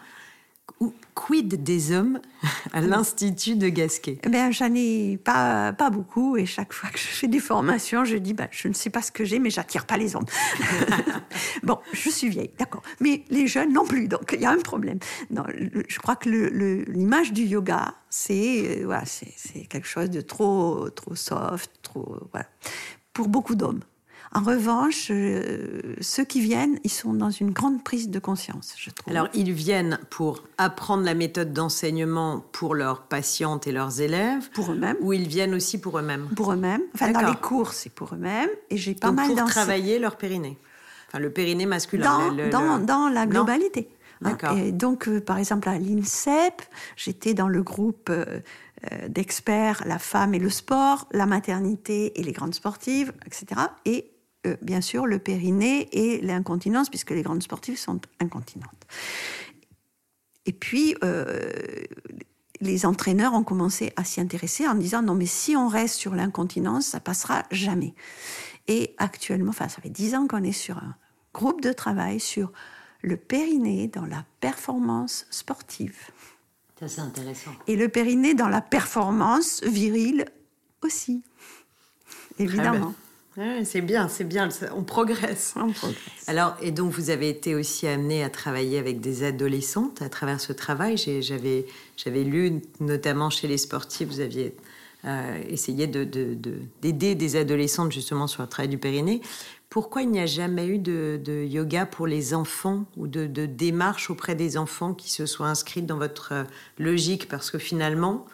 Ou 0.80 0.94
quid 1.14 1.62
des 1.64 1.92
hommes 1.92 2.22
à 2.74 2.80
l'Institut 2.82 3.56
de 3.56 3.68
Gasquet? 3.68 4.20
Ben, 4.30 4.52
J'en 4.52 4.74
ai 4.74 5.18
pas, 5.18 5.74
pas 5.74 5.90
beaucoup 5.90 6.38
et 6.38 6.46
chaque 6.46 6.72
fois 6.74 6.90
que 6.90 6.98
je 6.98 7.08
fais 7.08 7.28
des 7.28 7.40
formations, 7.40 8.06
je 8.06 8.16
dis 8.16 8.34
ben, 8.34 8.48
je 8.52 8.68
ne 8.68 8.74
sais 8.74 8.90
pas 8.90 9.02
ce 9.02 9.12
que 9.12 9.26
j'ai, 9.26 9.40
mais 9.40 9.50
j'attire 9.50 9.86
pas 9.86 9.98
les 9.98 10.16
hommes. 10.16 10.26
bon, 11.64 11.80
je 11.92 12.10
suis 12.10 12.30
vieille, 12.30 12.52
d'accord. 12.58 12.82
Mais 13.02 13.24
les 13.30 13.48
jeunes 13.48 13.74
non 13.74 13.86
plus, 13.86 14.08
donc 14.08 14.32
il 14.34 14.42
y 14.42 14.46
a 14.46 14.52
un 14.52 14.60
problème. 14.60 15.00
Non, 15.32 15.44
je 15.88 16.00
crois 16.00 16.16
que 16.16 16.30
l'image 16.30 17.34
du 17.34 17.44
yoga, 17.44 17.96
c'est 18.10 18.80
euh, 18.80 18.86
voilà, 18.86 19.04
c'est 19.06 19.66
quelque 19.66 19.88
chose 19.88 20.10
de 20.10 20.22
trop, 20.22 20.90
trop 20.90 21.16
soft, 21.16 21.72
trop. 21.82 22.18
Voilà. 22.32 22.48
Pour 23.14 23.28
beaucoup 23.28 23.56
d'hommes. 23.56 23.82
En 24.36 24.42
revanche, 24.42 25.08
euh, 25.10 25.96
ceux 26.02 26.24
qui 26.24 26.40
viennent, 26.40 26.80
ils 26.84 26.92
sont 26.92 27.14
dans 27.14 27.32
une 27.32 27.50
grande 27.50 27.84
prise 27.84 28.10
de 28.10 28.20
conscience, 28.20 28.76
je 28.78 28.92
trouve. 28.92 29.12
Alors, 29.12 29.28
ils 29.34 29.52
viennent 29.52 30.00
pour 30.12 30.44
apprendre 30.60 31.04
la 31.04 31.16
méthode 31.16 31.52
d'enseignement 31.52 32.44
pour 32.52 32.76
leurs 32.76 33.02
patientes 33.02 33.66
et 33.66 33.72
leurs 33.72 34.02
élèves 34.02 34.50
Pour 34.52 34.72
eux-mêmes. 34.72 34.98
Ou 35.02 35.14
ils 35.14 35.28
viennent 35.28 35.56
aussi 35.56 35.82
pour 35.82 35.98
eux-mêmes 35.98 36.28
Pour 36.36 36.54
eux-mêmes. 36.54 36.84
Enfin, 36.94 37.12
dans 37.12 37.28
les 37.28 37.36
cours, 37.36 37.74
c'est 37.74 37.90
pour 37.90 38.14
eux-mêmes. 38.14 38.50
Et 38.70 38.78
j'ai 38.78 38.94
pas 38.94 39.12
mal 39.12 39.34
pour 39.34 39.46
travailler 39.46 39.98
leur 39.98 40.16
périnée 40.16 40.58
Enfin, 41.08 41.20
le 41.20 41.32
périnée 41.32 41.66
masculin. 41.66 42.32
Dans, 42.52 42.78
dans, 42.78 43.10
la 43.10 43.26
globalité. 43.26 43.90
Hein. 44.22 44.30
D'accord. 44.30 44.56
Et 44.56 44.72
donc, 44.72 45.08
euh, 45.08 45.20
par 45.20 45.40
exemple, 45.40 45.68
à 45.70 45.80
l'INSEP, 45.80 46.62
j'étais 46.96 47.34
dans 47.34 47.48
le 47.48 47.64
groupe 47.64 48.12
euh, 48.12 48.42
d'experts 49.08 49.82
La 49.88 49.98
femme 49.98 50.36
et 50.36 50.40
le 50.40 50.52
sport, 50.52 51.08
la 51.12 51.26
maternité 51.26 52.20
et 52.20 52.24
les 52.24 52.32
grandes 52.32 52.54
sportives, 52.54 53.12
etc. 53.26 53.62
Et 53.86 54.12
euh, 54.48 54.56
bien 54.62 54.80
sûr, 54.80 55.06
le 55.06 55.20
périnée 55.20 55.90
et 55.92 56.22
l'incontinence, 56.22 56.90
puisque 56.90 57.12
les 57.12 57.24
grandes 57.24 57.44
sportives 57.44 57.78
sont 57.78 58.00
incontinentes. 58.22 58.88
Et 60.46 60.54
puis, 60.54 60.96
euh, 61.04 61.52
les 62.62 62.86
entraîneurs 62.86 63.34
ont 63.34 63.44
commencé 63.44 63.92
à 63.98 64.06
s'y 64.06 64.22
intéresser 64.22 64.66
en 64.66 64.76
disant 64.76 65.02
non, 65.02 65.14
mais 65.14 65.26
si 65.26 65.58
on 65.58 65.68
reste 65.68 65.96
sur 65.96 66.16
l'incontinence, 66.16 66.86
ça 66.86 67.02
passera 67.02 67.44
jamais. 67.52 67.94
Et 68.68 68.96
actuellement, 68.98 69.50
enfin, 69.50 69.68
ça 69.68 69.82
fait 69.82 69.90
dix 69.90 70.16
ans 70.16 70.26
qu'on 70.26 70.44
est 70.44 70.54
sur 70.54 70.78
un 70.78 70.96
groupe 71.34 71.62
de 71.62 71.74
travail 71.74 72.22
sur 72.22 72.54
le 73.02 73.18
périnée 73.18 73.88
dans 73.90 74.06
la 74.06 74.26
performance 74.40 75.26
sportive. 75.32 75.98
Ça, 76.80 76.88
c'est 76.88 77.02
intéressant. 77.02 77.52
Et 77.68 77.76
le 77.76 77.90
périnée 77.90 78.36
dans 78.36 78.48
la 78.48 78.62
performance 78.62 79.62
virile 79.64 80.26
aussi, 80.82 81.24
évidemment 82.38 82.94
c'est 83.64 83.82
bien, 83.82 84.08
c'est 84.08 84.24
bien, 84.24 84.50
on 84.76 84.84
progresse. 84.84 85.54
on 85.56 85.72
progresse. 85.72 86.00
Alors, 86.28 86.56
et 86.62 86.72
donc 86.72 86.92
vous 86.92 87.10
avez 87.10 87.30
été 87.30 87.56
aussi 87.56 87.88
amené 87.88 88.24
à 88.24 88.30
travailler 88.30 88.78
avec 88.78 89.00
des 89.00 89.24
adolescentes 89.24 90.02
à 90.02 90.10
travers 90.10 90.40
ce 90.40 90.54
travail. 90.54 90.98
J'avais, 90.98 91.66
j'avais 91.98 92.24
lu 92.24 92.62
notamment 92.80 93.30
chez 93.30 93.48
les 93.48 93.58
sportifs, 93.58 94.08
vous 94.08 94.20
aviez 94.20 94.56
euh, 95.06 95.42
essayé 95.48 95.88
de, 95.88 96.04
d'aider 96.82 97.16
des 97.16 97.36
adolescentes 97.36 97.92
justement 97.92 98.28
sur 98.28 98.42
le 98.44 98.50
travail 98.50 98.70
du 98.70 98.78
périnée. 98.78 99.22
Pourquoi 99.70 100.02
il 100.02 100.10
n'y 100.10 100.20
a 100.20 100.26
jamais 100.26 100.68
eu 100.68 100.80
de, 100.80 101.46
yoga 101.48 101.86
pour 101.86 102.08
les 102.08 102.34
enfants 102.34 102.86
ou 102.98 103.08
de, 103.08 103.28
de 103.28 103.46
démarche 103.46 104.10
auprès 104.10 104.36
des 104.36 104.58
enfants 104.58 104.94
qui 104.94 105.12
se 105.12 105.26
soient 105.26 105.48
inscrites 105.48 105.86
dans 105.86 105.98
votre 105.98 106.34
euh, 106.34 106.44
logique? 106.80 107.30
Parce 107.30 107.52
que 107.52 107.60
finalement, 107.60 108.26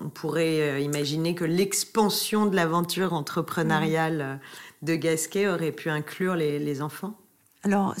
on 0.00 0.08
pourrait 0.08 0.60
euh, 0.60 0.80
imaginer 0.80 1.34
que 1.34 1.44
l'expansion 1.44 2.46
de 2.46 2.56
l'aventure 2.56 3.12
entrepreneuriale 3.12 4.20
euh, 4.20 4.36
de 4.82 4.94
Gasquet 4.94 5.48
aurait 5.48 5.72
pu 5.72 5.90
inclure 5.90 6.34
les, 6.34 6.82
enfants? 6.82 7.14
Alors, 7.62 7.94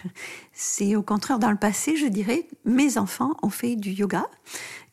c'est 0.52 0.96
au 0.96 1.02
contraire, 1.02 1.38
dans 1.38 1.50
le 1.50 1.56
passé, 1.56 1.96
je 1.96 2.06
dirais, 2.06 2.48
mes 2.64 2.98
enfants 2.98 3.36
ont 3.42 3.50
fait 3.50 3.76
du 3.76 3.90
yoga 3.90 4.26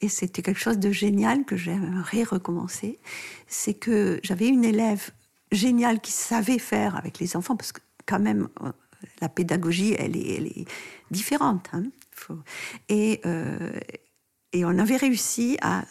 et 0.02 0.10
c'était 0.10 0.42
quelque 0.42 0.60
chose 0.60 0.78
de 0.78 0.92
génial 0.92 1.44
que 1.44 1.56
j'aimerais 1.56 2.24
recommencer. 2.24 3.00
C'est 3.48 3.74
que 3.74 4.20
j'avais 4.24 4.48
une 4.48 4.64
élève 4.64 5.10
géniale 5.52 6.02
qui 6.02 6.12
savait 6.12 6.60
faire 6.60 6.96
avec 6.96 7.20
les 7.20 7.36
enfants 7.36 7.56
parce 7.56 7.72
que, 7.72 7.82
quand 8.06 8.20
même, 8.20 8.48
euh, 8.62 8.72
la 9.22 9.30
pédagogie, 9.30 9.96
elle 9.98 10.16
est, 10.16 10.38
elle 10.38 10.48
est 10.48 10.66
différente. 11.12 11.70
Hein. 11.74 11.84
Et, 12.88 13.22
et 14.54 14.64
on 14.64 14.78
avait 14.80 14.96
réussi 14.96 15.58
à 15.62 15.84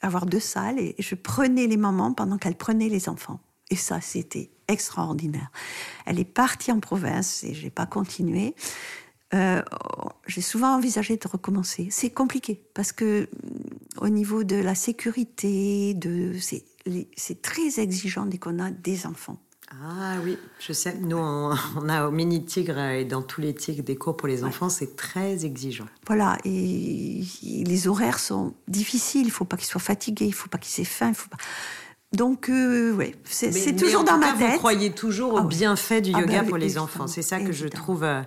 avoir 0.00 0.26
deux 0.26 0.40
salles 0.40 0.78
et 0.78 0.94
je 0.98 1.14
prenais 1.14 1.66
les 1.66 1.76
mamans 1.76 2.12
pendant 2.12 2.38
qu'elles 2.38 2.56
prenaient 2.56 2.88
les 2.88 3.08
enfants. 3.08 3.40
Et 3.70 3.76
ça, 3.76 4.00
c'était 4.00 4.50
extraordinaire. 4.68 5.50
Elle 6.04 6.20
est 6.20 6.24
partie 6.24 6.72
en 6.72 6.80
province 6.80 7.44
et 7.44 7.54
j'ai 7.54 7.70
pas 7.70 7.86
continué. 7.86 8.54
Euh, 9.34 9.62
j'ai 10.26 10.40
souvent 10.40 10.76
envisagé 10.76 11.16
de 11.16 11.28
recommencer. 11.28 11.88
C'est 11.90 12.10
compliqué 12.10 12.62
parce 12.74 12.92
que 12.92 13.22
mm, 13.22 14.00
au 14.00 14.08
niveau 14.08 14.44
de 14.44 14.56
la 14.56 14.74
sécurité, 14.74 15.94
de 15.94 16.32
c'est 17.16 17.42
très 17.42 17.80
exigeant 17.80 18.26
dès 18.26 18.38
qu'on 18.38 18.60
a 18.60 18.70
des 18.70 19.06
enfants. 19.06 19.38
Ah 19.70 20.16
oui, 20.24 20.38
je 20.60 20.72
sais. 20.72 20.94
Nous, 20.94 21.16
on, 21.16 21.88
a 21.88 22.06
au 22.06 22.10
mini 22.10 22.44
tigre 22.44 22.78
et 22.78 23.04
dans 23.04 23.22
tous 23.22 23.40
les 23.40 23.54
tigres 23.54 23.82
des 23.82 23.96
cours 23.96 24.16
pour 24.16 24.28
les 24.28 24.44
enfants, 24.44 24.68
c'est 24.68 24.96
très 24.96 25.44
exigeant. 25.44 25.86
Voilà, 26.06 26.38
et, 26.44 27.22
les 27.42 27.88
horaires 27.88 28.18
sont 28.18 28.54
difficiles. 28.68 29.22
Il 29.22 29.26
ne 29.26 29.32
faut 29.32 29.44
pas 29.44 29.56
qu'ils 29.56 29.66
soient 29.66 29.80
fatigués, 29.80 30.26
il 30.26 30.30
ne 30.30 30.34
faut 30.34 30.48
pas 30.48 30.58
qu'ils 30.58 30.82
aient 30.82 30.88
faim. 30.88 31.08
Il 31.08 31.14
faut 31.14 31.28
pas... 31.28 31.38
Donc, 32.12 32.48
euh, 32.48 32.92
oui, 32.92 33.14
c'est 33.24 33.76
toujours 33.76 34.04
dans 34.04 34.16
ma 34.16 34.32
tête. 34.32 34.52
Vous 34.52 34.58
croyez 34.58 34.92
toujours 34.92 35.34
au 35.34 35.38
ah 35.38 35.44
bienfait 35.44 36.00
du 36.00 36.12
ah 36.14 36.20
yoga 36.20 36.42
ben 36.42 36.48
pour 36.48 36.56
les 36.56 36.78
enfants. 36.78 37.08
C'est 37.08 37.20
ça 37.20 37.40
que 37.40 37.52
je 37.52 37.66
trouve 37.66 38.04
euh, 38.04 38.22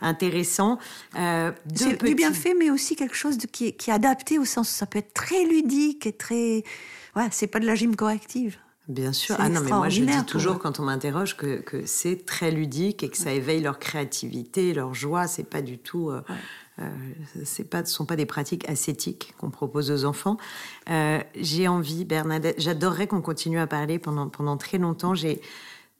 intéressant. 0.00 0.78
Euh, 1.18 1.50
du 1.66 2.14
bienfait, 2.14 2.54
mais 2.56 2.70
aussi 2.70 2.94
quelque 2.94 3.16
chose 3.16 3.36
de, 3.36 3.46
qui, 3.46 3.66
est, 3.66 3.72
qui, 3.72 3.90
est, 3.90 3.92
adapté 3.92 4.38
au 4.38 4.44
sens 4.44 4.70
où 4.70 4.72
ça 4.72 4.86
peut 4.86 5.00
être 5.00 5.12
très 5.12 5.44
ludique 5.44 6.06
et 6.06 6.12
très. 6.12 6.62
Ouais, 7.16 7.28
c'est 7.32 7.48
pas 7.48 7.58
de 7.58 7.66
la 7.66 7.74
gym 7.74 7.96
corrective. 7.96 8.56
Bien 8.88 9.14
sûr. 9.14 9.36
Ah 9.38 9.48
non, 9.48 9.62
mais 9.62 9.70
moi 9.70 9.88
je 9.88 10.02
dis 10.02 10.24
toujours 10.26 10.58
quand 10.58 10.78
on 10.78 10.82
m'interroge 10.82 11.36
que, 11.36 11.60
que 11.60 11.86
c'est 11.86 12.26
très 12.26 12.50
ludique 12.50 13.02
et 13.02 13.08
que 13.08 13.16
ça 13.16 13.32
éveille 13.32 13.62
leur 13.62 13.78
créativité, 13.78 14.74
leur 14.74 14.92
joie. 14.92 15.26
C'est 15.26 15.48
pas 15.48 15.62
du 15.62 15.78
tout. 15.78 16.10
Euh, 16.10 16.20
euh, 16.80 16.90
c'est 17.44 17.64
pas, 17.64 17.82
ce 17.84 17.94
sont 17.94 18.04
pas 18.04 18.16
des 18.16 18.26
pratiques 18.26 18.68
ascétiques 18.68 19.34
qu'on 19.38 19.48
propose 19.48 19.90
aux 19.90 20.04
enfants. 20.04 20.36
Euh, 20.90 21.18
j'ai 21.34 21.66
envie, 21.66 22.04
Bernadette, 22.04 22.56
j'adorerais 22.58 23.06
qu'on 23.06 23.22
continue 23.22 23.58
à 23.58 23.66
parler 23.66 23.98
pendant, 23.98 24.28
pendant 24.28 24.58
très 24.58 24.76
longtemps. 24.76 25.14
J'ai 25.14 25.40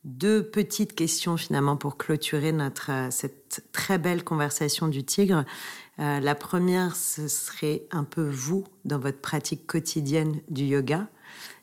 deux 0.05 0.43
petites 0.43 0.95
questions 0.95 1.39
finalement 1.39 1.79
pour 1.79 1.97
clôturer 1.97 2.53
notre, 2.53 2.91
cette 3.11 3.65
très 3.73 3.97
belle 3.97 4.25
conversation 4.25 4.89
du 4.89 5.05
tigre. 5.05 5.47
la 5.97 6.35
première, 6.35 6.97
ce 6.97 7.29
serait 7.29 7.85
un 7.91 8.05
peu 8.05 8.29
vous 8.29 8.65
dans 8.85 8.99
votre 8.99 9.23
pratique 9.23 9.67
quotidienne 9.67 10.41
du 10.51 10.65
yoga. 10.65 11.09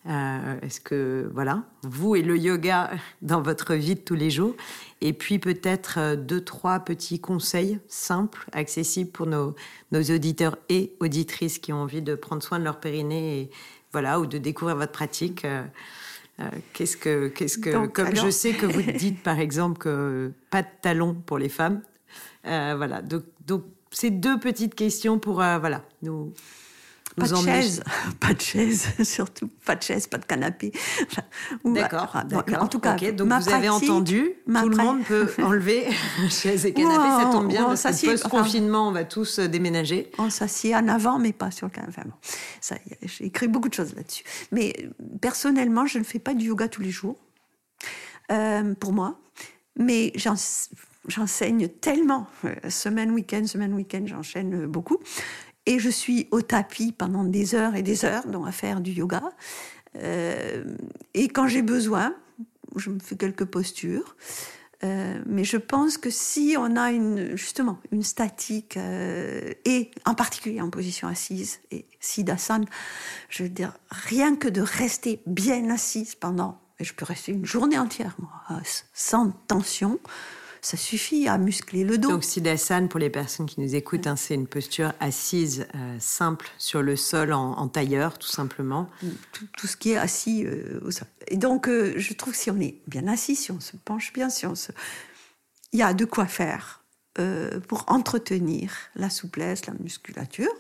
Euh, 0.07 0.59
est-ce 0.61 0.81
que, 0.81 1.29
voilà, 1.31 1.63
vous 1.83 2.15
et 2.15 2.23
le 2.23 2.35
yoga 2.35 2.91
dans 3.21 3.41
votre 3.41 3.75
vie 3.75 3.95
de 3.95 3.99
tous 3.99 4.15
les 4.15 4.31
jours 4.31 4.55
Et 4.99 5.13
puis 5.13 5.37
peut-être 5.37 5.99
euh, 5.99 6.15
deux, 6.15 6.43
trois 6.43 6.79
petits 6.79 7.19
conseils 7.19 7.79
simples, 7.87 8.45
accessibles 8.51 9.11
pour 9.11 9.27
nos, 9.27 9.55
nos, 9.91 10.01
auditeurs 10.01 10.57
et 10.69 10.95
auditrices 10.99 11.59
qui 11.59 11.71
ont 11.71 11.83
envie 11.83 12.01
de 12.01 12.15
prendre 12.15 12.41
soin 12.41 12.57
de 12.57 12.63
leur 12.63 12.79
périnée 12.79 13.41
et, 13.41 13.51
voilà, 13.91 14.19
ou 14.19 14.25
de 14.25 14.39
découvrir 14.39 14.75
votre 14.75 14.91
pratique. 14.91 15.45
Euh, 15.45 15.63
qu'est-ce 16.73 16.97
que, 16.97 17.27
qu'est-ce 17.27 17.59
que, 17.59 17.85
comme 17.87 18.15
je 18.15 18.31
sais 18.31 18.53
que 18.53 18.65
vous 18.65 18.81
dites 18.97 19.21
par 19.21 19.39
exemple 19.39 19.77
que 19.77 20.31
pas 20.49 20.63
de 20.63 20.67
talons 20.81 21.13
pour 21.13 21.37
les 21.37 21.49
femmes, 21.49 21.81
voilà. 22.43 23.03
Donc, 23.03 23.23
donc, 23.45 23.65
ces 23.91 24.09
deux 24.09 24.39
petites 24.39 24.73
questions 24.73 25.19
pour, 25.19 25.35
voilà, 25.35 25.83
nous 26.01 26.33
pas 27.17 27.27
de 27.27 27.35
chaise, 27.35 27.83
pas 28.19 28.33
de 28.33 28.41
chaise, 28.41 28.87
surtout 29.03 29.49
pas 29.65 29.75
de 29.75 29.83
chaise, 29.83 30.07
pas 30.07 30.17
de 30.17 30.25
canapé. 30.25 30.71
D'accord, 31.65 32.15
En 32.59 32.67
tout 32.67 32.79
cas, 32.79 32.95
donc 33.11 33.31
vous 33.31 33.49
avez 33.49 33.69
entendu, 33.69 34.33
tout 34.45 34.69
le 34.69 34.77
monde 34.77 35.03
peut 35.03 35.27
enlever 35.43 35.87
chaise 36.29 36.65
et 36.65 36.73
canapé, 36.73 37.23
ça 37.23 37.29
tombe 37.31 37.47
bien 37.47 37.65
parce 37.65 37.83
que 37.83 38.05
post-confinement, 38.05 38.87
on 38.87 38.91
va 38.91 39.03
tous 39.03 39.39
euh, 39.39 39.47
déménager. 39.47 40.11
On 40.17 40.29
s'assied 40.29 40.75
en 40.75 40.87
avant, 40.87 41.19
mais 41.19 41.33
pas 41.33 41.51
sur 41.51 41.67
le 41.67 41.71
canapé. 41.71 42.01
ça, 42.59 42.75
j'ai 43.03 43.25
écrit 43.25 43.47
beaucoup 43.47 43.69
de 43.69 43.73
choses 43.73 43.95
là-dessus. 43.95 44.23
Mais 44.51 44.73
personnellement, 45.21 45.85
je 45.85 45.99
ne 45.99 46.03
fais 46.03 46.19
pas 46.19 46.33
du 46.33 46.47
yoga 46.47 46.67
tous 46.67 46.81
les 46.81 46.91
jours, 46.91 47.17
euh, 48.31 48.73
pour 48.75 48.93
moi. 48.93 49.19
Mais 49.77 50.11
j'enseigne 51.07 51.67
tellement, 51.67 52.27
euh, 52.45 52.55
semaine, 52.69 53.11
week-end, 53.11 53.45
semaine, 53.45 53.73
week-end, 53.73 54.03
j'enchaîne 54.05 54.65
beaucoup. 54.65 54.99
Et 55.65 55.79
je 55.79 55.89
suis 55.89 56.27
au 56.31 56.41
tapis 56.41 56.91
pendant 56.91 57.23
des 57.23 57.55
heures 57.55 57.75
et 57.75 57.83
des 57.83 58.05
heures, 58.05 58.25
donc 58.27 58.47
à 58.47 58.51
faire 58.51 58.81
du 58.81 58.91
yoga. 58.91 59.21
Euh, 59.97 60.63
et 61.13 61.27
quand 61.27 61.47
j'ai 61.47 61.61
besoin, 61.61 62.15
je 62.75 62.89
me 62.89 62.99
fais 62.99 63.15
quelques 63.15 63.45
postures. 63.45 64.15
Euh, 64.83 65.21
mais 65.27 65.43
je 65.43 65.57
pense 65.57 65.97
que 65.97 66.09
si 66.09 66.55
on 66.57 66.75
a 66.75 66.91
une, 66.91 67.37
justement 67.37 67.79
une 67.91 68.01
statique, 68.01 68.77
euh, 68.77 69.53
et 69.63 69.91
en 70.05 70.15
particulier 70.15 70.59
en 70.59 70.71
position 70.71 71.07
assise, 71.07 71.59
et 71.69 71.85
Siddhasana, 71.99 72.65
je 73.29 73.43
veux 73.43 73.49
dire, 73.49 73.77
rien 73.91 74.35
que 74.35 74.47
de 74.47 74.61
rester 74.61 75.21
bien 75.27 75.69
assise 75.69 76.15
pendant, 76.15 76.59
et 76.79 76.83
je 76.83 76.95
peux 76.95 77.05
rester 77.05 77.31
une 77.31 77.45
journée 77.45 77.77
entière, 77.77 78.17
sans 78.93 79.29
tension, 79.47 79.99
ça 80.61 80.77
suffit 80.77 81.27
à 81.27 81.39
muscler 81.39 81.83
le 81.83 81.97
dos. 81.97 82.09
Donc 82.09 82.23
Siddhasana, 82.23 82.87
pour 82.87 82.99
les 82.99 83.09
personnes 83.09 83.47
qui 83.47 83.59
nous 83.59 83.75
écoutent, 83.75 84.05
hein, 84.05 84.15
c'est 84.15 84.35
une 84.35 84.45
posture 84.45 84.93
assise 84.99 85.65
euh, 85.73 85.95
simple 85.99 86.47
sur 86.59 86.83
le 86.83 86.95
sol 86.95 87.33
en, 87.33 87.67
tailleur, 87.67 88.19
tout 88.19 88.27
simplement. 88.27 88.87
Tout, 89.31 89.67
ce 89.67 89.75
qui 89.75 89.91
est 89.91 89.97
assis 89.97 90.45
euh, 90.45 90.79
au 90.83 90.91
sol. 90.91 91.07
Et 91.27 91.37
donc, 91.37 91.67
euh, 91.67 91.93
je 91.97 92.13
trouve 92.13 92.33
que 92.33 92.39
si 92.39 92.51
on 92.51 92.59
est 92.59 92.79
bien 92.87 93.07
assis, 93.07 93.35
si 93.35 93.51
on 93.51 93.59
se 93.59 93.75
penche 93.75 94.13
bien, 94.13 94.29
si 94.29 94.45
on 94.45 94.53
se... 94.53 94.71
il 95.73 95.79
y 95.79 95.83
a 95.83 95.93
de 95.93 96.05
quoi 96.05 96.27
faire. 96.27 96.83
pour 97.67 97.83
entretenir 97.87 98.71
la 98.95 99.09
souplesse, 99.09 99.65
la 99.65 99.73
musculature, 99.73 100.53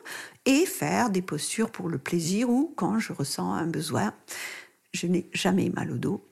et 0.45 0.65
faire 0.65 1.11
des 1.11 1.21
postures 1.21 1.71
pour 1.71 1.89
le 1.89 1.99
plaisir 1.99 2.49
ou 2.49 2.73
quand 2.75 2.99
je 2.99 3.13
ressens 3.13 3.53
un 3.53 3.67
besoin. 3.67 4.13
Je 4.93 5.07
n'ai 5.07 5.29
jamais 5.31 5.69
mal 5.69 5.91
au 5.91 5.97
dos. 5.97 6.25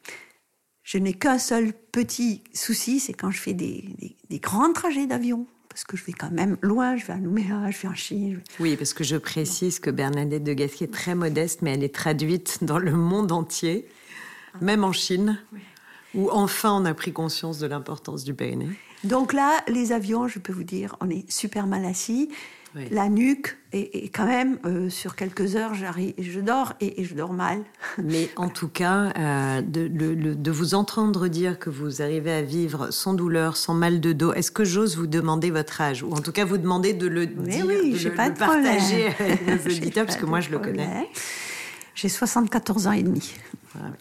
Je 0.89 0.97
n'ai 0.97 1.13
qu'un 1.13 1.37
seul 1.37 1.71
petit 1.91 2.41
souci, 2.51 2.99
c'est 2.99 3.13
quand 3.13 3.29
je 3.29 3.39
fais 3.39 3.53
des, 3.53 4.15
grands 4.31 4.73
trajets 4.73 5.05
d'avion. 5.05 5.45
Parce 5.69 5.83
que 5.83 5.95
je 5.95 6.03
vais 6.03 6.13
quand 6.13 6.31
même 6.31 6.57
loin, 6.63 6.97
je 6.97 7.05
vais 7.05 7.13
à 7.13 7.17
Nouméa, 7.17 7.69
je 7.69 7.77
vais 7.77 7.87
en 7.87 7.93
Chine. 7.93 8.41
Oui, 8.59 8.75
parce 8.75 8.93
que 8.95 9.03
je 9.03 9.15
précise 9.15 9.79
que 9.79 9.91
Bernadette 9.91 10.43
de 10.43 10.53
Gasquet 10.53 10.85
est 10.85 10.91
très 10.91 11.13
modeste, 11.13 11.61
mais 11.61 11.75
elle 11.75 11.83
est 11.83 11.93
traduite 11.93 12.63
dans 12.63 12.79
le 12.79 12.93
monde 12.93 13.31
entier, 13.31 13.87
même 14.61 14.83
en 14.83 14.91
Chine, 14.91 15.39
où 16.15 16.31
enfin 16.31 16.73
on 16.73 16.85
a 16.85 16.95
pris 16.95 17.13
conscience 17.13 17.59
de 17.59 17.67
l'importance 17.67 18.23
du 18.23 18.33
périnée. 18.33 18.69
Donc 19.03 19.33
là, 19.33 19.61
les 19.67 19.91
avions, 19.91 20.27
je 20.27 20.39
peux 20.39 20.53
vous 20.53 20.63
dire, 20.63 20.95
on 21.01 21.09
est 21.11 21.29
super 21.31 21.67
mal 21.67 21.85
assis. 21.85 22.31
La 22.91 23.09
nuque, 23.09 23.57
et, 23.73 24.09
quand 24.09 24.25
même, 24.25 24.59
euh, 24.65 24.89
sur 24.89 25.15
quelques 25.15 25.55
heures, 25.55 25.73
je 25.73 26.39
dors 26.39 26.73
et, 26.81 27.03
je 27.03 27.13
dors 27.15 27.33
mal. 27.33 27.63
Mais 28.03 28.29
en 28.35 28.49
tout 28.49 28.67
cas, 28.67 29.11
euh, 29.17 29.61
de, 29.61 30.51
vous 30.51 30.75
entendre 30.75 31.27
dire 31.27 31.57
que 31.57 31.69
vous 31.69 32.01
arrivez 32.01 32.31
à 32.31 32.41
vivre 32.41 32.91
sans 32.91 33.13
douleur, 33.13 33.57
sans 33.57 33.73
mal 33.73 33.99
de 33.99 34.13
dos, 34.13 34.33
est-ce 34.33 34.51
que 34.51 34.63
j'ose 34.63 34.97
vous 34.97 35.07
demander 35.07 35.51
votre 35.51 35.81
âge? 35.81 36.03
Ou 36.03 36.11
en 36.11 36.21
tout 36.21 36.31
cas, 36.31 36.45
vous 36.45 36.57
demander 36.57 36.93
de 36.93 37.07
le 37.07 37.25
dire, 37.25 37.65
oui, 37.65 37.91
de 37.91 38.09
pas 38.09 38.29
partager 38.29 39.07
avec 39.19 39.47
nos 39.65 39.71
auditeurs, 39.71 40.05
parce 40.05 40.17
que 40.17 40.25
moi, 40.25 40.39
je 40.39 40.49
le 40.49 40.59
connais. 40.59 41.09
J'ai 41.95 42.09
74 42.09 42.87
ans 42.87 42.91
et 42.91 43.03
demi. 43.03 43.33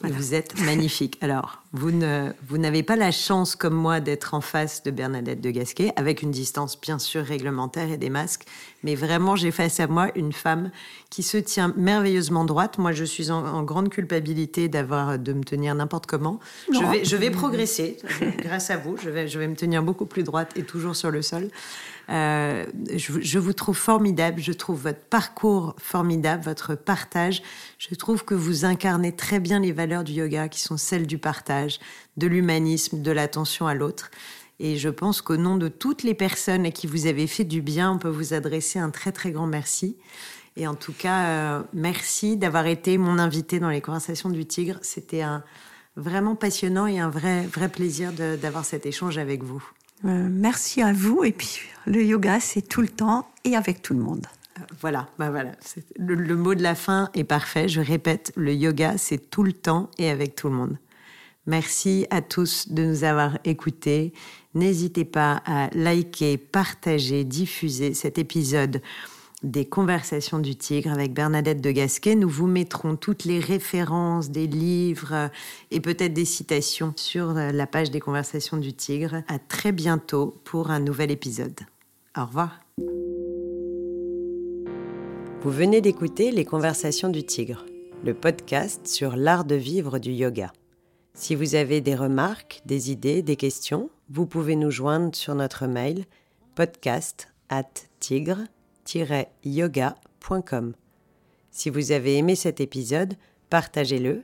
Vous 0.03 0.35
êtes 0.35 0.59
magnifique. 0.61 1.19
Alors, 1.21 1.63
vous 1.73 1.91
ne, 1.91 2.31
vous 2.49 2.57
n'avez 2.57 2.83
pas 2.83 2.97
la 2.97 3.11
chance, 3.11 3.55
comme 3.55 3.75
moi, 3.75 4.01
d'être 4.01 4.35
en 4.35 4.41
face 4.41 4.83
de 4.83 4.91
Bernadette 4.91 5.41
de 5.41 5.51
Gasquet, 5.51 5.93
avec 5.97 6.23
une 6.23 6.31
distance 6.31 6.81
bien 6.81 6.99
sûr 6.99 7.25
réglementaire 7.25 7.91
et 7.91 7.99
des 7.99 8.09
masques. 8.09 8.45
Mais 8.83 8.95
vraiment, 8.95 9.37
j'ai 9.37 9.51
face 9.51 9.79
à 9.81 9.87
moi 9.87 10.11
une 10.15 10.33
femme 10.33 10.71
qui 11.11 11.23
se 11.23 11.37
tient 11.37 11.75
merveilleusement 11.77 12.45
droite. 12.45 12.79
Moi, 12.79 12.93
je 12.93 13.05
suis 13.05 13.31
en, 13.31 13.63
grande 13.63 13.91
culpabilité 13.91 14.69
d'avoir 14.69 15.19
de 15.19 15.33
me 15.33 15.45
tenir 15.45 15.75
n'importe 15.75 16.07
comment. 16.07 16.41
Je 16.73 16.85
vais, 16.85 17.05
je 17.05 17.17
vais 17.17 17.31
progresser 17.31 17.99
grâce 18.39 18.71
à 18.71 18.79
vous. 18.79 18.97
Je 18.97 19.11
vais, 19.11 19.29
je 19.29 19.39
vais 19.39 19.49
me 19.49 19.57
tenir 19.57 19.83
beaucoup 19.83 20.07
plus 20.07 20.23
droite 20.23 20.53
et 20.57 20.63
toujours 20.63 20.97
sur 20.97 21.11
le 21.11 21.23
sol. 21.23 21.51
Euh, 22.11 22.65
je, 22.95 23.39
vous 23.39 23.53
trouve 23.53 23.77
formidable, 23.77 24.41
je 24.41 24.53
trouve 24.53 24.83
votre 24.83 25.01
parcours 25.01 25.75
formidable, 25.79 26.43
votre 26.43 26.75
partage. 26.75 27.43
Je 27.79 27.95
trouve 27.95 28.25
que 28.25 28.35
vous 28.35 28.65
incarnez 28.65 29.15
très 29.15 29.41
bien 29.41 29.61
les 29.61 29.73
valeurs 29.73 30.05
du 30.05 30.13
yoga 30.13 30.49
qui 30.49 30.61
sont 30.61 30.79
celles 30.79 31.07
du 31.07 31.19
partage, 31.19 31.79
de 32.17 32.27
l'humanisme, 32.27 33.03
de 33.03 33.11
l'attention 33.11 33.67
à 33.67 33.75
l'autre. 33.75 34.11
Et 34.61 34.77
je 34.77 34.89
pense 34.89 35.21
qu'au 35.21 35.37
nom 35.37 35.57
de 35.57 35.69
toutes 35.69 36.03
les 36.03 36.15
personnes 36.15 36.67
à 36.67 36.71
qui 36.71 36.87
vous 36.87 37.07
avez 37.07 37.27
fait 37.27 37.45
du 37.45 37.63
bien, 37.63 37.93
on 37.93 37.99
peut 37.99 38.09
vous 38.09 38.33
adresser 38.33 38.79
un 38.79 38.91
très 38.91 39.13
très 39.13 39.31
grand 39.31 39.47
merci. 39.47 39.97
Et 40.57 40.67
en 40.67 40.75
tout 40.75 40.93
cas, 40.93 41.27
euh, 41.27 41.63
merci 41.73 42.37
d'avoir 42.37 42.67
été 42.67 42.99
mon 42.99 43.19
invité 43.19 43.61
dans 43.61 43.69
les 43.69 43.81
conversations 43.81 44.31
du 44.31 44.45
Tigre. 44.47 44.79
C'était 44.83 45.23
un 45.23 45.45
vraiment 45.97 46.35
passionnant 46.35 46.87
et 46.87 46.99
un 46.99 47.11
vrai 47.11 47.43
vrai 47.47 47.69
plaisir 47.69 48.13
d'avoir 48.13 48.65
cet 48.65 48.87
échange 48.87 49.19
avec 49.19 49.43
vous. 49.43 49.63
Euh, 50.05 50.29
merci 50.31 50.83
à 50.83 50.93
vous. 50.93 51.25
Et 51.25 51.33
puis, 51.33 51.61
le 51.87 52.05
yoga, 52.05 52.41
c'est 52.41 52.63
tout 52.63 52.81
le 52.81 52.89
temps 52.89 53.29
et 53.45 53.57
avec 53.57 53.83
tout 53.83 53.95
le 53.95 54.01
monde. 54.01 54.27
Euh, 54.59 54.63
voilà, 54.81 55.09
bah 55.19 55.31
voilà. 55.31 55.53
Le, 55.97 56.15
le, 56.15 56.37
mot 56.37 56.55
de 56.55 56.63
la 56.63 56.75
fin 56.75 57.11
est 57.15 57.25
parfait. 57.25 57.69
Je 57.69 57.81
répète, 57.81 58.33
le 58.37 58.55
yoga, 58.55 58.97
c'est 58.97 59.31
tout 59.31 59.43
le 59.43 59.53
temps 59.53 59.91
et 59.99 60.11
avec 60.11 60.35
tout 60.37 60.49
le 60.49 60.55
monde. 60.55 60.79
Merci 61.47 62.07
à 62.11 62.21
tous 62.21 62.71
de 62.71 62.85
nous 62.85 63.05
avoir 63.05 63.39
écoutés. 63.45 64.13
N'hésitez 64.55 65.05
pas 65.05 65.43
à 65.47 65.71
liker, 65.73 66.37
partager, 66.37 67.25
diffuser 67.25 67.95
cet 67.95 68.19
épisode 68.19 68.83
des 69.43 69.65
Conversations 69.65 70.39
du 70.39 70.57
Tigre 70.57 70.93
avec 70.93 71.13
Bernadette 71.13 71.61
de 71.61 71.71
Gasquet. 71.71 72.15
Nous 72.15 72.29
vous 72.29 72.47
mettrons 72.47 72.97
toutes 72.97 73.25
les 73.25 73.39
références 73.39 74.31
des 74.31 74.47
livres 74.47 75.31
et 75.71 75.81
peut-être 75.81 76.13
des 76.13 76.25
citations 76.25 76.93
sur 76.97 77.33
la 77.33 77.67
page 77.67 77.91
des 77.91 78.01
Conversations 78.01 78.57
du 78.57 78.73
Tigre. 78.73 79.23
À 79.29 79.39
très 79.39 79.73
bientôt 79.73 80.41
pour 80.45 80.71
un 80.71 80.81
nouvel 80.81 81.11
épisode. 81.11 81.61
Au 82.17 82.25
revoir. 82.25 82.61
Vous 85.41 85.51
venez 85.51 85.81
d'écouter 85.81 86.33
Les 86.33 86.45
Conversations 86.45 87.09
du 87.09 87.23
Tigre, 87.25 87.65
le 88.05 88.15
podcast 88.15 88.89
sur 88.89 89.15
l'art 89.15 89.45
de 89.45 89.55
vivre 89.55 90.01
du 90.01 90.11
yoga. 90.11 90.53
Si 91.15 91.37
vous 91.37 91.55
avez 91.55 91.81
des 91.81 91.95
remarques, 91.95 92.61
des 92.67 92.91
idées, 92.91 93.23
des 93.23 93.37
questions, 93.37 93.89
vous 94.11 94.27
pouvez 94.27 94.57
nous 94.57 94.71
joindre 94.71 95.15
sur 95.15 95.35
notre 95.35 95.67
mail 95.67 96.07
podcast 96.55 97.29
at 97.49 97.71
tigre 98.01 98.39
Si 101.51 101.69
vous 101.69 101.93
avez 101.93 102.17
aimé 102.17 102.35
cet 102.37 102.59
épisode, 102.61 103.15
partagez-le 103.51 104.23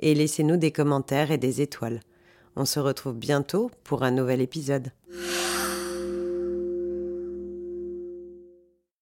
et 0.00 0.14
laissez-nous 0.14 0.56
des 0.56 0.72
commentaires 0.72 1.30
et 1.30 1.36
des 1.36 1.60
étoiles. 1.60 2.00
On 2.56 2.64
se 2.64 2.80
retrouve 2.80 3.14
bientôt 3.14 3.70
pour 3.84 4.04
un 4.04 4.10
nouvel 4.12 4.40
épisode. 4.40 4.90